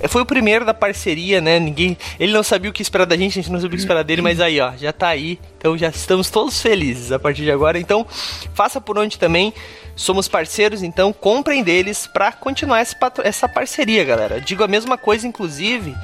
foi 0.09 0.21
o 0.21 0.25
primeiro 0.25 0.65
da 0.65 0.73
parceria, 0.73 1.39
né? 1.39 1.57
Ninguém. 1.59 1.97
Ele 2.19 2.33
não 2.33 2.43
sabia 2.43 2.69
o 2.69 2.73
que 2.73 2.81
esperar 2.81 3.05
da 3.05 3.15
gente, 3.15 3.39
a 3.39 3.41
gente 3.41 3.49
não 3.49 3.61
sabia 3.61 3.75
o 3.75 3.77
que 3.77 3.81
esperar 3.81 4.03
dele, 4.03 4.21
mas 4.21 4.41
aí, 4.41 4.59
ó, 4.59 4.73
já 4.75 4.91
tá 4.91 5.07
aí. 5.07 5.39
Então 5.57 5.77
já 5.77 5.87
estamos 5.87 6.29
todos 6.29 6.61
felizes 6.61 7.13
a 7.13 7.17
partir 7.17 7.43
de 7.43 7.51
agora. 7.51 7.79
Então, 7.79 8.05
faça 8.53 8.81
por 8.81 8.99
onde 8.99 9.17
também. 9.17 9.53
Somos 9.95 10.27
parceiros, 10.27 10.83
então 10.83 11.13
comprem 11.13 11.63
deles 11.63 12.05
para 12.05 12.33
continuar 12.33 12.85
essa 13.23 13.47
parceria, 13.47 14.03
galera. 14.03 14.41
Digo 14.41 14.61
a 14.61 14.67
mesma 14.67 14.97
coisa, 14.97 15.25
inclusive, 15.25 15.95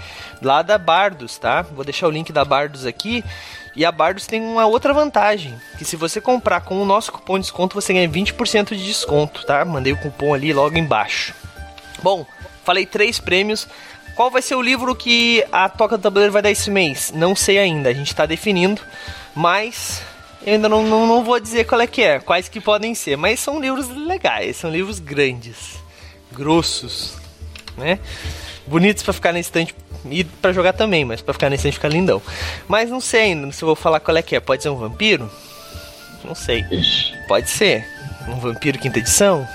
lá 0.41 0.61
da 0.61 0.77
Bardos, 0.77 1.37
tá? 1.37 1.61
Vou 1.61 1.83
deixar 1.83 2.07
o 2.07 2.11
link 2.11 2.31
da 2.33 2.43
Bardos 2.43 2.85
aqui. 2.85 3.23
E 3.75 3.85
a 3.85 3.91
Bardos 3.91 4.27
tem 4.27 4.41
uma 4.41 4.65
outra 4.65 4.93
vantagem, 4.93 5.55
que 5.77 5.85
se 5.85 5.95
você 5.95 6.19
comprar 6.19 6.61
com 6.61 6.81
o 6.81 6.85
nosso 6.85 7.11
cupom 7.11 7.35
de 7.35 7.43
desconto, 7.43 7.73
você 7.73 7.93
ganha 7.93 8.09
20% 8.09 8.75
de 8.75 8.83
desconto, 8.83 9.45
tá? 9.45 9.63
Mandei 9.63 9.93
o 9.93 9.97
cupom 9.97 10.33
ali 10.33 10.51
logo 10.51 10.77
embaixo. 10.77 11.33
Bom, 12.03 12.25
falei 12.65 12.85
três 12.85 13.19
prêmios. 13.19 13.67
Qual 14.15 14.29
vai 14.29 14.41
ser 14.41 14.55
o 14.55 14.61
livro 14.61 14.93
que 14.93 15.45
a 15.51 15.69
Toca 15.69 15.97
do 15.97 16.03
Tabuleiro 16.03 16.33
vai 16.33 16.41
dar 16.41 16.51
esse 16.51 16.69
mês? 16.69 17.13
Não 17.15 17.33
sei 17.33 17.57
ainda, 17.59 17.89
a 17.89 17.93
gente 17.93 18.07
está 18.07 18.25
definindo, 18.25 18.81
mas 19.33 20.01
eu 20.45 20.55
ainda 20.55 20.67
não, 20.67 20.83
não, 20.83 21.07
não 21.07 21.23
vou 21.23 21.39
dizer 21.39 21.65
qual 21.65 21.79
é 21.79 21.87
que 21.87 22.01
é, 22.01 22.19
quais 22.19 22.49
que 22.49 22.59
podem 22.59 22.93
ser, 22.93 23.15
mas 23.15 23.39
são 23.39 23.59
livros 23.59 23.87
legais, 23.87 24.57
são 24.57 24.69
livros 24.69 24.99
grandes, 24.99 25.79
grossos, 26.31 27.13
né? 27.77 27.99
Bonitos 28.67 29.01
para 29.01 29.13
ficar 29.13 29.31
na 29.31 29.39
estante 29.39 29.73
e 30.09 30.23
para 30.23 30.53
jogar 30.53 30.73
também, 30.73 31.05
mas 31.05 31.21
para 31.21 31.33
ficar 31.33 31.49
na 31.49 31.55
estante 31.55 31.73
fica 31.73 31.87
lindão. 31.87 32.21
Mas 32.67 32.89
não 32.89 32.99
sei 32.99 33.21
ainda 33.21 33.51
se 33.51 33.63
vou 33.63 33.75
falar 33.75 33.99
qual 33.99 34.17
é 34.17 34.21
que 34.21 34.35
é. 34.35 34.39
Pode 34.39 34.63
ser 34.63 34.69
um 34.69 34.75
vampiro? 34.75 35.29
Não 36.23 36.35
sei. 36.35 36.65
Pode 37.27 37.49
ser. 37.49 37.85
Um 38.27 38.39
vampiro 38.39 38.77
quinta 38.79 38.99
edição? 38.99 39.47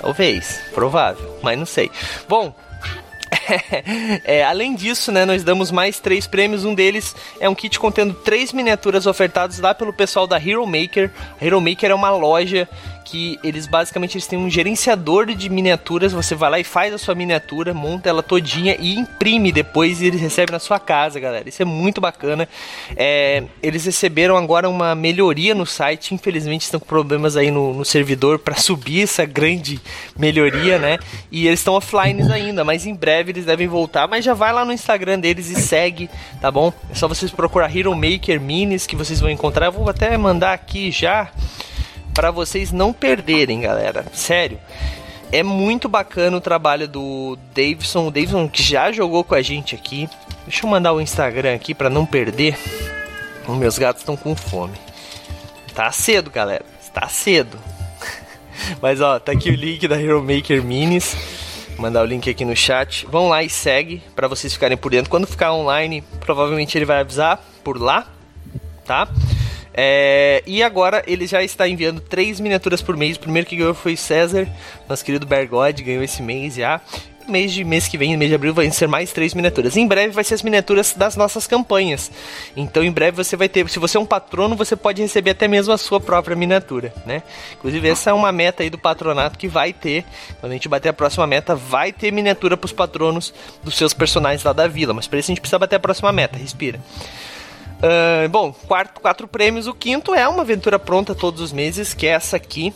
Talvez. 0.00 0.60
Provável. 0.74 1.38
Mas 1.42 1.58
não 1.58 1.66
sei. 1.66 1.90
Bom, 2.28 2.54
é, 4.24 4.44
além 4.44 4.74
disso, 4.74 5.10
né, 5.10 5.24
nós 5.24 5.42
damos 5.42 5.70
mais 5.70 5.98
três 5.98 6.26
prêmios. 6.26 6.64
Um 6.64 6.74
deles 6.74 7.14
é 7.40 7.48
um 7.48 7.54
kit 7.54 7.78
contendo 7.78 8.14
três 8.14 8.52
miniaturas 8.52 9.06
ofertadas 9.06 9.58
lá 9.58 9.74
pelo 9.74 9.92
pessoal 9.92 10.26
da 10.26 10.36
Hero 10.36 10.66
Maker. 10.66 11.10
A 11.40 11.44
Hero 11.44 11.60
Maker 11.60 11.90
é 11.90 11.94
uma 11.94 12.10
loja 12.10 12.68
que 13.12 13.38
eles 13.44 13.66
basicamente 13.66 14.16
eles 14.16 14.26
têm 14.26 14.38
um 14.38 14.48
gerenciador 14.48 15.26
de 15.26 15.50
miniaturas. 15.50 16.12
Você 16.12 16.34
vai 16.34 16.50
lá 16.50 16.58
e 16.58 16.64
faz 16.64 16.94
a 16.94 16.98
sua 16.98 17.14
miniatura, 17.14 17.74
monta 17.74 18.08
ela 18.08 18.22
todinha 18.22 18.74
e 18.80 18.94
imprime 18.94 19.52
depois 19.52 20.00
e 20.00 20.06
eles 20.06 20.18
recebem 20.18 20.50
na 20.50 20.58
sua 20.58 20.80
casa, 20.80 21.20
galera. 21.20 21.46
Isso 21.46 21.60
é 21.60 21.64
muito 21.64 22.00
bacana. 22.00 22.48
É, 22.96 23.42
eles 23.62 23.84
receberam 23.84 24.34
agora 24.34 24.66
uma 24.66 24.94
melhoria 24.94 25.54
no 25.54 25.66
site. 25.66 26.14
Infelizmente 26.14 26.62
estão 26.62 26.80
com 26.80 26.86
problemas 26.86 27.36
aí 27.36 27.50
no, 27.50 27.74
no 27.74 27.84
servidor 27.84 28.38
para 28.38 28.54
subir 28.60 29.02
essa 29.02 29.26
grande 29.26 29.78
melhoria, 30.16 30.78
né? 30.78 30.98
E 31.30 31.46
eles 31.46 31.60
estão 31.60 31.74
offline 31.74 32.22
ainda, 32.32 32.64
mas 32.64 32.86
em 32.86 32.94
breve 32.94 33.21
eles 33.30 33.44
devem 33.44 33.68
voltar. 33.68 34.08
Mas 34.08 34.24
já 34.24 34.34
vai 34.34 34.52
lá 34.52 34.64
no 34.64 34.72
Instagram 34.72 35.20
deles 35.20 35.48
e 35.48 35.54
segue, 35.54 36.10
tá 36.40 36.50
bom? 36.50 36.72
É 36.90 36.94
só 36.94 37.06
vocês 37.06 37.30
procurar 37.30 37.74
Hero 37.74 37.94
Maker 37.94 38.40
Minis 38.40 38.86
que 38.86 38.96
vocês 38.96 39.20
vão 39.20 39.30
encontrar. 39.30 39.66
Eu 39.66 39.72
vou 39.72 39.88
até 39.88 40.16
mandar 40.16 40.52
aqui 40.52 40.90
já 40.90 41.30
para 42.14 42.30
vocês 42.30 42.72
não 42.72 42.92
perderem, 42.92 43.60
galera. 43.60 44.04
Sério. 44.12 44.58
É 45.30 45.42
muito 45.42 45.88
bacana 45.88 46.36
o 46.36 46.40
trabalho 46.42 46.86
do 46.86 47.38
Davidson, 47.54 48.06
o 48.06 48.10
Davidson 48.10 48.48
que 48.48 48.62
já 48.62 48.92
jogou 48.92 49.24
com 49.24 49.34
a 49.34 49.40
gente 49.40 49.74
aqui. 49.74 50.08
Deixa 50.46 50.66
eu 50.66 50.70
mandar 50.70 50.92
o 50.92 51.00
Instagram 51.00 51.54
aqui 51.54 51.74
para 51.74 51.88
não 51.88 52.04
perder. 52.04 52.58
Os 53.48 53.56
meus 53.56 53.78
gatos 53.78 54.02
estão 54.02 54.16
com 54.16 54.36
fome. 54.36 54.76
Tá 55.74 55.90
cedo, 55.90 56.30
galera. 56.30 56.64
Tá 56.92 57.08
cedo. 57.08 57.58
Mas 58.82 59.00
ó, 59.00 59.18
tá 59.18 59.32
aqui 59.32 59.48
o 59.48 59.54
link 59.54 59.88
da 59.88 60.00
Hero 60.00 60.22
Maker 60.22 60.62
Minis. 60.62 61.16
Mandar 61.82 62.02
o 62.02 62.04
link 62.06 62.30
aqui 62.30 62.44
no 62.44 62.54
chat. 62.54 63.08
Vão 63.10 63.28
lá 63.28 63.42
e 63.42 63.50
segue 63.50 64.00
para 64.14 64.28
vocês 64.28 64.52
ficarem 64.52 64.76
por 64.76 64.92
dentro. 64.92 65.10
Quando 65.10 65.26
ficar 65.26 65.52
online, 65.52 66.00
provavelmente 66.20 66.78
ele 66.78 66.84
vai 66.84 67.00
avisar 67.00 67.44
por 67.64 67.76
lá, 67.76 68.06
tá? 68.84 69.08
É, 69.74 70.44
e 70.46 70.62
agora 70.62 71.02
ele 71.08 71.26
já 71.26 71.42
está 71.42 71.66
enviando 71.66 72.00
três 72.00 72.38
miniaturas 72.38 72.80
por 72.80 72.96
mês. 72.96 73.16
O 73.16 73.20
primeiro 73.20 73.48
que 73.48 73.56
ganhou 73.56 73.74
foi 73.74 73.96
César, 73.96 74.46
nosso 74.88 75.04
querido 75.04 75.26
Bergode, 75.26 75.82
ganhou 75.82 76.04
esse 76.04 76.22
mês 76.22 76.54
já. 76.54 76.80
Mês 77.28 77.52
de 77.52 77.64
mês 77.64 77.88
que 77.88 77.96
vem, 77.96 78.16
mês 78.16 78.28
de 78.28 78.34
abril, 78.34 78.52
vai 78.52 78.70
ser 78.70 78.86
mais 78.86 79.12
três 79.12 79.34
miniaturas. 79.34 79.76
Em 79.76 79.86
breve 79.86 80.12
vai 80.12 80.24
ser 80.24 80.34
as 80.34 80.42
miniaturas 80.42 80.92
das 80.94 81.16
nossas 81.16 81.46
campanhas. 81.46 82.10
Então, 82.56 82.82
em 82.82 82.90
breve 82.90 83.16
você 83.16 83.36
vai 83.36 83.48
ter. 83.48 83.68
Se 83.68 83.78
você 83.78 83.96
é 83.96 84.00
um 84.00 84.06
patrono, 84.06 84.56
você 84.56 84.74
pode 84.74 85.00
receber 85.00 85.30
até 85.30 85.46
mesmo 85.46 85.72
a 85.72 85.78
sua 85.78 86.00
própria 86.00 86.34
miniatura, 86.34 86.92
né? 87.06 87.22
Inclusive, 87.54 87.88
essa 87.88 88.10
é 88.10 88.12
uma 88.12 88.32
meta 88.32 88.62
aí 88.62 88.70
do 88.70 88.78
patronato 88.78 89.38
que 89.38 89.48
vai 89.48 89.72
ter. 89.72 90.04
Quando 90.40 90.52
a 90.52 90.54
gente 90.54 90.68
bater 90.68 90.88
a 90.88 90.92
próxima 90.92 91.26
meta, 91.26 91.54
vai 91.54 91.92
ter 91.92 92.12
miniatura 92.12 92.56
para 92.56 92.66
os 92.66 92.72
patronos 92.72 93.32
dos 93.62 93.76
seus 93.76 93.92
personagens 93.92 94.42
lá 94.42 94.52
da 94.52 94.66
vila. 94.66 94.92
Mas 94.92 95.06
para 95.06 95.18
isso 95.18 95.30
a 95.30 95.32
gente 95.32 95.40
precisa 95.40 95.58
bater 95.58 95.76
a 95.76 95.80
próxima 95.80 96.12
meta. 96.12 96.36
Respira. 96.36 96.80
Uh, 97.82 98.28
bom, 98.28 98.52
quarto, 98.52 99.00
quatro 99.00 99.26
prêmios. 99.26 99.66
O 99.66 99.74
quinto 99.74 100.14
é 100.14 100.28
uma 100.28 100.42
aventura 100.42 100.78
pronta 100.78 101.14
todos 101.14 101.40
os 101.40 101.52
meses, 101.52 101.92
que 101.92 102.06
é 102.06 102.10
essa 102.10 102.36
aqui. 102.36 102.72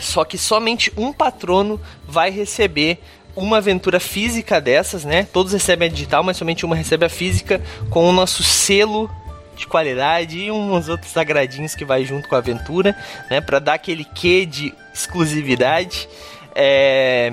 Só 0.00 0.24
que 0.24 0.38
somente 0.38 0.92
um 0.96 1.12
patrono 1.12 1.80
vai 2.06 2.30
receber 2.30 3.00
uma 3.38 3.58
aventura 3.58 4.00
física 4.00 4.60
dessas, 4.60 5.04
né? 5.04 5.26
Todos 5.32 5.52
recebem 5.52 5.88
a 5.88 5.90
digital, 5.90 6.22
mas 6.22 6.36
somente 6.36 6.64
uma 6.64 6.76
recebe 6.76 7.04
a 7.04 7.08
física 7.08 7.60
com 7.90 8.08
o 8.08 8.12
nosso 8.12 8.42
selo 8.42 9.10
de 9.56 9.66
qualidade 9.66 10.38
e 10.38 10.50
uns 10.50 10.88
outros 10.88 11.16
agradinhos 11.16 11.74
que 11.74 11.84
vai 11.84 12.04
junto 12.04 12.28
com 12.28 12.34
a 12.34 12.38
aventura, 12.38 12.96
né? 13.30 13.40
Para 13.40 13.58
dar 13.58 13.74
aquele 13.74 14.04
quê 14.04 14.46
de 14.46 14.74
exclusividade. 14.92 16.08
É... 16.54 17.32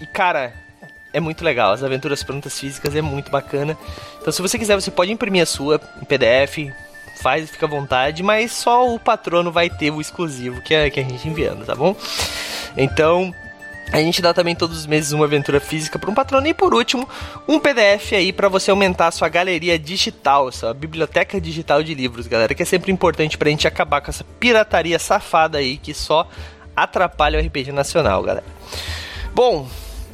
E 0.00 0.06
cara, 0.06 0.52
é 1.12 1.20
muito 1.20 1.44
legal. 1.44 1.72
As 1.72 1.82
aventuras 1.82 2.22
prontas 2.22 2.58
físicas 2.58 2.94
é 2.94 3.02
muito 3.02 3.30
bacana. 3.30 3.76
Então, 4.20 4.32
se 4.32 4.42
você 4.42 4.58
quiser, 4.58 4.74
você 4.74 4.90
pode 4.90 5.12
imprimir 5.12 5.42
a 5.42 5.46
sua 5.46 5.80
em 6.00 6.04
PDF, 6.04 6.72
faz, 7.20 7.50
fica 7.50 7.66
à 7.66 7.68
vontade, 7.68 8.22
mas 8.22 8.52
só 8.52 8.92
o 8.92 8.98
patrono 8.98 9.52
vai 9.52 9.68
ter 9.68 9.90
o 9.90 10.00
exclusivo 10.00 10.60
que, 10.62 10.74
é, 10.74 10.90
que 10.90 11.00
a 11.00 11.02
gente 11.02 11.28
enviando, 11.28 11.64
tá 11.64 11.74
bom? 11.74 11.94
Então, 12.76 13.34
a 13.92 13.98
gente 13.98 14.22
dá 14.22 14.32
também 14.32 14.54
todos 14.54 14.78
os 14.78 14.86
meses 14.86 15.12
uma 15.12 15.24
aventura 15.24 15.58
física 15.58 15.98
para 15.98 16.10
um 16.10 16.14
patrono 16.14 16.46
e 16.46 16.54
por 16.54 16.72
último, 16.72 17.08
um 17.48 17.58
PDF 17.58 18.12
aí 18.12 18.32
para 18.32 18.48
você 18.48 18.70
aumentar 18.70 19.08
a 19.08 19.10
sua 19.10 19.28
galeria 19.28 19.78
digital, 19.78 20.52
sua 20.52 20.72
biblioteca 20.72 21.40
digital 21.40 21.82
de 21.82 21.94
livros, 21.94 22.26
galera, 22.26 22.54
que 22.54 22.62
é 22.62 22.66
sempre 22.66 22.92
importante 22.92 23.36
pra 23.36 23.50
gente 23.50 23.66
acabar 23.66 24.00
com 24.00 24.10
essa 24.10 24.24
pirataria 24.38 24.98
safada 24.98 25.58
aí 25.58 25.76
que 25.76 25.92
só 25.92 26.28
atrapalha 26.76 27.38
o 27.38 27.44
RPG 27.44 27.72
nacional, 27.72 28.22
galera. 28.22 28.46
Bom, 29.34 29.68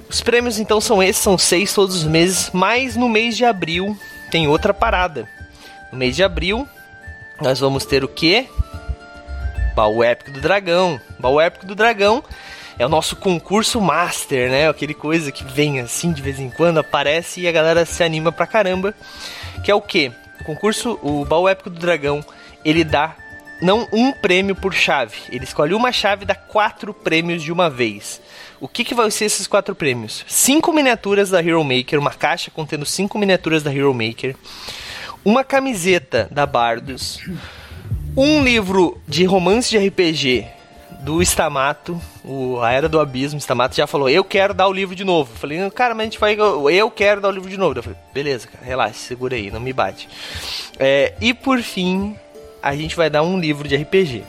os 0.08 0.22
prêmios 0.22 0.58
então 0.58 0.80
são 0.80 1.02
esses, 1.02 1.22
são 1.22 1.36
seis 1.36 1.72
todos 1.74 1.96
os 1.96 2.04
meses, 2.04 2.50
mas 2.52 2.96
no 2.96 3.08
mês 3.08 3.36
de 3.36 3.44
abril 3.44 3.96
tem 4.30 4.48
outra 4.48 4.72
parada. 4.72 5.28
No 5.92 5.98
mês 5.98 6.16
de 6.16 6.24
abril 6.24 6.66
nós 7.40 7.60
vamos 7.60 7.84
ter 7.84 8.02
o 8.02 8.08
que? 8.08 8.48
Baú 9.74 10.02
Épico 10.02 10.30
do 10.30 10.40
Dragão. 10.40 10.98
Baú 11.18 11.38
Épico 11.38 11.66
do 11.66 11.74
Dragão 11.74 12.24
é 12.78 12.84
o 12.84 12.88
nosso 12.88 13.16
concurso 13.16 13.80
master, 13.80 14.50
né? 14.50 14.68
Aquele 14.68 14.94
coisa 14.94 15.32
que 15.32 15.44
vem 15.44 15.80
assim 15.80 16.12
de 16.12 16.20
vez 16.20 16.38
em 16.38 16.50
quando, 16.50 16.78
aparece 16.78 17.40
e 17.40 17.48
a 17.48 17.52
galera 17.52 17.86
se 17.86 18.02
anima 18.02 18.30
pra 18.30 18.46
caramba. 18.46 18.94
Que 19.64 19.70
é 19.70 19.74
o 19.74 19.80
que? 19.80 20.12
O 20.40 20.44
concurso, 20.44 20.98
o 21.02 21.24
baú 21.24 21.48
épico 21.48 21.70
do 21.70 21.80
dragão, 21.80 22.24
ele 22.64 22.84
dá 22.84 23.16
não 23.60 23.88
um 23.92 24.12
prêmio 24.12 24.54
por 24.54 24.74
chave. 24.74 25.16
Ele 25.30 25.44
escolhe 25.44 25.74
uma 25.74 25.90
chave 25.90 26.24
e 26.24 26.26
dá 26.26 26.34
quatro 26.34 26.92
prêmios 26.92 27.42
de 27.42 27.50
uma 27.50 27.70
vez. 27.70 28.20
O 28.60 28.68
que, 28.68 28.84
que 28.84 28.94
vai 28.94 29.10
ser 29.10 29.26
esses 29.26 29.46
quatro 29.46 29.74
prêmios? 29.74 30.24
Cinco 30.26 30.72
miniaturas 30.72 31.30
da 31.30 31.42
Hero 31.42 31.62
Maker, 31.64 31.98
uma 31.98 32.12
caixa 32.12 32.50
contendo 32.50 32.84
cinco 32.84 33.18
miniaturas 33.18 33.62
da 33.62 33.74
Hero 33.74 33.92
Maker, 33.92 34.36
uma 35.24 35.42
camiseta 35.44 36.28
da 36.30 36.46
Bardos, 36.46 37.20
um 38.16 38.42
livro 38.42 39.00
de 39.06 39.24
romance 39.24 39.70
de 39.70 39.78
RPG 39.78 40.46
do 41.00 41.20
Stamato, 41.22 42.00
o, 42.26 42.60
a 42.60 42.72
Era 42.72 42.88
do 42.88 42.98
Abismo, 42.98 43.38
Stamato 43.38 43.76
já 43.76 43.86
falou, 43.86 44.08
eu 44.08 44.24
quero 44.24 44.52
dar 44.52 44.66
o 44.66 44.72
livro 44.72 44.96
de 44.96 45.04
novo. 45.04 45.32
Eu 45.32 45.38
falei, 45.38 45.70
cara, 45.70 45.94
mas 45.94 46.02
a 46.02 46.04
gente 46.04 46.18
vai, 46.18 46.36
eu 46.36 46.90
quero 46.90 47.20
dar 47.20 47.28
o 47.28 47.32
livro 47.32 47.48
de 47.48 47.56
novo. 47.56 47.78
Eu 47.78 47.82
falei, 47.84 47.98
beleza, 48.12 48.48
cara, 48.48 48.64
relaxa, 48.64 48.94
segura 48.94 49.36
aí, 49.36 49.50
não 49.50 49.60
me 49.60 49.72
bate. 49.72 50.08
É, 50.78 51.14
e 51.20 51.32
por 51.32 51.62
fim, 51.62 52.16
a 52.60 52.74
gente 52.74 52.96
vai 52.96 53.08
dar 53.08 53.22
um 53.22 53.38
livro 53.38 53.68
de 53.68 53.76
RPG. 53.76 54.24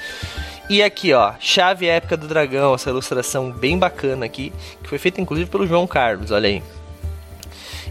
E 0.68 0.82
aqui, 0.82 1.14
ó, 1.14 1.32
chave 1.40 1.86
épica 1.86 2.16
do 2.16 2.28
dragão, 2.28 2.74
essa 2.74 2.90
ilustração 2.90 3.50
bem 3.50 3.78
bacana 3.78 4.26
aqui, 4.26 4.52
que 4.82 4.88
foi 4.88 4.98
feita 4.98 5.20
inclusive 5.20 5.48
pelo 5.48 5.66
João 5.66 5.86
Carlos, 5.86 6.30
olha 6.30 6.48
aí. 6.48 6.62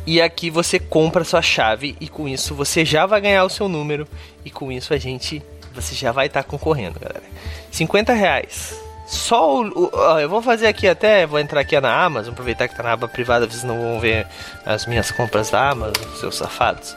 E 0.05 0.21
aqui 0.21 0.49
você 0.49 0.79
compra 0.79 1.23
sua 1.23 1.41
chave 1.41 1.97
e 1.99 2.07
com 2.07 2.27
isso 2.27 2.53
você 2.53 2.85
já 2.85 3.05
vai 3.05 3.19
ganhar 3.19 3.43
o 3.43 3.49
seu 3.49 3.67
número 3.67 4.07
e 4.45 4.51
com 4.51 4.71
isso 4.71 4.93
a 4.93 4.97
gente, 4.97 5.41
você 5.81 5.95
já 5.95 6.11
vai 6.11 6.27
estar 6.27 6.43
tá 6.43 6.49
concorrendo, 6.49 6.99
galera. 6.99 7.23
50 7.71 8.13
reais. 8.13 8.87
Só 9.07 9.61
o, 9.61 9.89
o, 9.89 10.19
eu 10.19 10.27
vou 10.27 10.41
fazer 10.41 10.67
aqui 10.67 10.85
até, 10.87 11.25
vou 11.25 11.39
entrar 11.39 11.61
aqui 11.61 11.79
na 11.79 12.03
Amazon, 12.03 12.33
aproveitar 12.33 12.67
que 12.67 12.75
tá 12.75 12.83
na 12.83 12.91
aba 12.91 13.07
privada, 13.07 13.47
vocês 13.47 13.63
não 13.63 13.79
vão 13.79 13.97
ver 13.99 14.27
as 14.65 14.85
minhas 14.85 15.09
compras 15.11 15.49
da 15.49 15.69
Amazon, 15.69 16.03
seus 16.19 16.35
safados. 16.35 16.93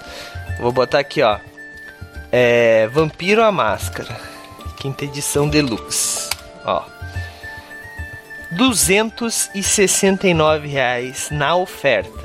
Vou 0.58 0.72
botar 0.72 0.98
aqui, 0.98 1.22
ó. 1.22 1.38
É, 2.32 2.88
Vampiro 2.88 3.44
a 3.44 3.52
Máscara. 3.52 4.20
Quinta 4.76 5.04
edição 5.04 5.48
deluxe. 5.48 6.28
Ó. 6.64 6.82
269 8.52 10.66
reais 10.66 11.28
na 11.30 11.54
oferta. 11.54 12.18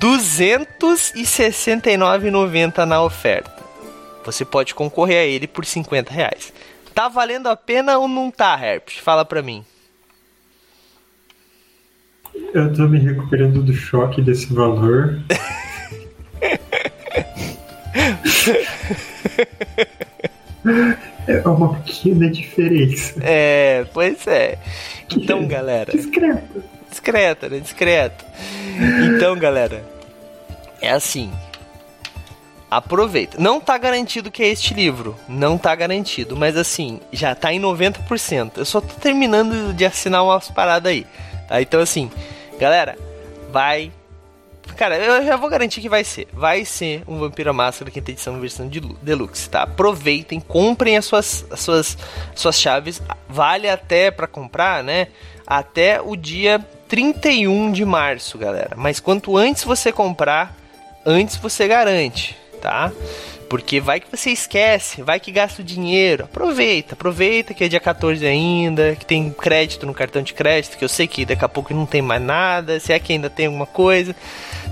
269,90 0.00 2.86
na 2.86 3.02
oferta. 3.02 3.59
Você 4.24 4.44
pode 4.44 4.74
concorrer 4.74 5.18
a 5.18 5.24
ele 5.24 5.46
por 5.46 5.64
50 5.64 6.12
reais. 6.12 6.52
Tá 6.94 7.08
valendo 7.08 7.48
a 7.48 7.56
pena 7.56 7.98
ou 7.98 8.08
não 8.08 8.30
tá, 8.30 8.58
Herpes? 8.60 8.98
Fala 8.98 9.24
pra 9.24 9.42
mim. 9.42 9.64
Eu 12.52 12.72
tô 12.72 12.88
me 12.88 12.98
recuperando 12.98 13.62
do 13.62 13.72
choque 13.72 14.20
desse 14.20 14.52
valor. 14.52 15.20
É 21.26 21.48
uma 21.48 21.74
pequena 21.76 22.30
diferença. 22.30 23.20
É, 23.22 23.84
pois 23.92 24.26
é. 24.26 24.58
Então, 25.10 25.46
galera. 25.46 25.92
Discreta. 25.92 26.64
Discreta, 26.90 27.48
né? 27.48 27.60
Discreto. 27.60 28.24
Então, 29.04 29.38
galera. 29.38 29.84
É 30.80 30.90
assim. 30.90 31.30
Aproveita. 32.70 33.36
Não 33.40 33.60
tá 33.60 33.76
garantido 33.76 34.30
que 34.30 34.42
é 34.42 34.48
este 34.48 34.72
livro. 34.72 35.16
Não 35.28 35.58
tá 35.58 35.74
garantido. 35.74 36.36
Mas 36.36 36.56
assim, 36.56 37.00
já 37.12 37.34
tá 37.34 37.52
em 37.52 37.60
90%. 37.60 38.58
Eu 38.58 38.64
só 38.64 38.80
tô 38.80 38.94
terminando 38.94 39.74
de 39.74 39.84
assinar 39.84 40.22
umas 40.22 40.50
paradas 40.50 40.92
aí. 40.92 41.06
Tá? 41.48 41.60
Então, 41.60 41.80
assim, 41.80 42.10
galera, 42.58 42.96
vai 43.50 43.90
Cara, 44.76 44.96
eu 44.96 45.26
já 45.26 45.36
vou 45.36 45.50
garantir 45.50 45.80
que 45.80 45.88
vai 45.88 46.04
ser. 46.04 46.26
Vai 46.32 46.64
ser 46.64 47.02
um 47.06 47.18
Vampiro 47.18 47.52
Máscara 47.52 47.90
quinta 47.90 48.12
edição 48.12 48.40
versão 48.40 48.68
de 48.68 48.80
deluxe, 48.80 49.50
tá? 49.50 49.62
Aproveitem, 49.62 50.40
comprem 50.40 50.96
as 50.96 51.04
suas, 51.04 51.44
as 51.50 51.60
suas, 51.60 51.98
suas 52.34 52.58
chaves. 52.58 53.02
Vale 53.28 53.68
até 53.68 54.10
para 54.10 54.26
comprar, 54.26 54.82
né? 54.82 55.08
Até 55.46 56.00
o 56.00 56.16
dia 56.16 56.64
31 56.88 57.72
de 57.72 57.84
março, 57.84 58.38
galera. 58.38 58.74
Mas 58.74 59.00
quanto 59.00 59.36
antes 59.36 59.64
você 59.64 59.92
comprar, 59.92 60.56
antes 61.04 61.36
você 61.36 61.68
garante, 61.68 62.36
tá? 62.60 62.92
Porque 63.48 63.80
vai 63.80 63.98
que 63.98 64.06
você 64.08 64.30
esquece, 64.30 65.02
vai 65.02 65.18
que 65.18 65.32
gasta 65.32 65.60
o 65.60 65.64
dinheiro. 65.64 66.24
Aproveita, 66.24 66.94
aproveita 66.94 67.52
que 67.52 67.64
é 67.64 67.68
dia 67.68 67.80
14 67.80 68.24
ainda, 68.24 68.94
que 68.94 69.04
tem 69.04 69.30
crédito 69.30 69.86
no 69.86 69.92
cartão 69.92 70.22
de 70.22 70.32
crédito, 70.32 70.78
que 70.78 70.84
eu 70.84 70.88
sei 70.88 71.08
que 71.08 71.24
daqui 71.24 71.44
a 71.44 71.48
pouco 71.48 71.74
não 71.74 71.84
tem 71.84 72.00
mais 72.00 72.22
nada, 72.22 72.78
se 72.78 72.92
é 72.92 72.98
que 73.00 73.12
ainda 73.12 73.28
tem 73.28 73.46
alguma 73.46 73.66
coisa. 73.66 74.14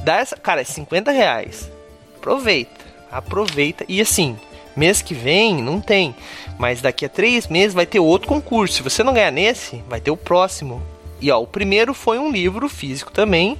Dá 0.04 0.18
essa. 0.18 0.36
Cara, 0.36 0.60
é 0.60 0.64
50 0.64 1.10
reais. 1.10 1.68
Aproveita, 2.16 2.84
aproveita. 3.10 3.84
E 3.88 4.00
assim, 4.00 4.38
mês 4.76 5.02
que 5.02 5.12
vem 5.12 5.60
não 5.60 5.80
tem. 5.80 6.14
Mas 6.56 6.80
daqui 6.80 7.04
a 7.04 7.08
três 7.08 7.48
meses 7.48 7.74
vai 7.74 7.86
ter 7.86 7.98
outro 7.98 8.28
concurso. 8.28 8.74
Se 8.74 8.82
você 8.82 9.02
não 9.02 9.12
ganhar 9.12 9.32
nesse, 9.32 9.82
vai 9.88 10.00
ter 10.00 10.12
o 10.12 10.16
próximo. 10.16 10.80
E 11.20 11.32
ó, 11.32 11.42
o 11.42 11.46
primeiro 11.48 11.92
foi 11.92 12.18
um 12.18 12.30
livro 12.30 12.68
físico 12.68 13.10
também 13.10 13.58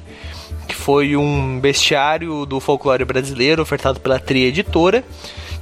foi 0.88 1.18
um 1.18 1.60
bestiário 1.60 2.46
do 2.46 2.60
folclore 2.60 3.04
brasileiro 3.04 3.60
ofertado 3.60 4.00
pela 4.00 4.18
Tri 4.18 4.44
Editora, 4.44 5.04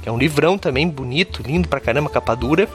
que 0.01 0.07
é 0.07 0.11
um 0.11 0.17
livrão 0.17 0.57
também 0.57 0.87
bonito, 0.87 1.43
lindo 1.45 1.67
pra 1.67 1.81
caramba, 1.81 2.09
capa 2.09 2.33
dura. 2.33 2.65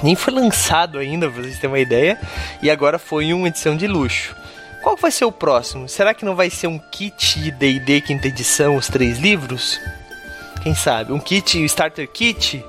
Nem 0.00 0.14
foi 0.14 0.32
lançado 0.32 1.00
ainda, 1.00 1.28
pra 1.28 1.42
vocês 1.42 1.56
terem 1.56 1.72
uma 1.72 1.80
ideia, 1.80 2.16
e 2.62 2.70
agora 2.70 2.96
foi 2.96 3.32
uma 3.32 3.48
edição 3.48 3.76
de 3.76 3.88
luxo. 3.88 4.36
Qual 4.84 4.96
vai 4.96 5.10
ser 5.10 5.24
o 5.24 5.32
próximo? 5.32 5.88
Será 5.88 6.14
que 6.14 6.24
não 6.24 6.36
vai 6.36 6.48
ser 6.48 6.68
um 6.68 6.78
kit 6.78 7.50
D&D 7.50 8.02
quinta 8.02 8.28
edição, 8.28 8.76
os 8.76 8.86
três 8.86 9.18
livros? 9.18 9.80
Quem 10.62 10.76
sabe? 10.76 11.12
Um 11.12 11.18
kit, 11.18 11.58
um 11.58 11.64
starter 11.64 12.08
kit? 12.08 12.64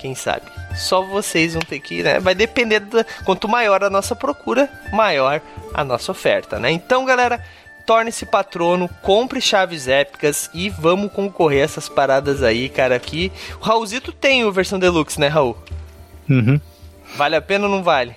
Quem 0.00 0.16
sabe? 0.16 0.46
Só 0.74 1.00
vocês 1.02 1.54
vão 1.54 1.62
ter 1.62 1.78
que, 1.78 2.02
né? 2.02 2.18
Vai 2.18 2.34
depender 2.34 2.80
da 2.80 3.04
quanto 3.24 3.46
maior 3.46 3.84
a 3.84 3.90
nossa 3.90 4.16
procura, 4.16 4.68
maior 4.92 5.40
a 5.72 5.84
nossa 5.84 6.10
oferta, 6.10 6.58
né? 6.58 6.72
Então, 6.72 7.04
galera, 7.04 7.40
torne-se 7.88 8.26
patrono, 8.26 8.86
compre 9.00 9.40
chaves 9.40 9.88
épicas 9.88 10.50
e 10.52 10.68
vamos 10.68 11.10
concorrer 11.10 11.62
a 11.62 11.64
essas 11.64 11.88
paradas 11.88 12.42
aí, 12.42 12.68
cara. 12.68 12.94
Aqui. 12.94 13.32
O 13.58 13.64
Raulzito 13.64 14.12
tem 14.12 14.42
a 14.42 14.50
versão 14.50 14.78
deluxe, 14.78 15.18
né, 15.18 15.28
Raul? 15.28 15.56
Uhum. 16.28 16.60
Vale 17.16 17.36
a 17.36 17.40
pena 17.40 17.64
ou 17.64 17.70
não 17.70 17.82
vale? 17.82 18.14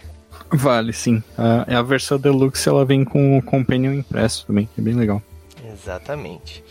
Vale, 0.52 0.92
sim. 0.92 1.24
A, 1.38 1.80
a 1.80 1.82
versão 1.82 2.20
Deluxe 2.20 2.68
ela 2.68 2.84
vem 2.84 3.06
com 3.06 3.38
o 3.38 3.42
Companion 3.42 3.94
impresso 3.94 4.46
também, 4.46 4.68
é 4.78 4.82
bem 4.82 4.94
legal. 4.94 5.22
Exatamente. 5.72 6.62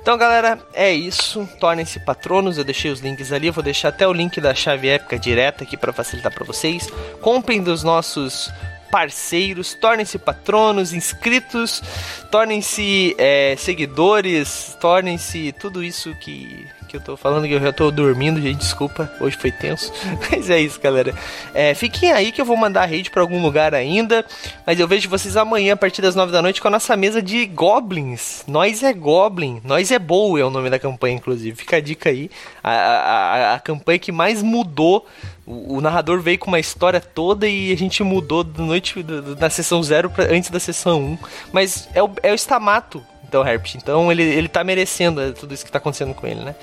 Então, 0.00 0.16
galera, 0.16 0.60
é 0.72 0.92
isso. 0.92 1.48
Tornem-se 1.58 1.98
patronos. 1.98 2.56
Eu 2.56 2.62
deixei 2.62 2.92
os 2.92 3.00
links 3.00 3.32
ali. 3.32 3.48
Eu 3.48 3.52
vou 3.52 3.64
deixar 3.64 3.88
até 3.88 4.06
o 4.06 4.12
link 4.12 4.40
da 4.40 4.54
chave 4.54 4.86
épica 4.86 5.18
direta 5.18 5.64
aqui 5.64 5.76
para 5.76 5.92
facilitar 5.92 6.32
para 6.32 6.46
vocês. 6.46 6.88
Comprem 7.20 7.60
dos 7.60 7.82
nossos 7.82 8.48
parceiros, 8.90 9.74
tornem-se 9.74 10.18
patronos, 10.18 10.92
inscritos, 10.92 11.82
tornem-se 12.30 13.14
é, 13.18 13.54
seguidores, 13.56 14.76
tornem-se 14.80 15.52
tudo 15.52 15.82
isso 15.82 16.14
que 16.16 16.66
que 16.86 16.96
eu 16.96 17.00
tô 17.00 17.16
falando 17.16 17.46
que 17.46 17.52
eu 17.52 17.60
já 17.60 17.72
tô 17.72 17.90
dormindo, 17.90 18.40
gente, 18.40 18.58
desculpa, 18.58 19.10
hoje 19.20 19.36
foi 19.36 19.50
tenso. 19.50 19.92
Mas 20.30 20.48
é 20.48 20.60
isso, 20.60 20.80
galera. 20.80 21.14
É, 21.52 21.74
fiquem 21.74 22.12
aí 22.12 22.32
que 22.32 22.40
eu 22.40 22.44
vou 22.44 22.56
mandar 22.56 22.82
a 22.82 22.86
rede 22.86 23.10
pra 23.10 23.20
algum 23.20 23.42
lugar 23.42 23.74
ainda. 23.74 24.24
Mas 24.64 24.78
eu 24.78 24.88
vejo 24.88 25.08
vocês 25.08 25.36
amanhã 25.36 25.74
a 25.74 25.76
partir 25.76 26.00
das 26.00 26.14
9 26.14 26.32
da 26.32 26.40
noite 26.40 26.60
com 26.60 26.68
a 26.68 26.70
nossa 26.70 26.96
mesa 26.96 27.20
de 27.20 27.44
Goblins. 27.46 28.44
Nós 28.46 28.82
é 28.82 28.92
Goblin, 28.92 29.60
nós 29.64 29.90
é 29.90 29.98
Boa 29.98 30.40
é 30.40 30.44
o 30.44 30.50
nome 30.50 30.70
da 30.70 30.78
campanha, 30.78 31.16
inclusive. 31.16 31.56
Fica 31.56 31.76
a 31.76 31.80
dica 31.80 32.10
aí. 32.10 32.30
A, 32.62 32.70
a, 32.70 33.54
a 33.54 33.60
campanha 33.60 33.98
que 33.98 34.12
mais 34.12 34.42
mudou 34.42 35.04
o, 35.46 35.80
narrador 35.80 36.20
veio 36.20 36.38
com 36.38 36.48
uma 36.48 36.58
história 36.58 37.00
toda 37.00 37.46
e 37.48 37.72
a 37.72 37.76
gente 37.76 38.02
mudou 38.02 38.42
da 38.42 38.64
noite 38.64 39.02
da 39.02 39.48
sessão 39.48 39.82
0 39.82 40.12
antes 40.30 40.50
da 40.50 40.58
sessão 40.58 41.00
1. 41.00 41.04
Um. 41.04 41.18
Mas 41.52 41.88
é 41.94 42.02
o, 42.02 42.10
é 42.22 42.32
o 42.32 42.34
Stamato 42.34 43.02
então, 43.28 43.46
Herpes. 43.46 43.74
Então 43.76 44.10
ele, 44.10 44.22
ele 44.22 44.48
tá 44.48 44.64
merecendo 44.64 45.32
tudo 45.34 45.52
isso 45.52 45.64
que 45.64 45.70
tá 45.70 45.78
acontecendo 45.78 46.14
com 46.14 46.26
ele, 46.26 46.40
né? 46.40 46.54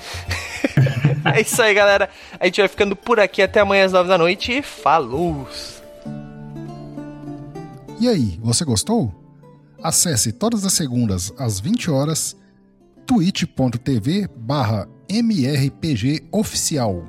é 1.34 1.40
isso 1.40 1.60
aí, 1.62 1.74
galera. 1.74 2.08
A 2.38 2.46
gente 2.46 2.60
vai 2.60 2.68
ficando 2.68 2.96
por 2.96 3.20
aqui 3.20 3.42
até 3.42 3.60
amanhã 3.60 3.84
às 3.84 3.92
nove 3.92 4.08
da 4.08 4.18
noite. 4.18 4.62
Falou! 4.62 5.48
E 8.00 8.08
aí, 8.08 8.38
você 8.42 8.64
gostou? 8.64 9.14
Acesse 9.82 10.32
todas 10.32 10.64
as 10.64 10.72
segundas 10.72 11.32
às 11.38 11.60
20 11.60 11.90
horas 11.90 12.36
twitch.tv 13.06 14.28
barra 14.34 14.88
mrpgoficial. 15.08 17.04